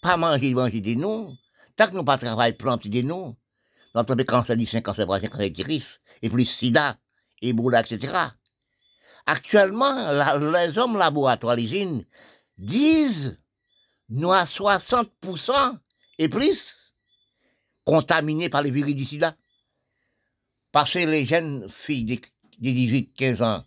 pas 0.00 0.16
manger, 0.16 0.54
manger 0.54 0.80
des 0.80 0.96
nous, 0.96 1.32
tant 1.76 1.88
que 1.88 1.94
nous 1.94 2.04
pas 2.04 2.18
travailler, 2.18 2.54
planter 2.54 2.88
des 2.88 3.02
nous, 3.02 3.36
nous 3.94 4.00
avons 4.00 4.24
cancer 4.24 4.56
du 4.56 4.66
cancer 4.82 5.06
bras, 5.06 5.20
cancer 5.20 5.50
du 5.50 5.82
et 6.22 6.30
plus 6.30 6.44
sida, 6.44 6.96
Ebola, 7.40 7.80
etc. 7.80 8.12
Actuellement, 9.26 9.94
les 10.12 10.78
hommes 10.78 10.96
laboratoires, 10.96 11.56
les 11.56 11.64
usines, 11.64 12.04
disent 12.58 13.40
nous 14.08 14.32
à 14.32 14.44
60% 14.44 15.78
et 16.18 16.28
plus 16.28 16.76
contaminés 17.84 18.48
par 18.48 18.62
les 18.62 18.70
virus 18.70 18.94
du 18.94 19.04
sida. 19.04 19.36
Parce 20.72 20.92
que 20.92 20.98
les 20.98 21.26
jeunes 21.26 21.68
filles 21.68 22.04
de 22.04 22.18
18-15 22.60 23.42
ans 23.42 23.64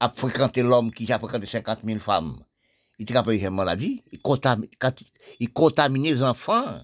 a 0.00 0.10
fréquenté 0.10 0.62
l'homme 0.62 0.92
qui 0.92 1.10
a 1.12 1.18
fréquenté 1.18 1.46
50 1.46 1.80
000 1.84 1.98
femmes. 1.98 2.38
Il 2.98 3.06
travaille 3.06 3.38
une 3.38 3.50
maladie, 3.50 4.04
il 4.10 4.20
contamine, 4.20 4.68
il 5.38 5.52
contamine 5.52 6.02
les 6.04 6.22
enfants 6.22 6.80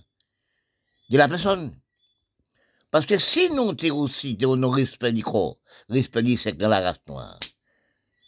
de 1.10 1.18
la 1.18 1.28
personne. 1.28 1.76
Parce 2.94 3.06
que 3.06 3.18
si 3.18 3.50
nous 3.50 3.70
avons 3.70 4.02
aussi 4.02 4.38
nos 4.40 4.70
respect 4.70 5.10
du 5.10 5.24
corps, 5.24 5.58
respect 5.88 6.22
du 6.22 6.36
sexe 6.36 6.58
dans 6.58 6.68
la 6.68 6.80
race 6.80 7.00
noire, 7.08 7.40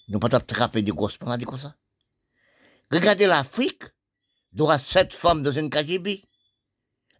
nous 0.08 0.18
pas 0.18 0.34
attraper 0.34 0.82
des 0.82 0.90
grosses 0.90 1.20
maladies 1.20 1.44
comme 1.44 1.56
ça. 1.56 1.76
Regardez 2.90 3.28
l'Afrique, 3.28 3.84
il 4.52 4.58
y 4.58 4.62
aura 4.62 4.80
7 4.80 5.12
femmes 5.12 5.44
dans 5.44 5.52
une 5.52 5.70
KGB. 5.70 6.24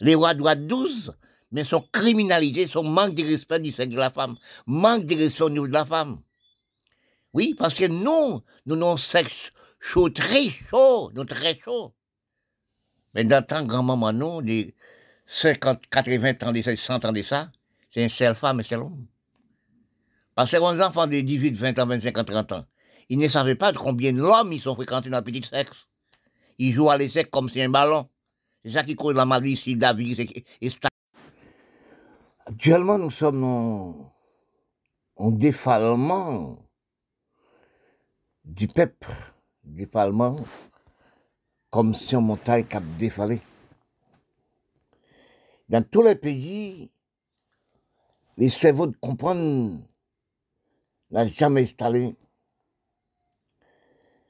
Les 0.01 0.17
rois 0.17 0.35
doivent 0.35 0.67
12, 0.67 1.17
mais 1.53 1.63
sont 1.63 1.87
criminalisés, 1.93 2.67
sont 2.67 2.83
manque 2.83 3.15
de 3.15 3.23
respect 3.23 3.61
du 3.61 3.71
sexe 3.71 3.95
de 3.95 3.97
la 4.01 4.11
femme, 4.11 4.37
manque 4.67 5.05
de 5.05 5.15
respect 5.15 5.45
au 5.45 5.51
niveau 5.51 5.69
de 5.69 5.73
la 5.73 5.87
femme. 5.87 6.21
Oui, 7.33 7.55
parce 7.55 7.75
que 7.75 7.87
nous, 7.87 8.43
nous 8.65 8.75
avons 8.75 8.95
un 8.95 8.97
sexe 8.97 9.53
chaud, 9.79 10.11
très 10.11 10.51
chaud, 10.51 11.13
nous 11.15 11.25
très 11.25 11.57
chaud. 11.57 11.95
Mais 13.15 13.23
dans 13.23 13.47
grand-maman, 13.69 14.13
nous, 14.13 14.43
50, 15.27 15.87
80 15.91 16.35
ans 16.45 16.53
de 16.53 16.63
ça, 16.63 16.77
100 16.77 17.05
ans 17.05 17.13
de 17.13 17.23
ça, 17.23 17.51
c'est 17.91 18.05
un 18.05 18.09
seul 18.09 18.35
femme 18.35 18.61
et 18.61 18.63
seul 18.63 18.81
homme. 18.81 19.07
Parce 20.35 20.51
que 20.51 20.57
les 20.57 20.83
enfants 20.83 21.07
de 21.07 21.21
18, 21.21 21.57
20 21.57 21.79
ans, 21.79 21.87
25 21.87 22.19
ans, 22.19 22.25
30 22.25 22.53
ans, 22.53 22.65
ils 23.09 23.19
ne 23.19 23.29
savaient 23.29 23.55
pas 23.55 23.73
de 23.73 23.79
combien 23.79 24.13
d'hommes 24.13 24.53
ils 24.53 24.61
sont 24.61 24.75
fréquentés 24.75 25.11
dans 25.11 25.19
le 25.19 25.25
petit 25.25 25.43
sexe. 25.43 25.87
Ils 26.59 26.73
jouent 26.73 26.91
à 26.91 26.97
l'essai 26.97 27.25
comme 27.25 27.49
si 27.49 27.61
un 27.63 27.69
ballon. 27.69 28.09
C'est 28.65 28.73
ça 28.73 28.85
qui 28.85 28.97
cause 28.97 29.15
la 29.15 29.25
malice, 29.25 29.69
David 29.69 30.45
et 30.61 30.71
Actuellement, 32.47 32.99
nous 32.99 33.11
sommes 33.11 33.43
en, 33.43 34.13
en 35.17 35.31
défalement 35.33 36.59
du 38.45 38.69
peuple, 38.69 39.13
défalement, 39.65 40.39
comme 41.71 41.95
si 41.95 42.15
on 42.15 42.21
montagne 42.21 42.65
cap 42.65 42.85
défalé. 42.99 43.41
Dans 45.69 45.83
tous 45.83 46.03
les 46.03 46.15
pays, 46.15 46.91
les 48.37 48.49
cerveaux 48.49 48.87
de 48.87 48.97
comprendre 48.97 49.79
n'a 51.11 51.27
jamais 51.27 51.63
installé. 51.63 52.17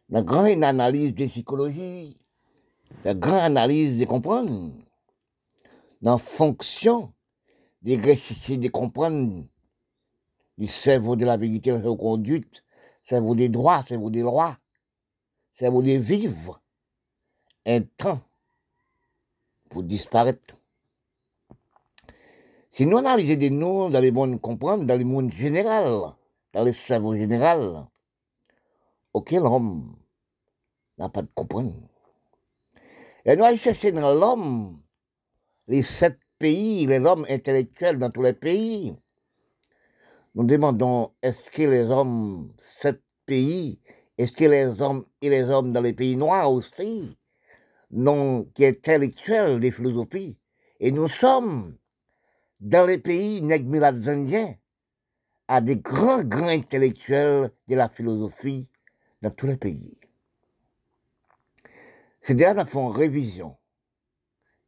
La 0.08 0.22
grande 0.22 0.64
analyse 0.64 1.14
de 1.14 1.26
psychologie, 1.26 2.16
la 3.04 3.14
grande 3.14 3.40
analyse 3.40 3.98
de 3.98 4.04
comprendre, 4.04 4.72
dans 6.00 6.18
fonction 6.18 7.12
des 7.82 7.96
rechercher 7.96 8.56
de 8.56 8.68
comprendre 8.68 9.44
le 10.56 10.66
cerveau 10.66 11.16
de 11.16 11.24
la 11.24 11.36
vérité, 11.36 11.70
la 11.70 11.80
conduite, 11.80 12.64
cerveau 13.04 13.34
des 13.34 13.48
droits, 13.48 13.84
cerveau 13.84 14.08
des 14.08 14.22
lois, 14.22 14.56
cerveau 15.54 15.82
des 15.82 15.98
vivre 15.98 16.62
un 17.66 17.82
temps 17.82 18.20
pour 19.68 19.82
disparaître. 19.82 20.55
Si 22.76 22.84
nous 22.84 22.98
analysons 22.98 23.88
dans 23.88 24.02
le 24.02 24.10
monde 24.12 24.38
comprendre, 24.38 24.84
dans 24.84 24.98
le 24.98 25.04
monde 25.06 25.32
général, 25.32 26.12
dans 26.52 26.62
le 26.62 26.74
cerveau 26.74 27.16
général, 27.16 27.86
auquel 29.14 29.40
homme 29.44 29.96
n'a 30.98 31.08
pas 31.08 31.22
de 31.22 31.28
comprendre. 31.34 31.72
Et 33.24 33.34
nous 33.34 33.44
allons 33.44 33.56
chercher 33.56 33.92
dans 33.92 34.14
l'homme 34.14 34.82
les 35.68 35.82
sept 35.82 36.18
pays, 36.38 36.86
les 36.86 36.98
hommes 36.98 37.24
intellectuels 37.30 37.98
dans 37.98 38.10
tous 38.10 38.20
les 38.20 38.34
pays. 38.34 38.94
Nous 40.34 40.44
demandons, 40.44 41.12
est-ce 41.22 41.50
que 41.50 41.62
les 41.62 41.86
hommes, 41.86 42.52
sept 42.58 43.00
pays, 43.24 43.80
est-ce 44.18 44.32
que 44.32 44.44
les 44.44 44.82
hommes 44.82 45.06
et 45.22 45.30
les 45.30 45.44
hommes 45.44 45.72
dans 45.72 45.80
les 45.80 45.94
pays 45.94 46.18
noirs 46.18 46.52
aussi, 46.52 47.16
non, 47.90 48.44
qui 48.52 48.66
intellectuels 48.66 49.60
des 49.60 49.70
philosophies, 49.70 50.36
et 50.78 50.92
nous 50.92 51.08
sommes 51.08 51.78
dans 52.60 52.86
les 52.86 52.98
pays 52.98 53.42
nègres 53.42 54.08
indiens, 54.08 54.56
à 55.48 55.60
des 55.60 55.76
grands, 55.76 56.24
grands 56.24 56.48
intellectuels 56.48 57.50
de 57.68 57.74
la 57.74 57.88
philosophie 57.88 58.68
dans 59.22 59.30
tous 59.30 59.46
les 59.46 59.56
pays. 59.56 59.98
Déjà 62.28 62.54
nous 62.54 62.66
font 62.66 62.88
révision 62.88 63.56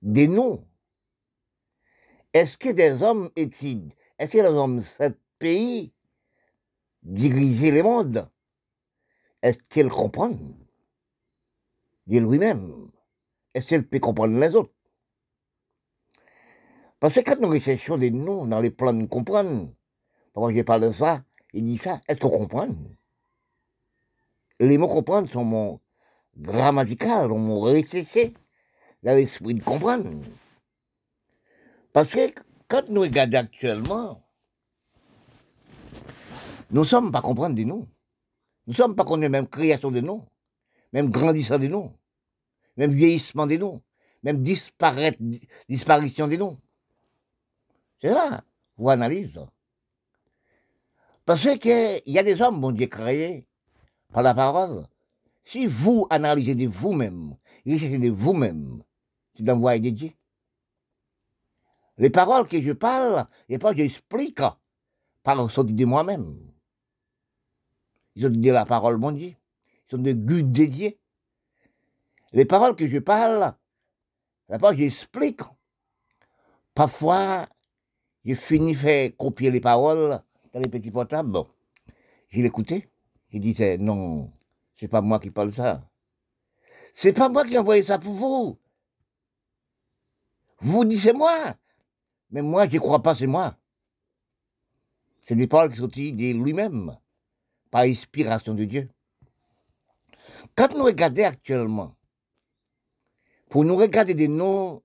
des 0.00 0.28
noms. 0.28 0.64
Est-ce 2.32 2.56
que 2.56 2.68
des 2.68 3.02
hommes 3.02 3.30
étudient 3.34 3.88
Est-ce 4.18 4.30
que 4.30 4.38
les 4.38 4.48
hommes 4.48 4.76
de 4.76 4.82
ce 4.82 5.12
pays 5.38 5.92
diriger 7.02 7.72
le 7.72 7.82
monde? 7.82 8.30
Est-ce 9.42 9.58
qu'ils 9.68 9.88
comprennent? 9.88 10.56
De 12.06 12.18
lui-même. 12.18 12.90
Est-ce 13.54 13.66
qu'ils 13.66 13.88
peuvent 13.88 14.00
comprendre 14.00 14.38
les 14.38 14.54
autres? 14.54 14.72
Parce 17.00 17.14
que 17.14 17.20
quand 17.20 17.40
nous 17.40 17.48
recherchons 17.48 17.96
des 17.96 18.10
noms 18.10 18.46
dans 18.46 18.60
les 18.60 18.70
plans 18.70 18.92
de 18.92 19.06
comprendre, 19.06 19.72
quand 20.34 20.50
je 20.52 20.62
parle 20.62 20.88
de 20.88 20.92
ça, 20.92 21.22
il 21.52 21.64
dit 21.64 21.78
ça, 21.78 22.00
est-ce 22.08 22.18
qu'on 22.18 22.30
comprend? 22.30 22.68
Les 24.60 24.78
mots 24.78 24.88
comprendre 24.88 25.30
sont 25.30 25.44
mon 25.44 25.80
grammatical, 26.36 27.28
mon 27.28 27.60
recherché 27.60 28.34
dans 29.02 29.14
l'esprit 29.14 29.54
de 29.54 29.62
comprendre. 29.62 30.10
Parce 31.92 32.12
que 32.12 32.32
quand 32.66 32.88
nous 32.88 33.02
regardons 33.02 33.38
actuellement, 33.38 34.22
nous 36.70 36.80
ne 36.80 36.86
sommes 36.86 37.12
pas 37.12 37.22
comprendre 37.22 37.54
de 37.54 37.62
nous. 37.62 37.86
Nous 38.66 38.72
ne 38.72 38.74
sommes 38.74 38.96
pas 38.96 39.04
connaître 39.04 39.30
même 39.32 39.46
création 39.46 39.90
de 39.90 40.00
nous, 40.00 40.22
même 40.92 41.10
grandissant 41.10 41.58
de 41.58 41.68
nous, 41.68 41.92
même 42.76 42.92
vieillissement 42.92 43.46
de 43.46 43.56
nous, 43.56 43.82
même 44.22 44.42
disparition 44.42 46.28
de 46.28 46.36
nous. 46.36 46.58
C'est 48.00 48.12
ça, 48.12 48.44
vous 48.76 48.90
analysez. 48.90 49.40
Parce 51.24 51.42
qu'il 51.58 52.02
y 52.06 52.18
a 52.18 52.22
des 52.22 52.40
hommes, 52.40 52.60
bon 52.60 52.72
Dieu, 52.72 52.86
créés 52.86 53.46
par 54.12 54.22
la 54.22 54.34
parole. 54.34 54.86
Si 55.44 55.66
vous 55.66 56.06
analysez 56.10 56.54
de 56.54 56.66
vous-même, 56.66 57.36
recherchez 57.66 57.98
de 57.98 58.10
vous-même, 58.10 58.82
c'est 59.34 59.42
d'envoyer 59.42 59.80
de 59.80 59.96
Dieu. 59.96 60.10
Les 61.98 62.10
paroles 62.10 62.46
que 62.46 62.62
je 62.62 62.72
parle, 62.72 63.26
et 63.48 63.58
pas 63.58 63.74
j'explique, 63.74 64.40
par 65.22 65.50
sont 65.50 65.64
de 65.64 65.84
moi-même. 65.84 66.38
Ils 68.14 68.26
ont 68.26 68.30
dit 68.30 68.48
la 68.48 68.64
parole, 68.64 68.96
mon 68.98 69.12
Dieu. 69.12 69.28
Ils 69.28 69.90
sont 69.90 69.98
de 69.98 70.12
Dieu 70.12 70.42
dédiés. 70.42 70.98
Les 72.32 72.44
paroles 72.44 72.76
que 72.76 72.88
je 72.88 72.98
parle, 72.98 73.54
la 74.48 74.58
pas 74.58 74.74
j'explique. 74.74 75.40
Parfois, 76.74 77.48
je 78.24 78.34
finis 78.34 78.74
faire 78.74 79.10
copier 79.16 79.50
les 79.50 79.60
paroles 79.60 80.20
dans 80.52 80.60
les 80.60 80.68
petits 80.68 80.90
portables. 80.90 81.30
Bon, 81.30 81.48
je 82.28 82.42
l'écoutais. 82.42 82.88
Il 83.32 83.40
disait, 83.40 83.78
non, 83.78 84.28
c'est 84.74 84.88
pas 84.88 85.00
moi 85.00 85.18
qui 85.18 85.30
parle 85.30 85.52
ça. 85.52 85.88
C'est 86.94 87.12
pas 87.12 87.28
moi 87.28 87.44
qui 87.44 87.54
ai 87.54 87.58
envoyé 87.58 87.82
ça 87.82 87.98
pour 87.98 88.14
vous. 88.14 88.58
Vous 90.60 90.84
dites 90.84 91.00
c'est 91.00 91.12
moi. 91.12 91.56
Mais 92.30 92.42
moi, 92.42 92.68
je 92.68 92.74
ne 92.74 92.80
crois 92.80 93.02
pas, 93.02 93.14
c'est 93.14 93.26
moi. 93.26 93.56
C'est 95.22 95.36
des 95.36 95.46
paroles 95.46 95.70
qui 95.70 95.78
sont 95.78 95.86
de 95.86 96.42
lui-même, 96.42 96.96
par 97.70 97.82
inspiration 97.82 98.54
de 98.54 98.64
Dieu. 98.64 98.88
Quand 100.54 100.74
nous 100.74 100.84
regardons 100.84 101.24
actuellement, 101.24 101.94
pour 103.48 103.64
nous 103.64 103.76
regarder 103.76 104.14
des 104.14 104.28
noms, 104.28 104.82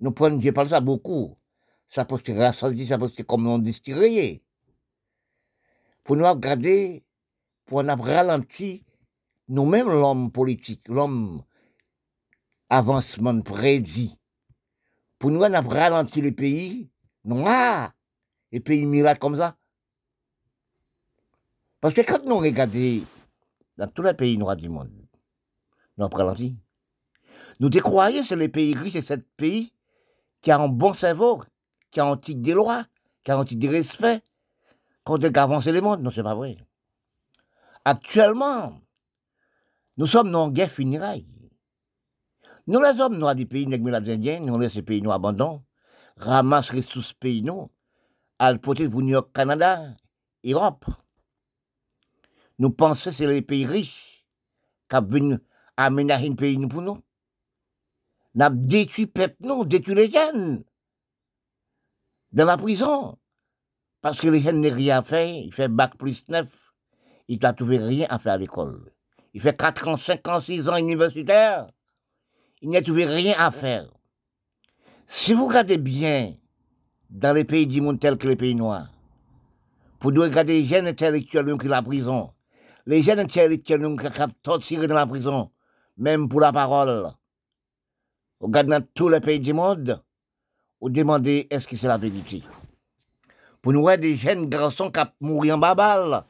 nous 0.00 0.12
prenons, 0.12 0.40
je 0.40 0.50
parle 0.50 0.68
ça 0.68 0.80
beaucoup, 0.80 1.36
ça 1.88 2.04
peut 2.04 2.18
ça 2.18 3.22
comme 3.26 3.46
on 3.46 3.58
distillé. 3.58 4.42
Pour 6.04 6.16
nous 6.16 6.24
regarder, 6.26 7.04
pour 7.64 7.82
nous 7.82 8.02
ralenti, 8.02 8.84
nous-mêmes 9.48 9.88
l'homme 9.88 10.30
politique, 10.30 10.86
l'homme 10.88 11.42
avancement 12.68 13.40
prédit, 13.42 14.18
pour 15.18 15.30
nous, 15.30 15.40
on 15.40 15.52
a 15.52 15.60
ralenti 15.60 16.20
les 16.20 16.32
pays 16.32 16.90
noirs, 17.24 17.92
les 18.52 18.60
pays 18.60 18.84
miracles 18.84 19.20
comme 19.20 19.36
ça. 19.36 19.56
Parce 21.80 21.94
que 21.94 22.02
quand 22.02 22.24
nous 22.24 22.36
regardons 22.38 23.02
dans 23.76 23.88
tous 23.88 24.02
les 24.02 24.14
pays 24.14 24.36
noirs 24.36 24.56
du 24.56 24.68
monde, 24.68 24.90
nous 25.96 26.04
avons 26.04 26.16
ralenti. 26.16 26.56
Nous 27.58 27.70
te 27.70 27.78
croyons 27.78 28.20
que 28.20 28.26
c'est 28.26 28.36
les 28.36 28.48
pays 28.48 28.74
riches, 28.74 28.92
c'est 28.92 29.06
ce 29.06 29.14
pays 29.36 29.72
qui 30.42 30.50
a 30.50 30.58
un 30.58 30.68
bon 30.68 30.92
cerveau, 30.92 31.42
qui 31.96 32.00
a 32.00 32.04
un 32.04 32.18
titre 32.18 32.42
de 32.42 32.52
loi, 32.52 32.84
qui 33.24 33.30
a 33.30 33.38
un 33.38 33.44
titre 33.46 33.62
de 33.62 33.68
respect, 33.68 34.22
qu'on 35.02 35.16
a 35.16 35.40
avancé 35.40 35.72
le 35.72 35.80
monde. 35.80 36.02
Non, 36.02 36.10
c'est 36.10 36.22
pas 36.22 36.34
vrai. 36.34 36.58
Actuellement, 37.86 38.82
nous 39.96 40.06
sommes 40.06 40.30
dans 40.30 40.48
une 40.48 40.52
guerre 40.52 40.70
funéraille. 40.70 41.26
Nous, 42.66 42.82
les 42.82 43.00
hommes 43.00 43.16
noirs 43.16 43.34
du 43.34 43.46
pays, 43.46 43.66
nous, 43.66 43.82
les 43.82 44.10
Indiens, 44.12 44.40
nous 44.40 44.58
laissons 44.58 44.74
ces 44.74 44.82
pays 44.82 45.00
nous 45.00 45.10
abandonnent, 45.10 45.62
ramassent 46.18 46.74
les 46.74 46.82
ressources 46.82 47.14
pays 47.14 47.40
nous, 47.40 47.70
à 48.38 48.52
le 48.52 48.58
pour 48.58 48.74
New 48.74 49.08
York, 49.08 49.30
Canada, 49.32 49.96
Europe. 50.44 50.84
Nous 52.58 52.72
pensons 52.72 53.08
que 53.08 53.16
c'est 53.16 53.26
les 53.26 53.40
pays 53.40 53.64
riches 53.64 54.26
qui 54.90 54.96
viennent 55.08 55.40
aménager 55.78 56.28
un 56.28 56.34
pays 56.34 56.58
pour 56.66 56.82
nous. 56.82 57.02
Nous 58.34 58.44
avons 58.44 58.54
détruit 58.54 59.06
le 59.06 59.10
peuple, 59.12 59.36
nous, 59.40 59.64
détruit 59.64 59.94
les 59.94 60.10
jeunes 60.10 60.62
dans 62.32 62.44
la 62.44 62.56
prison. 62.56 63.18
Parce 64.02 64.20
que 64.20 64.28
les 64.28 64.40
jeunes 64.40 64.60
n'ont 64.60 64.74
rien 64.74 65.02
fait, 65.02 65.40
il 65.40 65.52
fait 65.52 65.68
bac 65.68 65.96
plus 65.96 66.28
neuf, 66.28 66.48
il 67.28 67.38
n'a 67.40 67.52
trouvé 67.52 67.78
rien 67.78 68.06
à 68.10 68.18
faire 68.18 68.34
à 68.34 68.38
l'école. 68.38 68.92
Il 69.34 69.40
fait 69.40 69.56
4 69.56 69.88
ans, 69.88 69.96
5 69.96 70.28
ans, 70.28 70.40
6 70.40 70.68
ans 70.68 70.76
universitaire 70.76 71.66
il 72.62 72.70
n'y 72.70 72.76
a 72.76 72.82
trouvé 72.82 73.04
rien 73.04 73.34
à 73.38 73.50
faire. 73.50 73.86
Si 75.06 75.32
vous 75.34 75.46
regardez 75.46 75.78
bien 75.78 76.34
dans 77.10 77.34
les 77.34 77.44
pays 77.44 77.66
du 77.66 77.80
monde 77.80 78.00
tels 78.00 78.18
que 78.18 78.26
les 78.26 78.36
pays 78.36 78.54
noirs, 78.54 78.90
vous 80.00 80.10
devez 80.10 80.26
regarder 80.26 80.60
les 80.60 80.66
jeunes 80.66 80.86
intellectuels 80.86 81.58
qui 81.58 81.68
la 81.68 81.82
prison, 81.82 82.32
les 82.86 83.02
jeunes 83.02 83.20
intellectuels 83.20 83.96
qui 83.96 84.74
sont 84.74 84.86
dans 84.86 84.94
la 84.94 85.06
prison, 85.06 85.50
même 85.96 86.28
pour 86.28 86.40
la 86.40 86.52
parole. 86.52 87.12
Regardez 88.40 88.70
dans 88.70 88.86
tous 88.94 89.08
les 89.08 89.20
pays 89.20 89.40
du 89.40 89.52
monde, 89.52 90.02
ou 90.80 90.90
demander 90.90 91.46
est-ce 91.50 91.66
que 91.66 91.76
c'est 91.76 91.88
la 91.88 91.98
vérité? 91.98 92.42
Pour 93.62 93.72
nous 93.72 93.80
voir 93.80 93.98
des 93.98 94.16
jeunes 94.16 94.48
garçons 94.48 94.90
qui 94.90 95.00
mouru 95.20 95.50
en 95.50 95.58
babal, 95.58 96.24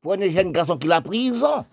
pour 0.00 0.16
des 0.16 0.32
jeunes 0.32 0.52
garçons 0.52 0.78
qui 0.78 0.88
la 0.88 1.00
prison. 1.00 1.64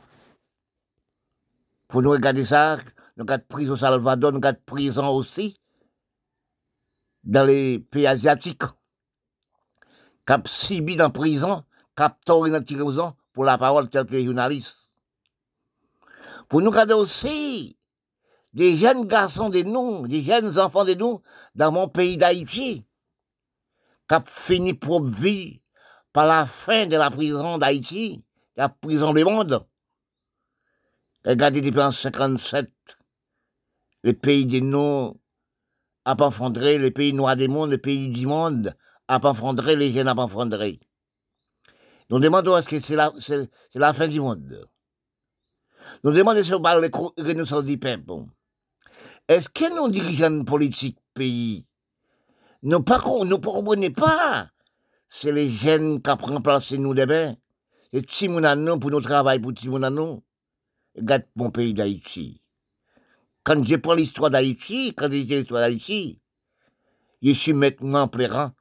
Pour 1.88 2.04
nous 2.04 2.12
regarder 2.12 2.46
ça, 2.46 2.78
nous 3.18 3.26
avons 3.28 3.44
prison 3.50 3.74
au 3.74 3.78
Salvador, 3.78 4.32
nous 4.32 4.40
avons 4.44 4.58
prison 4.66 5.08
aussi 5.08 5.60
dans 7.24 7.46
les 7.46 7.80
pays 7.80 8.06
asiatiques. 8.06 8.64
Cap 10.26 10.48
subi 10.48 10.96
dans 10.96 11.10
prison, 11.10 11.64
cap 11.96 12.24
toré 12.24 12.52
dans 12.52 12.64
prison 12.64 13.16
pour 13.34 13.46
la 13.46 13.58
parole 13.58 13.90
telle 13.90 14.06
que 14.06 14.12
les 14.12 14.26
journalistes. 14.26 14.76
Pour 16.48 16.62
nous 16.62 16.72
garder 16.72 16.94
aussi 16.94 17.79
des 18.54 18.78
jeunes 18.78 19.06
garçons 19.06 19.50
de 19.50 19.62
nous, 19.62 20.08
des 20.08 20.24
jeunes 20.24 20.58
enfants 20.58 20.86
de 20.86 20.94
nous 20.94 21.22
dans 21.56 21.72
mon 21.72 21.88
pays 21.88 22.18
d'Haïti, 22.18 22.86
qui 24.08 24.16
ont 24.16 24.24
fini 24.26 24.74
pour 24.74 25.04
vie 25.04 25.62
par 26.14 26.26
la 26.26 26.46
fin 26.46 26.88
de 26.88 26.98
la 26.98 27.12
prison 27.12 27.58
d'Haïti, 27.58 28.24
la 28.56 28.70
prison 28.70 29.14
du 29.14 29.24
monde. 29.24 29.66
Regardez 31.26 31.62
depuis 31.62 31.82
en 31.82 31.92
57, 31.92 32.72
le 34.04 34.14
pays 34.14 34.46
de 34.46 34.60
nous 34.60 35.20
a 36.06 36.16
pas 36.16 36.32
fondré, 36.32 36.78
le 36.78 36.92
pays 36.92 37.14
noir 37.14 37.36
du 37.36 37.48
monde, 37.48 37.70
le 37.72 37.78
pays 37.78 38.10
du 38.10 38.26
monde 38.26 38.76
a 39.08 39.20
pas 39.20 39.34
fondré, 39.34 39.76
les 39.76 39.94
jeunes 39.94 40.08
a. 40.08 40.16
Nous 42.10 42.20
demandons 42.20 42.58
est-ce 42.58 42.68
que 42.68 42.80
c'est 42.80 42.96
la, 42.96 43.14
la 43.76 43.94
fin 43.94 44.08
du 44.08 44.20
monde. 44.20 44.68
Nous 46.04 46.12
demandons 46.12 46.42
si 46.42 46.54
on 46.54 46.62
parle 46.62 46.90
de 46.90 47.22
renaissance 47.22 47.64
du 47.64 47.78
peuple. 47.78 48.26
Est-ce 49.30 49.48
que 49.48 49.72
nos 49.76 49.90
dirigeants 49.90 50.44
politiques 50.44 50.98
pays 51.14 51.64
ne 52.64 52.78
comprenons 52.78 53.92
pas 53.92 54.50
C'est 55.08 55.32
les 55.32 55.52
jeunes 55.52 56.02
qui 56.02 56.10
ont 56.10 56.16
remplacé 56.16 56.80
nous 56.80 56.96
demain. 56.96 57.36
C'est 57.94 58.08
Timounano 58.08 58.80
pour 58.80 58.90
notre 58.90 59.08
travail 59.08 59.38
pour 59.38 59.54
Timounano. 59.54 60.24
Regarde 60.96 61.26
mon 61.36 61.52
pays 61.52 61.76
d'Haïti. 61.76 62.42
Quand 63.44 63.64
je 63.64 63.76
prends 63.76 63.94
l'histoire 63.94 64.32
d'Haïti, 64.32 64.96
quand 64.98 65.12
j'ai 65.12 65.24
l'histoire 65.24 65.62
d'Haïti, 65.62 66.20
je 67.22 67.32
suis 67.32 67.54
maintenant 67.54 68.08
pleurant 68.08 68.54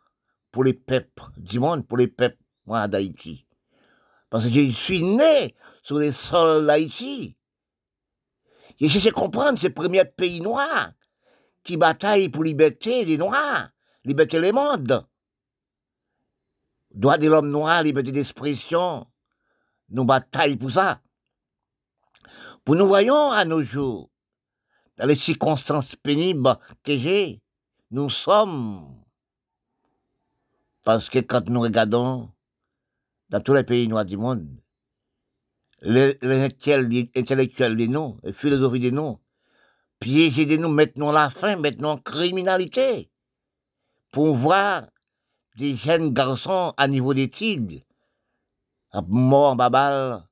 pour 0.52 0.64
les 0.64 0.74
peuples 0.74 1.22
du 1.38 1.60
monde, 1.60 1.88
pour 1.88 1.96
les 1.96 2.08
peuples 2.08 2.36
d'Haïti. 2.66 3.46
Parce 4.28 4.44
que 4.44 4.50
je 4.50 4.70
suis 4.70 5.02
né 5.02 5.54
sur 5.82 5.98
les 5.98 6.12
sols 6.12 6.66
d'Haïti. 6.66 7.37
J'ai 8.80 8.88
cherché 8.88 9.08
à 9.08 9.12
comprendre 9.12 9.58
ces 9.58 9.70
premiers 9.70 10.04
pays 10.04 10.40
noirs 10.40 10.92
qui 11.64 11.76
bataillent 11.76 12.28
pour 12.28 12.44
liberté 12.44 13.04
des 13.04 13.18
Noirs, 13.18 13.70
liberté 14.04 14.38
les 14.38 14.52
mondes. 14.52 15.06
Droit 16.92 17.18
de 17.18 17.28
l'homme 17.28 17.50
noir, 17.50 17.82
liberté 17.82 18.12
d'expression, 18.12 19.06
nous 19.90 20.04
bataillons 20.04 20.56
pour 20.56 20.70
ça. 20.70 21.02
Pour 22.64 22.76
nous 22.76 22.86
voyons 22.86 23.30
à 23.30 23.44
nos 23.44 23.62
jours, 23.62 24.10
dans 24.96 25.06
les 25.06 25.16
circonstances 25.16 25.96
pénibles 25.96 26.56
que 26.82 26.96
j'ai, 26.96 27.42
nous 27.90 28.10
sommes. 28.10 29.02
Parce 30.84 31.10
que 31.10 31.18
quand 31.18 31.48
nous 31.48 31.60
regardons 31.60 32.30
dans 33.28 33.40
tous 33.40 33.54
les 33.54 33.64
pays 33.64 33.88
noirs 33.88 34.04
du 34.04 34.16
monde, 34.16 34.48
les, 35.82 36.18
intellectuels 36.22 37.76
des 37.76 37.88
noms, 37.88 38.18
les 38.22 38.32
philosophies 38.32 38.80
des 38.80 38.92
noms, 38.92 39.20
piéger 40.00 40.46
des 40.46 40.58
noms, 40.58 40.68
maintenant 40.68 41.12
la 41.12 41.30
fin, 41.30 41.56
maintenant 41.56 41.98
criminalité, 41.98 43.10
pour 44.10 44.34
voir 44.34 44.88
des 45.56 45.76
jeunes 45.76 46.12
garçons 46.12 46.72
à 46.76 46.88
niveau 46.88 47.14
d'études, 47.14 47.82
morts 49.06 49.52
en 49.52 49.56
babal, 49.56 50.28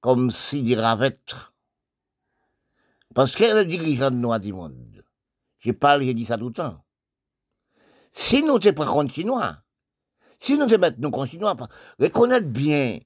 comme 0.00 0.30
si 0.30 0.62
des 0.62 0.76
ravettes. 0.76 1.34
Parce 3.14 3.34
que 3.34 3.44
le 3.44 3.64
dirigeant 3.64 4.10
de 4.10 4.16
nous 4.16 4.36
du 4.38 4.52
monde, 4.52 5.04
je 5.60 5.70
parle, 5.72 6.02
j'ai 6.02 6.14
dit 6.14 6.24
ça 6.24 6.38
tout 6.38 6.48
le 6.48 6.54
temps. 6.54 6.82
Si 8.10 8.42
nous 8.42 8.60
sommes 8.60 8.74
pas 8.74 8.86
continuer, 8.86 9.34
si 10.38 10.58
nous 10.58 10.68
sommes 10.68 11.10
continuer, 11.10 11.46
reconnaître 11.98 12.48
bien 12.48 12.98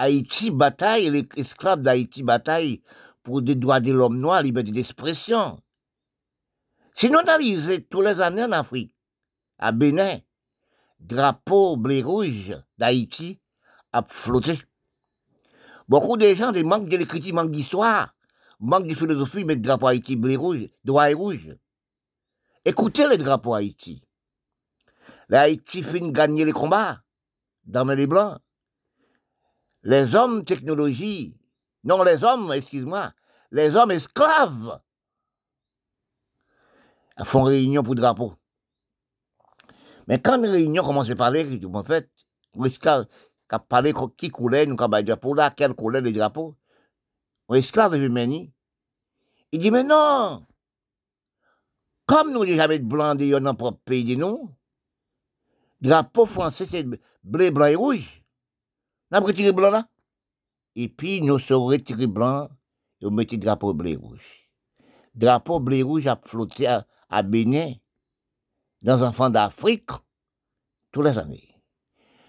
Haïti 0.00 0.50
bataille, 0.50 1.10
les 1.10 1.28
esclaves 1.36 1.82
d'Haïti 1.82 2.22
bataille 2.22 2.80
pour 3.22 3.42
des 3.42 3.54
droits 3.54 3.80
de 3.80 3.92
l'homme 3.92 4.18
noir, 4.18 4.42
liberté 4.42 4.72
d'expression. 4.72 5.60
Si 6.94 7.10
nous 7.10 7.18
analysons 7.18 7.84
tous 7.90 8.00
les 8.00 8.18
années 8.22 8.44
en 8.44 8.52
Afrique, 8.52 8.94
à 9.58 9.72
Bénin, 9.72 10.20
drapeau 11.00 11.76
bleu-rouge 11.76 12.56
d'Haïti 12.78 13.42
a 13.92 14.02
flotté. 14.08 14.58
Beaucoup 15.86 16.16
de 16.16 16.32
gens 16.32 16.52
des 16.52 16.64
manquent 16.64 16.88
de 16.88 16.96
l'écriture, 16.96 17.34
manquent 17.34 17.52
d'histoire, 17.52 18.14
manquent 18.58 18.86
de 18.86 18.94
philosophie, 18.94 19.44
mais 19.44 19.56
drapeau 19.56 19.88
Haïti 19.88 20.16
bleu-rouge, 20.16 20.70
droit 20.82 21.10
et 21.10 21.14
rouge. 21.14 21.54
Écoutez 22.64 23.06
le 23.06 23.18
drapeau 23.18 23.52
Haïti. 23.52 24.02
L'Haïti 25.28 25.82
finit 25.82 26.10
gagner 26.10 26.46
les 26.46 26.52
combats 26.52 27.02
dans 27.66 27.84
les 27.84 28.06
blancs 28.06 28.40
les 29.82 30.14
hommes 30.14 30.44
technologie, 30.44 31.36
non 31.84 32.02
les 32.02 32.22
hommes, 32.22 32.52
excuse-moi, 32.52 33.12
les 33.50 33.74
hommes 33.74 33.90
esclaves. 33.90 34.80
Font 37.24 37.42
réunion 37.42 37.82
pour 37.82 37.94
drapeau. 37.94 38.32
Mais 40.06 40.20
quand 40.20 40.42
une 40.42 40.50
réunion 40.50 40.82
commence 40.82 41.10
à 41.10 41.16
parler, 41.16 41.60
en 41.62 41.82
fait, 41.84 42.08
l'esclave 42.54 43.06
qui 43.06 43.54
a 43.54 43.58
parlé 43.58 43.92
qui 44.16 44.30
coulait, 44.30 44.64
nous 44.66 44.76
avons 44.78 45.02
drapeau 45.02 45.34
là, 45.34 45.50
quel 45.50 45.74
coulait 45.74 46.00
le 46.00 46.12
drapeau, 46.12 46.56
l'esclave 47.50 47.92
de 47.92 48.08
il 49.52 49.58
dit, 49.58 49.70
mais 49.70 49.82
non, 49.82 50.46
comme 52.06 52.32
nous 52.32 52.44
jamais 52.44 52.78
de 52.78 52.84
blanc 52.84 53.14
dans 53.14 53.40
notre 53.40 53.58
propre 53.58 53.80
pays 53.84 54.16
nous, 54.16 54.50
drapeau 55.80 56.26
français 56.26 56.66
c'est 56.66 56.86
bleu, 57.22 57.50
blanc 57.50 57.66
et 57.66 57.74
rouge. 57.74 58.19
N'a 59.10 59.20
retiré 59.20 59.52
blanc 59.52 59.70
là. 59.70 59.88
Et 60.76 60.88
puis, 60.88 61.20
nous 61.20 61.38
sommes 61.38 61.64
retirés 61.64 62.06
blanc, 62.06 62.48
nous 63.00 63.10
mettons 63.10 63.36
drapeau 63.38 63.74
bleu 63.74 63.96
rouge. 63.98 64.48
Drapeau 65.14 65.58
bleu 65.58 65.84
rouge 65.84 66.06
a 66.06 66.20
flotté 66.24 66.66
à, 66.66 67.22
Bénin, 67.22 67.74
dans 68.82 69.02
un 69.02 69.12
fond 69.12 69.30
d'Afrique, 69.30 69.90
tous 70.92 71.02
les 71.02 71.18
années. 71.18 71.60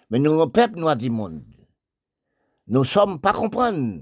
Mais 0.10 0.18
nous, 0.18 0.38
le 0.38 0.48
peuple 0.48 0.80
noir 0.80 0.96
du 0.96 1.10
monde, 1.10 1.44
nous 2.68 2.84
sommes 2.84 3.22
pas 3.22 3.34
comprendre. 3.34 4.02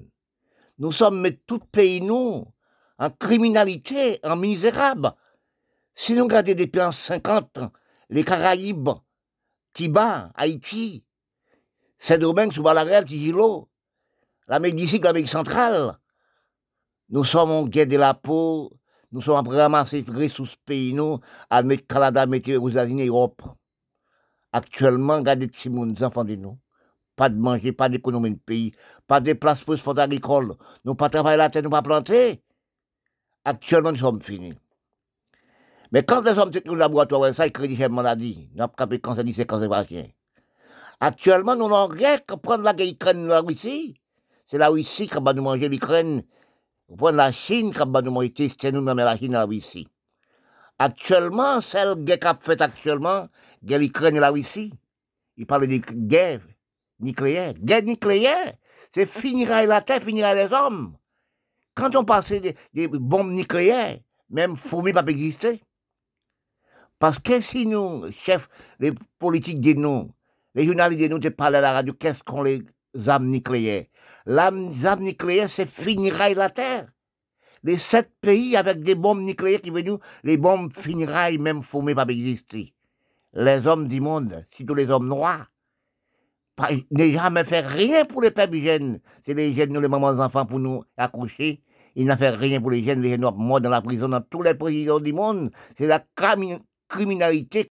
Nous 0.78 0.94
sommes 0.94 1.20
mais 1.20 1.36
tout 1.36 1.60
pays, 1.60 2.02
nous, 2.02 2.46
en 2.98 3.10
criminalité, 3.10 4.20
en 4.24 4.38
misérable. 4.38 5.14
Si 5.96 6.14
nous 6.14 6.24
regardons 6.24 6.56
depuis 6.56 6.82
en 6.82 6.94
50, 6.94 7.60
les 8.10 8.24
Caraïbes, 8.24 8.90
Cuba, 9.74 10.32
Haïti, 10.36 11.04
Saint-Domingue, 12.00 12.54
sous 12.54 12.64
Balaguer, 12.64 13.06
Tigilo, 13.06 13.70
l'Amérique 14.48 14.78
d'ici, 14.78 15.00
l'Amérique 15.00 15.30
centrale. 15.30 15.98
Nous 17.10 17.26
sommes 17.26 17.52
en 17.52 17.68
guerre 17.68 17.88
de 17.88 17.98
la 17.98 18.14
peau, 18.14 18.72
nous 19.12 19.22
sommes 19.22 19.46
en 19.46 19.50
ramasser 19.50 20.06
ressources 20.08 20.56
pays, 20.66 20.94
nous, 20.94 21.20
à 21.50 21.62
mettre 21.62 21.86
Canada, 21.88 22.26
mettre 22.26 22.52
aux 22.56 22.70
États-Unis, 22.70 23.08
Europe. 23.08 23.42
Actuellement, 24.52 25.18
regardez 25.18 25.52
ces 25.54 25.70
enfants 26.04 26.24
de 26.24 26.36
nous. 26.36 26.58
Pas 27.16 27.30
de 27.30 27.36
manger, 27.36 27.74
pas 27.74 27.90
d'économie 27.90 28.32
de 28.32 28.40
pays, 28.40 28.74
pas 29.06 29.20
de 29.20 29.34
place 29.34 29.60
pour 29.60 29.76
sport 29.78 30.00
agricole. 30.00 30.56
Nous 30.86 30.96
pas 30.96 31.10
travailler 31.10 31.38
la 31.38 31.50
terre, 31.50 31.64
nous 31.64 31.70
pas 31.70 31.82
planter. 31.82 32.42
Actuellement, 33.44 33.92
nous 33.92 33.98
sommes 33.98 34.22
finis. 34.22 34.54
Mais 35.92 36.04
quand 36.04 36.22
les 36.22 36.38
hommes 36.38 36.52
techniques 36.52 36.78
laboratoire, 36.78 37.34
ça, 37.34 37.46
ils 37.46 37.52
créent 37.52 37.68
des 37.68 37.90
maladies. 37.90 38.50
Nous 38.56 38.62
avons 38.62 38.74
capé 38.74 39.00
cancer, 39.00 39.26
c'est 39.36 39.46
cancer. 39.46 39.70
Actuellement, 41.00 41.56
nous 41.56 41.70
n'avons 41.70 41.88
rien 41.88 42.18
qu'à 42.18 42.36
prendre 42.36 42.64
la 42.64 42.74
Ukraine 42.86 43.28
la 43.28 43.40
Russie. 43.40 43.96
C'est 44.48 44.58
la 44.58 44.70
Russie 44.70 45.08
qui 45.08 45.18
va 45.22 45.34
nous 45.34 45.44
manger 45.44 45.70
l'Ukraine. 45.70 46.24
Prendre 46.88 47.18
la 47.18 47.32
Chine 47.32 47.72
qui 47.72 47.80
va 47.80 48.02
nous 48.02 48.12
manger 48.12 48.34
tester 48.34 48.72
nous 48.72 48.84
la 48.84 49.18
Chine 49.18 49.34
la 49.34 49.46
Russie. 49.46 49.88
Actuellement, 50.78 51.62
celle 51.62 52.04
guerre 52.04 52.20
qu'a 52.20 52.38
fait 52.40 52.62
actuellement, 52.62 53.28
guerre 53.64 53.80
l'Ukraine 53.80 54.18
et 54.18 54.20
la 54.20 54.30
Russie. 54.30 54.74
Il 55.38 55.46
parle 55.46 55.68
de 55.68 55.78
guerre 55.78 56.42
nucléaire. 57.00 57.54
Guerre 57.54 57.84
nucléaire, 57.84 58.56
c'est 58.94 59.06
finira 59.06 59.66
la 59.66 59.82
terre, 59.82 60.02
finira 60.02 60.34
les 60.34 60.52
hommes. 60.52 60.98
Quand 61.76 61.96
on 61.96 62.04
passe 62.04 62.32
des, 62.32 62.88
bombes 62.88 63.32
nucléaires, 63.32 64.00
même 64.30 64.58
fourmis 64.58 64.92
pas 64.92 65.06
exister. 65.06 65.62
Parce 66.98 67.20
que 67.20 67.40
si 67.40 67.66
nous, 67.66 68.12
chefs, 68.12 68.50
les 68.80 68.92
politiques 69.18 69.62
disent 69.62 69.78
nous, 69.78 70.12
les 70.56 70.66
journalistes 70.66 71.12
nous 71.12 71.32
parlent 71.32 71.56
à 71.56 71.62
la 71.62 71.74
radio, 71.74 71.94
qu'est-ce 71.94 72.24
qu'on 72.24 72.44
les 72.44 72.64
armes 73.08 73.28
nucléaires? 73.28 73.86
Les 74.26 74.86
armes 74.86 75.04
nucléaires, 75.04 75.50
c'est 75.50 75.70
finira 75.70 76.30
la 76.34 76.50
terre. 76.50 76.88
les 77.64 77.78
sept 77.78 78.12
pays 78.22 78.56
avec 78.56 78.82
des 78.84 78.96
bombes 78.96 79.22
nucléaires 79.22 79.62
qui 79.62 79.70
veulent 79.70 80.00
les 80.24 80.38
bombes 80.38 80.72
finiraient 80.74 81.38
même 81.38 81.62
fumées 81.62 81.96
pas 81.96 82.06
exister. 82.08 82.74
Les 83.34 83.66
hommes 83.68 83.88
du 83.88 84.02
monde, 84.02 84.46
tous 84.66 84.74
les 84.74 84.90
hommes 84.90 85.08
noirs, 85.08 85.52
ne 86.92 87.12
jamais 87.12 87.44
fait 87.44 87.60
rien 87.62 88.06
pour 88.06 88.22
les 88.22 88.32
peuples 88.32 88.58
jeunes. 88.58 89.00
C'est 89.24 89.34
les 89.34 89.54
jeunes, 89.54 89.72
nous, 89.72 89.82
les 89.82 89.88
mamans 89.88 90.20
enfants 90.20 90.46
pour 90.46 90.60
nous 90.60 90.84
accoucher. 90.98 91.62
Ils 91.96 92.06
n'ont 92.06 92.18
fait 92.18 92.30
rien 92.30 92.60
pour 92.60 92.72
les 92.72 92.84
jeunes, 92.84 93.02
les 93.02 93.12
jeunes 93.12 93.30
morts 93.36 93.62
dans 93.62 93.70
la 93.70 93.82
prison, 93.82 94.10
dans 94.10 94.22
tous 94.22 94.42
les 94.42 94.54
présidents 94.54 95.00
du 95.00 95.14
monde. 95.14 95.52
C'est 95.78 95.88
la 95.88 96.04
criminalité. 96.88 97.72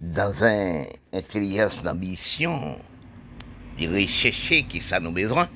Dans 0.00 0.44
une 0.44 0.86
intelligence 1.12 1.82
d'ambition, 1.82 2.78
de 3.80 3.88
rechercher 3.88 4.62
qui 4.62 4.80
ça 4.80 5.00
nous 5.00 5.10
besoin, 5.10 5.48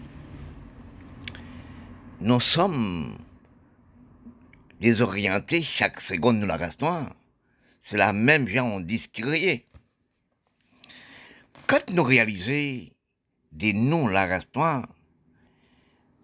nous 2.20 2.40
sommes 2.40 3.18
désorientés 4.80 5.62
chaque 5.62 6.00
seconde 6.00 6.40
de 6.40 6.46
la 6.46 6.56
restons. 6.56 7.06
C'est 7.80 7.96
la 7.96 8.12
même 8.12 8.48
gens 8.48 8.66
on 8.66 8.80
discréé. 8.80 9.64
Quand 11.68 11.88
nous 11.90 12.02
réalisons 12.02 12.90
des 13.52 13.72
noms 13.72 14.08
la 14.08 14.26
restons, 14.26 14.82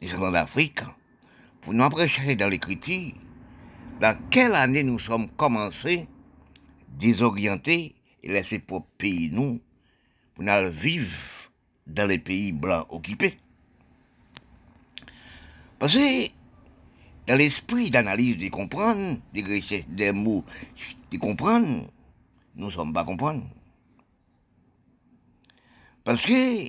des 0.00 0.08
gens 0.08 0.32
d'Afrique, 0.32 0.80
pour 1.60 1.72
nous 1.72 1.88
chercher 1.96 2.34
dans 2.34 2.48
l'écriture, 2.48 3.14
dans 4.00 4.18
quelle 4.28 4.56
année 4.56 4.82
nous 4.82 4.98
sommes 4.98 5.28
commencés 5.30 6.08
désorientés 6.88 7.94
et 8.22 8.32
laisser 8.32 8.58
pour 8.58 8.86
pays 8.86 9.30
nous, 9.32 9.60
pour 10.34 10.44
nous 10.44 10.70
vivre 10.70 11.50
dans 11.86 12.06
les 12.06 12.18
pays 12.18 12.52
blancs 12.52 12.86
occupés. 12.90 13.38
Parce 15.78 15.94
que 15.94 16.28
dans 17.26 17.36
l'esprit 17.36 17.90
d'analyse 17.90 18.38
de 18.38 18.48
comprendre, 18.48 19.18
de 19.34 19.42
recherche 19.42 19.86
des 19.88 20.12
mots, 20.12 20.44
de 21.12 21.18
comprendre, 21.18 21.90
nous 22.56 22.66
ne 22.66 22.72
sommes 22.72 22.92
pas 22.92 23.04
comprendre. 23.04 23.46
Parce 26.04 26.24
que 26.24 26.68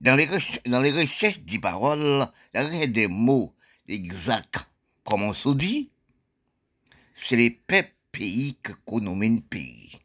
dans 0.00 0.14
les, 0.14 0.28
dans 0.66 0.80
les 0.80 1.08
des 1.46 1.58
paroles, 1.58 2.26
dans 2.52 2.92
des 2.92 3.08
mots 3.08 3.54
exacts, 3.88 4.68
comme 5.04 5.22
on 5.22 5.34
se 5.34 5.48
dit, 5.48 5.90
c'est 7.14 7.36
les 7.36 7.50
peuples 7.50 7.94
pays 8.12 8.56
que 8.62 8.72
nomme 9.00 9.40
pays. 9.42 10.03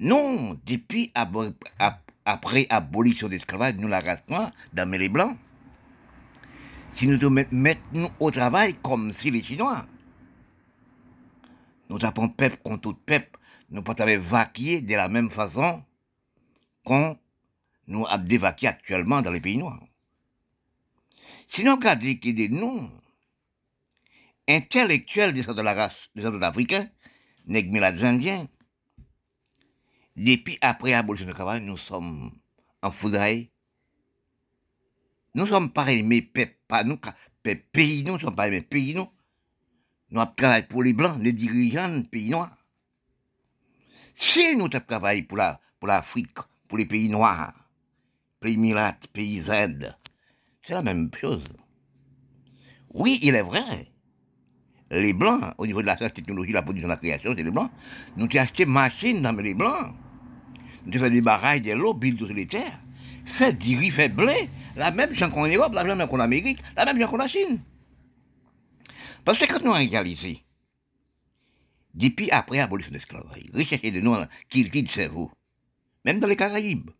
Non, 0.00 0.58
depuis 0.64 1.12
après 2.24 2.66
abolition 2.70 3.26
de 3.28 3.32
l'esclavage, 3.32 3.74
nous 3.76 3.86
la 3.86 4.00
race 4.00 4.22
noire, 4.28 4.50
dans 4.72 4.90
les 4.90 5.10
blancs. 5.10 5.36
Si 6.94 7.06
nous 7.06 7.18
devons 7.18 7.46
mettre 7.52 7.82
nous 7.92 8.08
au 8.18 8.30
travail 8.30 8.74
comme 8.82 9.12
si 9.12 9.30
les 9.30 9.42
Chinois. 9.42 9.86
Nous 11.90 12.02
appelons 12.02 12.30
peuple 12.30 12.56
contre 12.64 12.92
peuple, 12.94 13.38
nous 13.68 13.82
pas 13.82 13.94
vaquer 14.16 14.80
de 14.80 14.94
la 14.94 15.08
même 15.08 15.30
façon 15.30 15.82
qu'on 16.84 17.18
nous 17.86 18.06
a 18.06 18.18
actuellement 18.68 19.20
dans 19.20 19.30
les 19.30 19.40
pays 19.40 19.58
noirs. 19.58 19.84
Sinon, 21.48 21.76
regardez 21.76 22.18
qu'il 22.18 22.38
y 22.40 22.44
a 22.44 22.48
des 22.48 22.54
noms 22.54 22.90
intellectuels 24.48 25.34
des 25.34 25.42
de 25.42 25.62
la 25.62 25.74
race 25.74 26.08
des 26.14 26.24
africains, 26.24 26.88
les 27.46 28.04
Indiens, 28.04 28.48
depuis 30.20 30.58
après 30.60 30.90
l'abolition 30.90 31.26
du 31.26 31.32
travail, 31.32 31.62
nous 31.62 31.76
sommes 31.76 32.32
en 32.82 32.90
foudraille. 32.90 33.50
Nous 35.34 35.46
sommes 35.46 35.70
pas 35.70 35.90
aimés, 35.92 36.22
pas 36.66 36.84
nous, 36.84 36.98
pays, 37.72 38.02
nous 38.04 38.18
sommes 38.18 38.34
pas 38.34 38.48
aimés, 38.48 38.62
pays, 38.62 38.94
nous. 38.94 39.08
Nous 40.10 40.24
travaillons 40.36 40.66
pour 40.68 40.82
les 40.82 40.92
Blancs, 40.92 41.18
les 41.20 41.32
dirigeants 41.32 42.02
pays 42.02 42.30
noirs. 42.30 42.56
Si 44.14 44.56
nous 44.56 44.68
travaillons 44.68 45.24
pour 45.24 45.38
la, 45.38 45.60
pour 45.78 45.88
l'Afrique, 45.88 46.38
pour 46.66 46.78
les 46.78 46.86
pays 46.86 47.08
noirs, 47.08 47.54
pays 48.40 48.56
Mirat, 48.56 48.96
pays 49.12 49.38
Z, 49.38 49.94
c'est 50.62 50.74
la 50.74 50.82
même 50.82 51.10
chose. 51.18 51.46
Oui, 52.92 53.20
il 53.22 53.36
est 53.36 53.42
vrai 53.42 53.90
les 54.90 55.12
Blancs, 55.12 55.54
au 55.58 55.66
niveau 55.66 55.82
de 55.82 55.86
la 55.86 55.96
technologie, 55.96 56.52
la 56.52 56.62
production, 56.62 56.88
la 56.88 56.96
création, 56.96 57.32
c'est 57.36 57.42
les 57.42 57.50
Blancs. 57.50 57.70
Nous 58.16 58.24
avons 58.24 58.38
acheté 58.40 58.66
machines 58.66 59.22
dans 59.22 59.32
les 59.32 59.54
Blancs. 59.54 59.94
Fait 60.90 61.10
des 61.10 61.20
barrages, 61.20 61.62
des 61.62 61.74
lots, 61.74 61.94
build 61.94 62.18
sur 62.18 62.28
les 62.28 62.46
terres. 62.46 62.80
Fait 63.24 63.52
du 63.52 63.76
riz, 63.76 63.90
fait 63.90 64.08
blé. 64.08 64.48
La 64.76 64.90
même 64.90 65.14
chose 65.14 65.30
qu'en 65.30 65.46
Europe, 65.46 65.72
la 65.74 65.84
même 65.84 66.08
qu'en 66.08 66.20
Amérique, 66.20 66.62
la 66.76 66.84
même 66.84 66.98
chose 67.00 67.10
qu'en 67.10 67.26
Chine. 67.26 67.60
Parce 69.24 69.38
que 69.38 69.44
quand 69.44 69.62
nous 69.62 69.72
réalisé, 69.72 70.42
depuis 71.94 72.30
après 72.30 72.58
l'abolition 72.58 72.90
de 72.90 72.96
l'esclavage, 72.96 73.44
rechercher 73.52 73.90
de 73.90 74.00
nous 74.00 74.16
qui 74.48 74.62
le 74.62 74.88
cerveau, 74.88 75.30
même 76.04 76.20
dans 76.20 76.28
les 76.28 76.36
Caraïbes, 76.36 76.90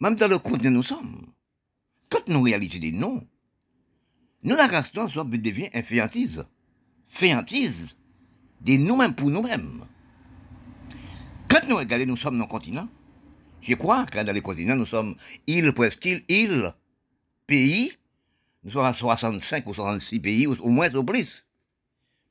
même 0.00 0.16
dans 0.16 0.28
le 0.28 0.38
continent 0.38 0.70
nous 0.70 0.82
sommes, 0.82 1.26
quand 2.08 2.26
nous 2.26 2.42
réalisons 2.42 2.80
des 2.80 2.92
noms, 2.92 3.26
nous, 4.42 4.56
la 4.56 4.68
noire, 4.68 5.24
devient 5.24 5.68
influentise 5.74 6.44
féantise 7.08 7.96
de 8.60 8.76
nous-mêmes 8.76 9.14
pour 9.14 9.30
nous-mêmes. 9.30 9.84
Nous 11.68 11.76
regardons, 11.76 12.06
nous 12.06 12.16
sommes 12.16 12.38
dans 12.38 12.44
le 12.44 12.50
continent. 12.50 12.88
Je 13.60 13.74
crois 13.74 14.06
que 14.06 14.18
dans 14.22 14.32
les 14.32 14.40
continents, 14.40 14.74
nous 14.74 14.86
sommes 14.86 15.16
île, 15.46 15.72
presqu'île, 15.72 16.24
île, 16.28 16.72
pays. 17.46 17.92
Nous 18.64 18.70
sommes 18.70 18.86
à 18.86 18.94
65 18.94 19.66
ou 19.66 19.74
66 19.74 20.18
pays, 20.20 20.46
au 20.46 20.68
moins 20.70 20.92
au 20.94 21.04
plus. 21.04 21.44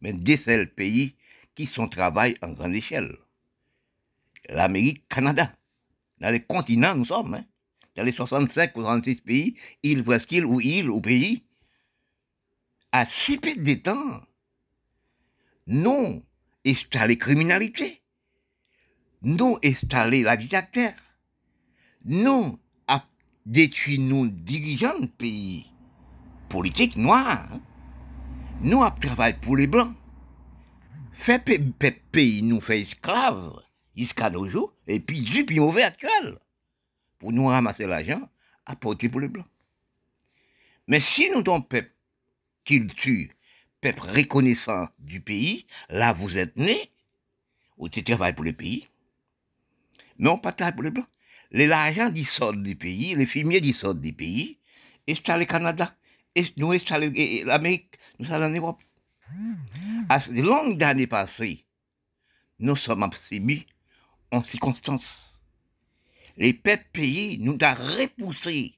Mais 0.01 0.11
des 0.11 0.37
seuls 0.37 0.67
pays 0.67 1.15
qui 1.53 1.67
sont 1.67 1.87
travaillent 1.87 2.37
en 2.41 2.51
grande 2.53 2.73
échelle. 2.73 3.15
L'Amérique, 4.49 5.07
Canada. 5.07 5.51
Dans 6.19 6.31
les 6.31 6.41
continents, 6.41 6.95
nous 6.95 7.05
sommes. 7.05 7.35
Hein. 7.35 7.45
Dans 7.95 8.03
les 8.03 8.11
65 8.11 8.75
ou 8.75 8.81
66 8.81 9.15
pays, 9.17 9.55
île, 9.83 10.03
presqu'île 10.03 10.45
ou 10.45 10.59
île 10.59 10.89
ou 10.89 10.99
pays. 10.99 11.43
À 12.91 13.05
si 13.05 13.37
peu 13.37 13.55
de 13.55 13.73
temps, 13.75 14.21
non 15.67 16.23
installer 16.65 17.19
criminalité, 17.19 18.01
non 19.21 19.57
installer 19.63 20.23
la 20.23 20.37
dictature, 20.37 20.93
non 22.05 22.59
à 22.87 23.03
détruire 23.45 24.01
nos 24.01 24.27
dirigeants 24.27 24.99
de 24.99 25.07
pays. 25.07 25.71
Politiques 26.49 26.95
noirs, 26.95 27.49
nous 28.61 28.83
à 28.83 28.91
travailler 28.91 29.37
pour 29.41 29.57
les 29.57 29.67
blancs, 29.67 29.95
fait 31.11 31.43
pays 32.11 32.41
nous 32.41 32.61
fait 32.61 32.81
esclaves 32.81 33.59
jusqu'à 33.95 34.29
nos 34.29 34.47
jours, 34.47 34.73
et 34.85 34.99
puis 34.99 35.21
du 35.21 35.45
puis 35.45 35.59
mauvais 35.59 35.83
actuel, 35.83 36.37
pour 37.19 37.31
nous 37.31 37.47
ramasser 37.47 37.87
l'argent, 37.87 38.29
apporter 38.65 39.09
pour 39.09 39.19
les 39.19 39.27
blancs. 39.27 39.47
Mais 40.87 40.99
si 40.99 41.29
nous 41.31 41.41
ton 41.41 41.61
peuple 41.61 41.91
qu'il 42.63 42.87
tue 42.93 43.31
peuple 43.81 44.01
reconnaissant 44.01 44.87
du 44.99 45.21
pays, 45.21 45.65
là 45.89 46.13
vous 46.13 46.37
êtes 46.37 46.55
né, 46.55 46.91
vous 47.77 47.89
travaillez 47.89 48.33
pour 48.33 48.45
le 48.45 48.53
pays, 48.53 48.87
mais 50.19 50.29
on 50.29 50.37
pas 50.37 50.53
pour 50.71 50.83
les 50.83 50.91
blancs. 50.91 51.07
Les 51.51 51.67
l'argent 51.67 52.11
qui 52.11 52.25
sort 52.25 52.53
du 52.53 52.75
pays, 52.75 53.15
les 53.15 53.25
fumiers 53.25 53.61
qui 53.61 53.73
sortent 53.73 54.01
du 54.01 54.13
pays, 54.13 54.59
installent 55.07 55.39
le 55.39 55.45
Canada, 55.45 55.95
et 56.35 56.45
nous 56.57 56.73
installons 56.73 57.11
l'Amérique, 57.45 57.97
nous 58.19 58.25
sommes 58.25 58.43
en 58.43 58.49
Europe. 58.49 58.83
À 60.09 60.19
de 60.19 60.41
longues 60.41 60.83
années 60.83 61.07
passées, 61.07 61.65
nous 62.59 62.75
sommes 62.75 63.09
subis 63.29 63.65
en 64.31 64.43
circonstances. 64.43 65.15
Les 66.35 66.53
peuples 66.53 66.85
pays 66.93 67.39
nous 67.39 67.53
ont 67.53 67.57
repoussés. 67.57 68.75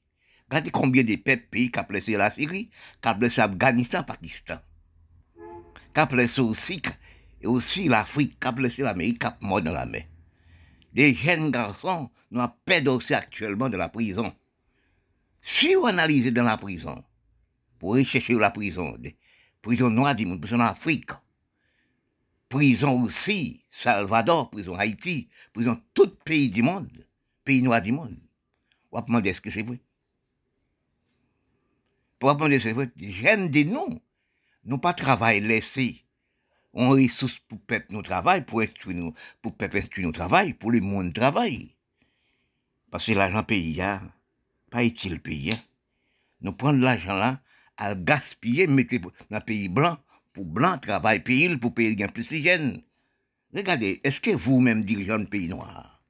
Regardez 0.50 0.72
combien 0.72 1.04
de 1.04 1.16
peuples 1.16 1.48
pays 1.50 1.72
qui 1.72 1.80
ont 1.80 1.86
laissé 1.90 2.18
la 2.18 2.32
Syrie, 2.32 2.70
qui 3.02 3.10
ont 3.10 3.20
laissé 3.20 3.42
l'Afghanistan, 3.42 4.04
Pakistan 4.04 4.60
qu'a 5.94 6.06
blessé 6.06 6.42
aussi, 6.42 6.82
et 7.42 7.48
aussi 7.48 7.88
l'Afrique, 7.88 8.40
qu'a 8.40 8.52
blessé 8.52 8.84
l'Amérique, 8.84 9.20
qu'a 9.20 9.38
mort 9.42 9.62
dans 9.62 9.74
la 9.74 9.86
mer. 9.86 10.06
Des 10.94 11.14
jeunes 11.14 11.52
garçons 11.52 12.10
nous 12.32 12.42
ont 12.42 12.88
aussi 12.88 13.14
actuellement 13.14 13.70
de 13.70 13.78
la 13.78 13.90
prison. 13.90 14.34
Si 15.42 15.76
vous 15.76 15.88
analysez 15.88 16.32
dans 16.32 16.44
la 16.44 16.58
prison, 16.58 17.04
pour 17.78 17.94
rechercher 17.94 18.34
la 18.34 18.52
prison, 18.52 18.96
des 18.98 19.16
prisons 19.62 19.90
noires 19.90 20.16
du 20.16 20.26
monde, 20.26 20.42
prison 20.42 20.60
Afrique, 20.60 21.12
prison 22.50 23.04
aussi, 23.04 23.64
Salvador, 23.72 24.50
prison 24.50 24.76
Haïti, 24.76 25.30
prison 25.54 25.82
tout 25.94 26.10
pays 26.26 26.50
du 26.50 26.62
monde, 26.62 27.06
pays 27.44 27.62
noir 27.62 27.82
du 27.82 27.92
monde. 27.92 28.18
On 28.92 29.00
va 29.00 29.06
demander 29.06 29.34
ce 29.34 29.42
que 29.42 29.52
c'est 29.52 29.62
vrai? 29.62 29.80
Pour 32.18 32.34
demander 32.36 32.60
ce 32.60 32.64
que 32.64 32.70
c'est 32.70 32.74
vrai, 32.74 32.92
jeunes 32.98 33.50
de 33.50 33.64
nous, 33.64 34.02
nous 34.66 34.78
pas 34.78 34.94
travail 34.94 35.40
laissé. 35.40 36.04
On 36.74 36.90
ressource 36.90 37.40
pour 37.48 37.60
peuple 37.62 37.88
nous 37.90 38.02
travail, 38.02 38.46
pour 38.46 38.62
instruire 38.62 38.98
nous, 38.98 39.14
pour 39.42 39.56
peuple 39.56 39.78
instruire 39.78 40.08
nous 40.08 40.14
travail, 40.14 40.54
pour 40.54 40.72
le 40.72 40.82
monde 40.82 41.14
travail. 41.14 41.76
Parce 42.92 43.06
que 43.06 43.12
l'argent 43.14 43.44
pays, 43.44 43.82
pas 44.70 44.84
utile 44.84 45.20
pays. 45.20 45.54
Nous 46.42 46.54
prenons 46.54 46.80
l'argent 46.80 47.16
là 47.16 47.42
à 47.78 47.96
gaspiller, 47.96 48.68
mettez 48.68 49.00
dans 49.00 49.12
le 49.32 49.40
pays 49.40 49.70
blanc, 49.70 49.98
pour 50.34 50.46
blanc, 50.46 50.78
travail 50.78 51.22
pays, 51.22 51.58
pour 51.58 51.74
payer 51.74 51.96
bien 51.96 52.08
plus 52.08 52.30
l'hygiène. 52.30 52.82
Regardez, 53.54 54.00
est-ce 54.04 54.22
que 54.22 54.32
vous-même, 54.32 54.84
dirigeants 54.84 55.20
de 55.20 55.26
pays 55.26 55.48
noirs, 55.48 56.04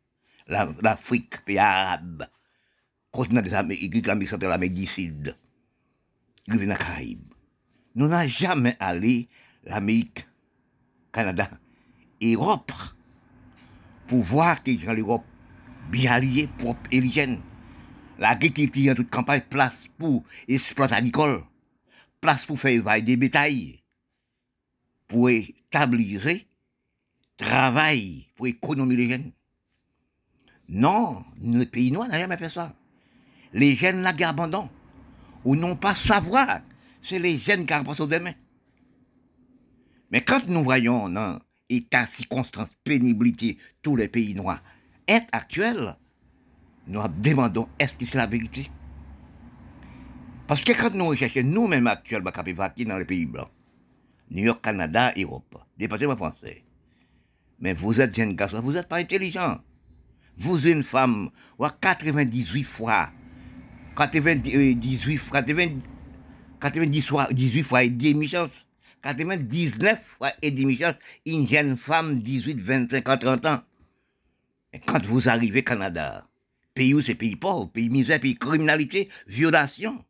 l'Afrique, 0.48 1.44
pays 1.46 1.58
arabe, 1.58 2.28
continent 3.12 3.42
des 3.42 3.54
Amériques, 3.54 4.06
l'Amérique 4.06 4.30
centrale, 4.30 4.50
l'Amérique 4.50 4.76
du 4.76 4.86
Sud, 4.86 5.38
Caraïbes, 6.48 7.34
nous 7.96 8.08
n'avons 8.08 8.28
jamais 8.28 8.76
allé 8.80 9.30
l'Amérique, 9.64 10.28
Canada, 11.12 11.50
Europe, 12.22 12.72
pour 14.08 14.24
voir 14.24 14.64
que 14.64 14.72
l'Europe 14.72 15.26
bien 15.90 16.12
alliée, 16.14 16.48
propre 16.58 16.82
et 16.92 17.02
l'hygiène. 17.02 17.42
L'agriculture 18.18 18.92
en 18.92 18.96
toute 18.96 19.10
campagne, 19.10 19.42
place 19.50 19.74
pour 19.98 20.24
exploiter 20.48 20.96
agricole, 20.96 21.44
place 22.20 22.46
pour 22.46 22.60
faire 22.60 22.72
élever 22.72 23.02
des 23.02 23.18
bétails, 23.18 23.80
pour 25.08 25.30
stabiliser, 25.68 26.48
travail, 27.38 28.28
pour 28.36 28.48
économiser 28.48 28.98
les 28.98 29.10
jeunes. 29.10 29.32
Non, 30.68 31.24
le 31.42 31.64
pays 31.66 31.92
noir 31.92 32.08
n'a 32.08 32.20
jamais 32.20 32.38
fait 32.38 32.50
ça. 32.50 32.76
Les 33.54 33.76
jeunes 33.76 34.02
n'ont 34.02 34.28
abandon. 34.28 34.70
Ou 35.46 35.56
non 35.56 35.76
pas 35.76 35.96
savoir. 35.96 36.60
C'est 37.02 37.18
les 37.18 37.40
jeunes 37.40 37.66
qui 37.66 37.74
repensent 37.74 38.02
au 38.02 38.08
demain. 38.08 38.34
Mais 40.12 40.22
quand 40.22 40.48
nous 40.48 40.64
voyons 40.64 41.10
dans 41.10 41.40
état, 41.70 42.08
circonstance, 42.08 42.70
pénibilité, 42.84 43.58
tous 43.82 43.96
les 43.96 44.08
pays 44.08 44.34
noirs, 44.34 44.62
être 45.08 45.28
actuels, 45.32 45.96
nous 46.88 47.02
demandons 47.18 47.70
est-ce 47.78 47.94
que 47.94 48.06
c'est 48.06 48.18
la 48.18 48.26
vérité? 48.26 48.70
Parce 50.48 50.64
que 50.64 50.72
quand 50.72 50.96
nous 50.96 51.08
recherchons 51.08 51.44
nous-mêmes 51.44 51.86
actuellement, 51.86 52.32
dans 52.32 52.98
les 52.98 53.06
pays 53.06 53.28
blancs, 53.28 53.52
New 54.32 54.46
York, 54.46 54.62
Canada, 54.64 55.14
Europe, 55.16 55.56
département 55.78 56.16
français, 56.16 56.64
mais 57.60 57.74
vous 57.74 58.02
êtes 58.02 58.16
jeune 58.16 58.36
garçon, 58.36 58.62
vous 58.62 58.74
n'êtes 58.74 58.88
pas 58.88 58.98
intelligent. 58.98 59.60
Vous, 60.38 60.58
une 60.68 60.84
femme, 60.84 61.30
ou 61.60 61.66
98 61.68 62.64
fois, 62.64 63.12
98 63.96 65.18
fois, 65.18 65.44
90 66.62 67.02
fois, 67.02 67.28
18 67.32 67.64
fois 67.64 67.84
et 67.84 67.90
demi 67.90 68.28
chance, 68.28 68.66
99 69.02 70.02
fois 70.02 70.32
et 70.42 70.52
demi 70.52 70.80
une 71.26 71.48
jeune 71.48 71.78
femme, 71.78 72.22
18, 72.22 72.60
25 72.60 73.20
30 73.20 73.46
ans. 73.46 73.62
Quand 74.86 75.04
vous 75.06 75.30
arrivez 75.30 75.62
au 75.62 75.64
Canada, 75.64 76.28
pays 76.74 76.94
où 76.94 77.02
c'est 77.02 77.16
pays 77.16 77.36
pauvre, 77.36 77.70
pays 77.72 77.90
misère, 77.90 78.20
pays 78.20 78.38
criminalité, 78.38 79.10
violation. 79.28 80.04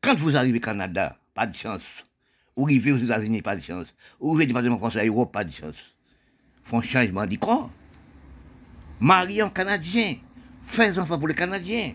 Quand 0.00 0.14
vous 0.14 0.36
arrivez 0.36 0.58
au 0.58 0.62
Canada, 0.62 1.18
pas 1.34 1.46
de 1.46 1.56
chance. 1.56 2.04
Ou 2.56 2.64
arrivez 2.64 2.92
aux 2.92 2.98
États-Unis, 2.98 3.42
pas 3.42 3.56
de 3.56 3.62
chance. 3.62 3.86
Ou 4.20 4.34
arrivez 4.34 4.44
au 4.44 4.48
département 4.48 4.78
français 4.78 5.00
à 5.00 5.06
Europe, 5.06 5.32
pas 5.32 5.44
de 5.44 5.52
chance. 5.52 5.96
Font 6.64 6.82
changement 6.82 7.26
d'y 7.26 7.38
croire. 7.38 7.70
Mariez 9.00 9.40
un 9.40 9.50
Canadien. 9.50 10.16
Faites 10.62 10.98
enfants 10.98 11.18
pour 11.18 11.28
les 11.28 11.34
Canadiens. 11.34 11.94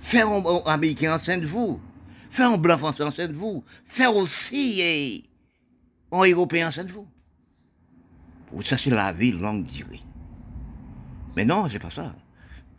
Faire 0.00 0.28
un, 0.28 0.62
Américain 0.66 1.16
enceinte 1.16 1.40
de 1.40 1.46
vous. 1.46 1.80
Faire 2.30 2.50
un 2.50 2.58
Blanc 2.58 2.78
français 2.78 3.02
enceinte 3.02 3.32
de 3.32 3.36
vous. 3.36 3.64
Faire 3.84 4.14
aussi 4.14 4.80
eh, 4.80 5.24
un 6.12 6.26
Européen 6.26 6.68
enceinte 6.68 6.88
de 6.88 6.92
vous. 6.92 7.08
Ça, 8.62 8.78
c'est 8.78 8.90
la 8.90 9.12
vie 9.12 9.32
longue 9.32 9.66
durée. 9.66 10.00
Mais 11.36 11.44
non, 11.44 11.68
c'est 11.70 11.78
pas 11.78 11.90
ça. 11.90 12.14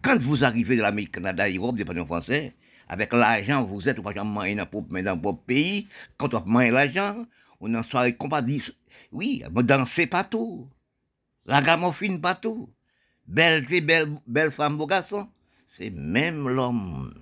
Quand 0.01 0.19
vous 0.19 0.43
arrivez 0.43 0.75
de 0.75 0.81
l'Amérique, 0.81 1.11
Canada, 1.11 1.49
Europe, 1.49 1.75
département 1.75 2.05
français, 2.05 2.55
avec 2.87 3.13
l'argent, 3.13 3.65
vous 3.65 3.87
êtes, 3.87 4.01
pas 4.01 4.13
jamais 4.13 4.55
dans 5.03 5.17
votre 5.17 5.41
pays, 5.43 5.87
quand 6.17 6.33
on 6.33 6.43
mange 6.45 6.71
l'argent, 6.71 7.25
on 7.59 7.73
en 7.75 7.83
soirée 7.83 8.15
compagnie, 8.15 8.63
oui, 9.11 9.43
danser 9.51 10.07
partout. 10.07 10.69
La 11.45 11.61
gamophine 11.61 12.21
partout. 12.21 12.69
Belle 13.27 13.65
belle, 13.65 14.17
belle 14.25 14.51
femme, 14.51 14.77
beau 14.77 14.87
garçon. 14.87 15.27
C'est 15.67 15.91
même 15.91 16.49
l'homme, 16.49 17.13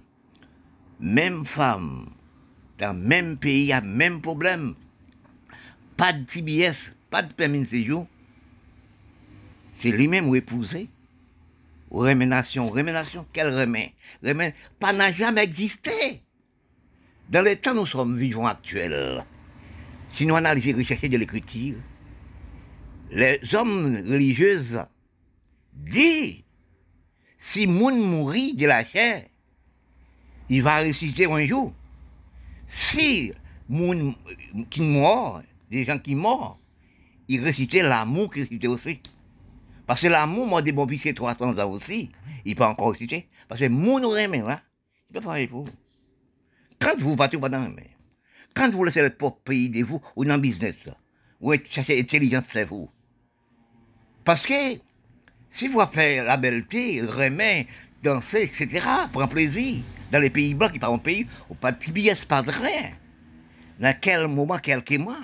même 0.99 1.45
femme, 1.45 2.09
dans 2.77 2.93
le 2.93 2.99
même 2.99 3.37
pays, 3.37 3.71
a 3.73 3.81
même 3.81 4.21
problème. 4.21 4.75
Pas 5.95 6.13
de 6.13 6.23
TBS, 6.23 6.93
pas 7.09 7.23
de 7.23 7.33
permis 7.33 7.61
de 7.61 7.65
séjour. 7.65 8.07
C'est 9.79 9.91
lui-même 9.91 10.27
ou 10.27 10.35
épousé. 10.35 10.89
Réménation, 11.91 12.69
réménation, 12.69 13.25
quel 13.31 13.53
remède? 13.53 13.91
Remède, 14.23 14.53
pas 14.79 14.93
n'a 14.93 15.11
jamais 15.11 15.43
existé. 15.43 16.21
Dans 17.29 17.41
les 17.41 17.57
temps 17.57 17.73
nous 17.73 17.85
sommes 17.85 18.17
vivants 18.17 18.45
actuels, 18.45 19.23
si 20.13 20.25
nous 20.25 20.35
analysons 20.35 20.77
rechercher 20.77 21.09
de 21.09 21.17
l'écriture, 21.17 21.77
les 23.11 23.39
hommes 23.53 23.95
religieux 23.95 24.61
disent, 25.73 26.43
si 27.37 27.67
moun 27.67 27.97
mourit 27.99 28.55
de 28.55 28.65
la 28.65 28.83
chair, 28.83 29.23
il 30.49 30.63
va 30.63 30.79
ressusciter 30.79 31.25
un 31.25 31.45
jour. 31.45 31.73
Si 32.67 33.33
moun 33.69 34.15
qui 34.69 34.81
des 35.69 35.83
gens 35.83 35.99
qui 35.99 36.15
meurent, 36.15 36.59
ils 37.27 37.43
ressuscitent 37.43 37.83
l'amour 37.83 38.31
qui 38.31 38.41
ressuscite 38.41 38.65
aussi. 38.65 39.01
Parce 39.85 40.01
que 40.01 40.07
l'amour, 40.07 40.47
moi, 40.47 40.61
des 40.61 40.71
bons 40.71 40.87
c'est 41.01 41.13
300 41.13 41.57
ans 41.57 41.71
aussi. 41.71 42.09
Il 42.45 42.55
peut 42.55 42.65
encore 42.65 42.95
citer. 42.95 43.27
Parce 43.47 43.61
que 43.61 43.67
mon 43.67 43.99
nous 43.99 44.13
là, 44.13 44.23
il 44.23 45.13
peut 45.13 45.21
pas 45.21 45.45
pour 45.47 45.63
vous. 45.63 45.71
Quand 46.79 46.97
vous 46.99 47.15
partez 47.15 47.37
pas 47.37 47.49
dans 47.49 47.61
la 47.61 47.69
mer, 47.69 47.85
quand 48.53 48.69
vous 48.71 48.83
laissez 48.83 49.01
le 49.01 49.09
propre 49.09 49.41
pays 49.43 49.69
de 49.69 49.83
vous, 49.83 50.01
ou 50.15 50.25
dans 50.25 50.35
le 50.35 50.41
business, 50.41 50.89
vous 51.39 51.53
cherchez 51.69 51.99
intelligence, 51.99 52.43
c'est 52.51 52.65
vous. 52.65 52.89
Parce 54.23 54.45
que, 54.45 54.75
si 55.49 55.67
vous 55.67 55.81
faites 55.91 56.25
la 56.25 56.37
belleté, 56.37 57.01
remet, 57.01 57.67
danser, 58.03 58.43
etc., 58.43 58.85
prendre 59.11 59.29
plaisir, 59.29 59.83
dans 60.11 60.19
les 60.19 60.29
pays 60.29 60.53
blancs 60.53 60.71
qui 60.71 60.79
parlent 60.79 61.01
pays, 61.01 61.27
ou 61.49 61.55
pas 61.55 61.71
de 61.71 61.91
billets, 61.91 62.15
pas 62.27 62.41
de 62.41 62.51
rien. 62.51 62.91
Dans 63.79 63.95
quel 63.99 64.27
moment, 64.27 64.57
quelques 64.57 64.97
mois, 64.97 65.19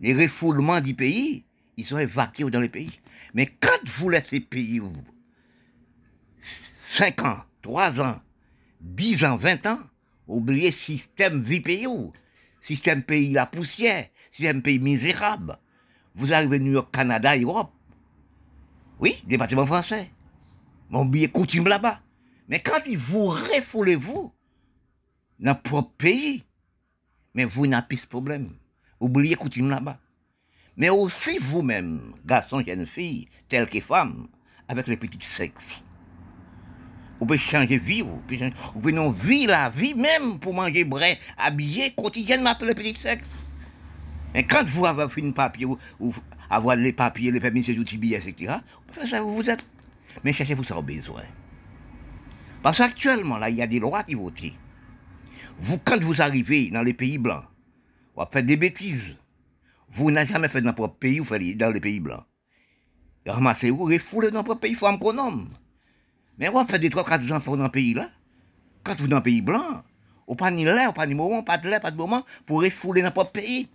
les 0.00 0.14
refoulements 0.14 0.80
du 0.80 0.94
pays, 0.94 1.44
ils 1.76 1.84
sont 1.84 1.98
évacués 1.98 2.50
dans 2.50 2.60
les 2.60 2.68
pays. 2.68 3.00
Mais 3.34 3.46
quand 3.46 3.78
vous 3.84 4.10
laissez 4.10 4.40
pays, 4.40 4.80
5 6.84 7.22
ans, 7.22 7.38
3 7.62 8.00
ans, 8.00 8.20
10 8.80 9.24
ans, 9.24 9.36
20 9.36 9.66
ans, 9.66 9.80
oubliez 10.26 10.72
système 10.72 11.42
vie 11.42 11.62
système 12.60 13.02
pays 13.02 13.32
la 13.32 13.46
poussière, 13.46 14.08
système 14.32 14.62
pays 14.62 14.78
misérable. 14.78 15.56
Vous 16.14 16.32
arrivez 16.32 16.58
New 16.58 16.72
York, 16.72 16.92
Canada, 16.92 17.36
Europe. 17.36 17.72
Oui, 19.00 19.22
département 19.26 19.66
français. 19.66 20.10
Mon 20.90 21.04
billet 21.04 21.28
coutume 21.28 21.68
là-bas. 21.68 22.00
Mais 22.48 22.60
quand 22.60 22.80
vous 22.96 23.28
refoulez-vous 23.28 24.32
dans 25.40 25.54
propre 25.54 25.92
pays, 25.98 26.44
mais 27.34 27.44
vous 27.44 27.66
n'avez 27.66 27.86
plus 27.86 28.00
de 28.00 28.06
problème. 28.06 28.50
Oubliez 29.00 29.34
coutume 29.34 29.70
là-bas 29.70 29.98
mais 30.78 30.90
aussi 30.90 31.38
vous-même, 31.38 32.14
garçon, 32.24 32.62
jeune 32.64 32.86
fille, 32.86 33.28
tel 33.48 33.68
que 33.68 33.80
femme, 33.80 34.28
avec 34.68 34.86
les 34.86 34.96
petits 34.96 35.18
sexes. 35.20 35.82
Vous 37.18 37.26
pouvez 37.26 37.38
changer 37.38 37.78
vie, 37.78 38.02
vous 38.02 38.22
pouvez, 38.28 38.52
vous 38.74 38.80
pouvez 38.80 38.92
non 38.92 39.10
vivre 39.10 39.50
la 39.50 39.70
vie 39.70 39.94
même 39.94 40.38
pour 40.38 40.54
manger 40.54 40.84
brais, 40.84 41.18
habiller 41.36 41.90
quotidiennement 41.90 42.50
avec 42.50 42.68
les 42.68 42.74
petits 42.76 43.00
sexes. 43.00 43.26
Et 44.36 44.44
quand 44.44 44.64
vous 44.66 44.86
avez 44.86 45.08
fait 45.08 45.26
un 45.26 45.32
papier, 45.32 45.66
ou, 45.66 46.14
avoir 46.48 46.76
les 46.76 46.92
papiers, 46.92 47.32
les 47.32 47.40
permis 47.40 47.62
de 47.62 47.66
séjour, 47.66 47.84
etc., 47.84 48.54
ça 49.10 49.20
vous 49.20 49.50
êtes. 49.50 49.68
Mais 50.22 50.32
cherchez-vous 50.32 50.62
ça 50.62 50.78
au 50.78 50.82
besoin. 50.82 51.22
Parce 52.68 52.76
qu'actuellement, 52.76 53.38
là, 53.38 53.48
il 53.48 53.56
y 53.56 53.62
a 53.62 53.66
des 53.66 53.80
lois 53.80 54.02
qui 54.02 54.14
votent. 54.14 54.52
Vous, 55.56 55.78
quand 55.78 55.98
vous 56.02 56.20
arrivez 56.20 56.68
dans 56.68 56.82
les 56.82 56.92
pays 56.92 57.16
blancs, 57.16 57.44
vous 58.14 58.24
faites 58.30 58.44
des 58.44 58.58
bêtises. 58.58 59.16
Vous 59.88 60.10
n'avez 60.10 60.30
jamais 60.30 60.50
fait 60.50 60.60
dans 60.60 60.74
votre 60.74 60.96
pays, 60.96 61.18
vous 61.18 61.24
faites 61.24 61.56
dans 61.56 61.70
les 61.70 61.80
pays 61.80 61.98
blancs. 61.98 62.26
Ramassez-vous, 63.26 63.84
refoulez 63.84 64.30
dans 64.30 64.42
votre 64.42 64.60
pays, 64.60 64.72
il 64.72 64.76
faut 64.76 64.86
un 64.86 64.98
pronom. 64.98 65.48
Mais 66.36 66.50
vous 66.50 66.62
faites 66.66 66.82
des 66.82 66.90
trois, 66.90 67.06
quatre 67.06 67.32
enfants 67.32 67.56
dans 67.56 67.64
le 67.64 67.70
pays 67.70 67.94
là. 67.94 68.10
Quand 68.84 68.94
vous 68.98 69.04
êtes 69.04 69.10
dans 69.10 69.16
le 69.16 69.22
pays 69.22 69.40
blanc, 69.40 69.82
vous 70.26 70.36
pas 70.36 70.50
ni 70.50 70.66
l'air, 70.66 70.92
pas 70.92 71.06
ni 71.06 71.14
moment, 71.14 71.42
pas 71.42 71.56
de 71.56 71.70
l'air, 71.70 71.80
pas 71.80 71.90
de 71.90 71.96
moment, 71.96 72.22
pour 72.44 72.60
refouler 72.60 73.00
dans 73.00 73.14
votre 73.14 73.32
pays. 73.32 73.70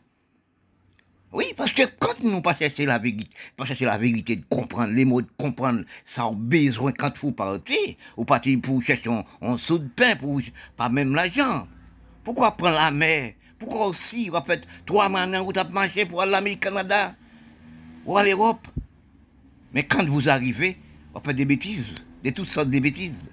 Oui, 1.34 1.46
parce 1.58 1.74
que 1.74 1.82
quand 1.98 2.20
nous 2.24 2.42
pas 2.42 2.56
chercher 2.56 2.86
la 2.86 3.00
vérité, 3.00 3.28
pas 3.58 3.66
chercher 3.66 3.86
la 3.86 3.98
vérité 3.98 4.36
de 4.36 4.46
comprendre 4.48 4.94
les 4.94 5.04
mots, 5.04 5.24
de 5.24 5.28
comprendre 5.36 5.84
ça 6.06 6.30
besoin 6.32 6.92
quand 6.92 7.18
vous 7.18 7.32
partez, 7.32 7.98
vous 8.16 8.24
partez 8.24 8.56
pour 8.58 8.84
chercher 8.84 9.10
un, 9.10 9.24
un 9.42 9.58
saut 9.58 9.80
de 9.80 9.88
pain, 9.88 10.16
pour 10.16 10.40
pas 10.78 10.90
même 10.90 11.16
l'argent. 11.16 11.68
Pourquoi 12.24 12.52
prendre 12.52 12.76
la 12.76 12.92
mer? 12.92 13.34
Pourquoi 13.58 13.88
aussi, 13.88 14.30
vous 14.30 14.38
fait 14.46 14.64
trois 14.86 15.10
maintenant, 15.10 15.44
vous 15.44 15.58
avez 15.58 15.74
marché 15.74 16.06
pour 16.06 16.22
aller 16.22 16.34
à 16.34 16.36
l'Amérique, 16.36 16.60
Canada, 16.60 17.16
ou 18.06 18.16
à 18.16 18.24
l'Europe? 18.24 18.68
Mais 19.74 19.84
quand 19.84 20.06
vous 20.06 20.30
arrivez, 20.30 20.78
vous 21.16 21.22
faites 21.22 21.36
des 21.36 21.46
bêtises, 21.46 21.96
de 22.24 22.30
toutes 22.30 22.50
sortes 22.50 22.70
de 22.70 22.80
bêtises. 22.80 23.26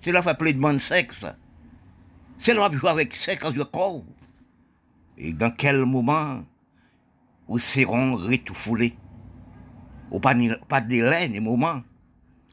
C'est 0.00 0.12
là 0.12 0.20
vous 0.20 0.28
appelez 0.28 0.52
de 0.52 0.78
sexe. 0.78 1.24
C'est 2.38 2.54
là 2.54 2.70
jouer 2.72 2.90
avec 2.90 3.16
5 3.16 3.44
ans 3.44 3.50
de 3.50 3.64
corps. 3.64 4.04
Et 5.18 5.32
dans 5.32 5.50
quel 5.50 5.84
moment 5.84 6.44
vous 7.52 7.58
seront 7.58 8.16
retouffoulés 8.16 8.94
Ou 10.10 10.20
pas, 10.20 10.34
pas 10.70 10.80
délai, 10.80 11.28
ni 11.28 11.38
moment. 11.38 11.82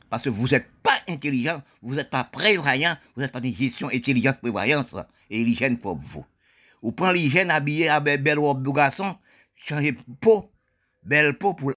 Parce 0.09 0.23
que 0.23 0.29
vous 0.29 0.49
n'êtes 0.49 0.69
pas 0.83 0.97
intelligent, 1.07 1.61
vous 1.81 1.95
n'êtes 1.95 2.09
pas 2.09 2.25
prévoyant, 2.25 2.97
vous 3.15 3.21
n'êtes 3.21 3.31
pas 3.31 3.39
une 3.41 3.55
gestion 3.55 3.87
intelligente, 3.87 4.41
prévoyance 4.41 4.93
et 5.29 5.41
l'hygiène 5.41 5.77
pour 5.77 5.95
vous. 5.95 6.25
Vous 6.81 6.91
prenez 6.91 7.19
l'hygiène 7.19 7.49
habillé 7.49 7.87
avec 7.87 8.21
belle 8.21 8.39
robe 8.39 8.61
de 8.61 8.71
garçon, 8.71 9.15
changez 9.55 9.95
peau, 10.19 10.51
belle 11.03 11.37
peau 11.37 11.53
pour 11.53 11.67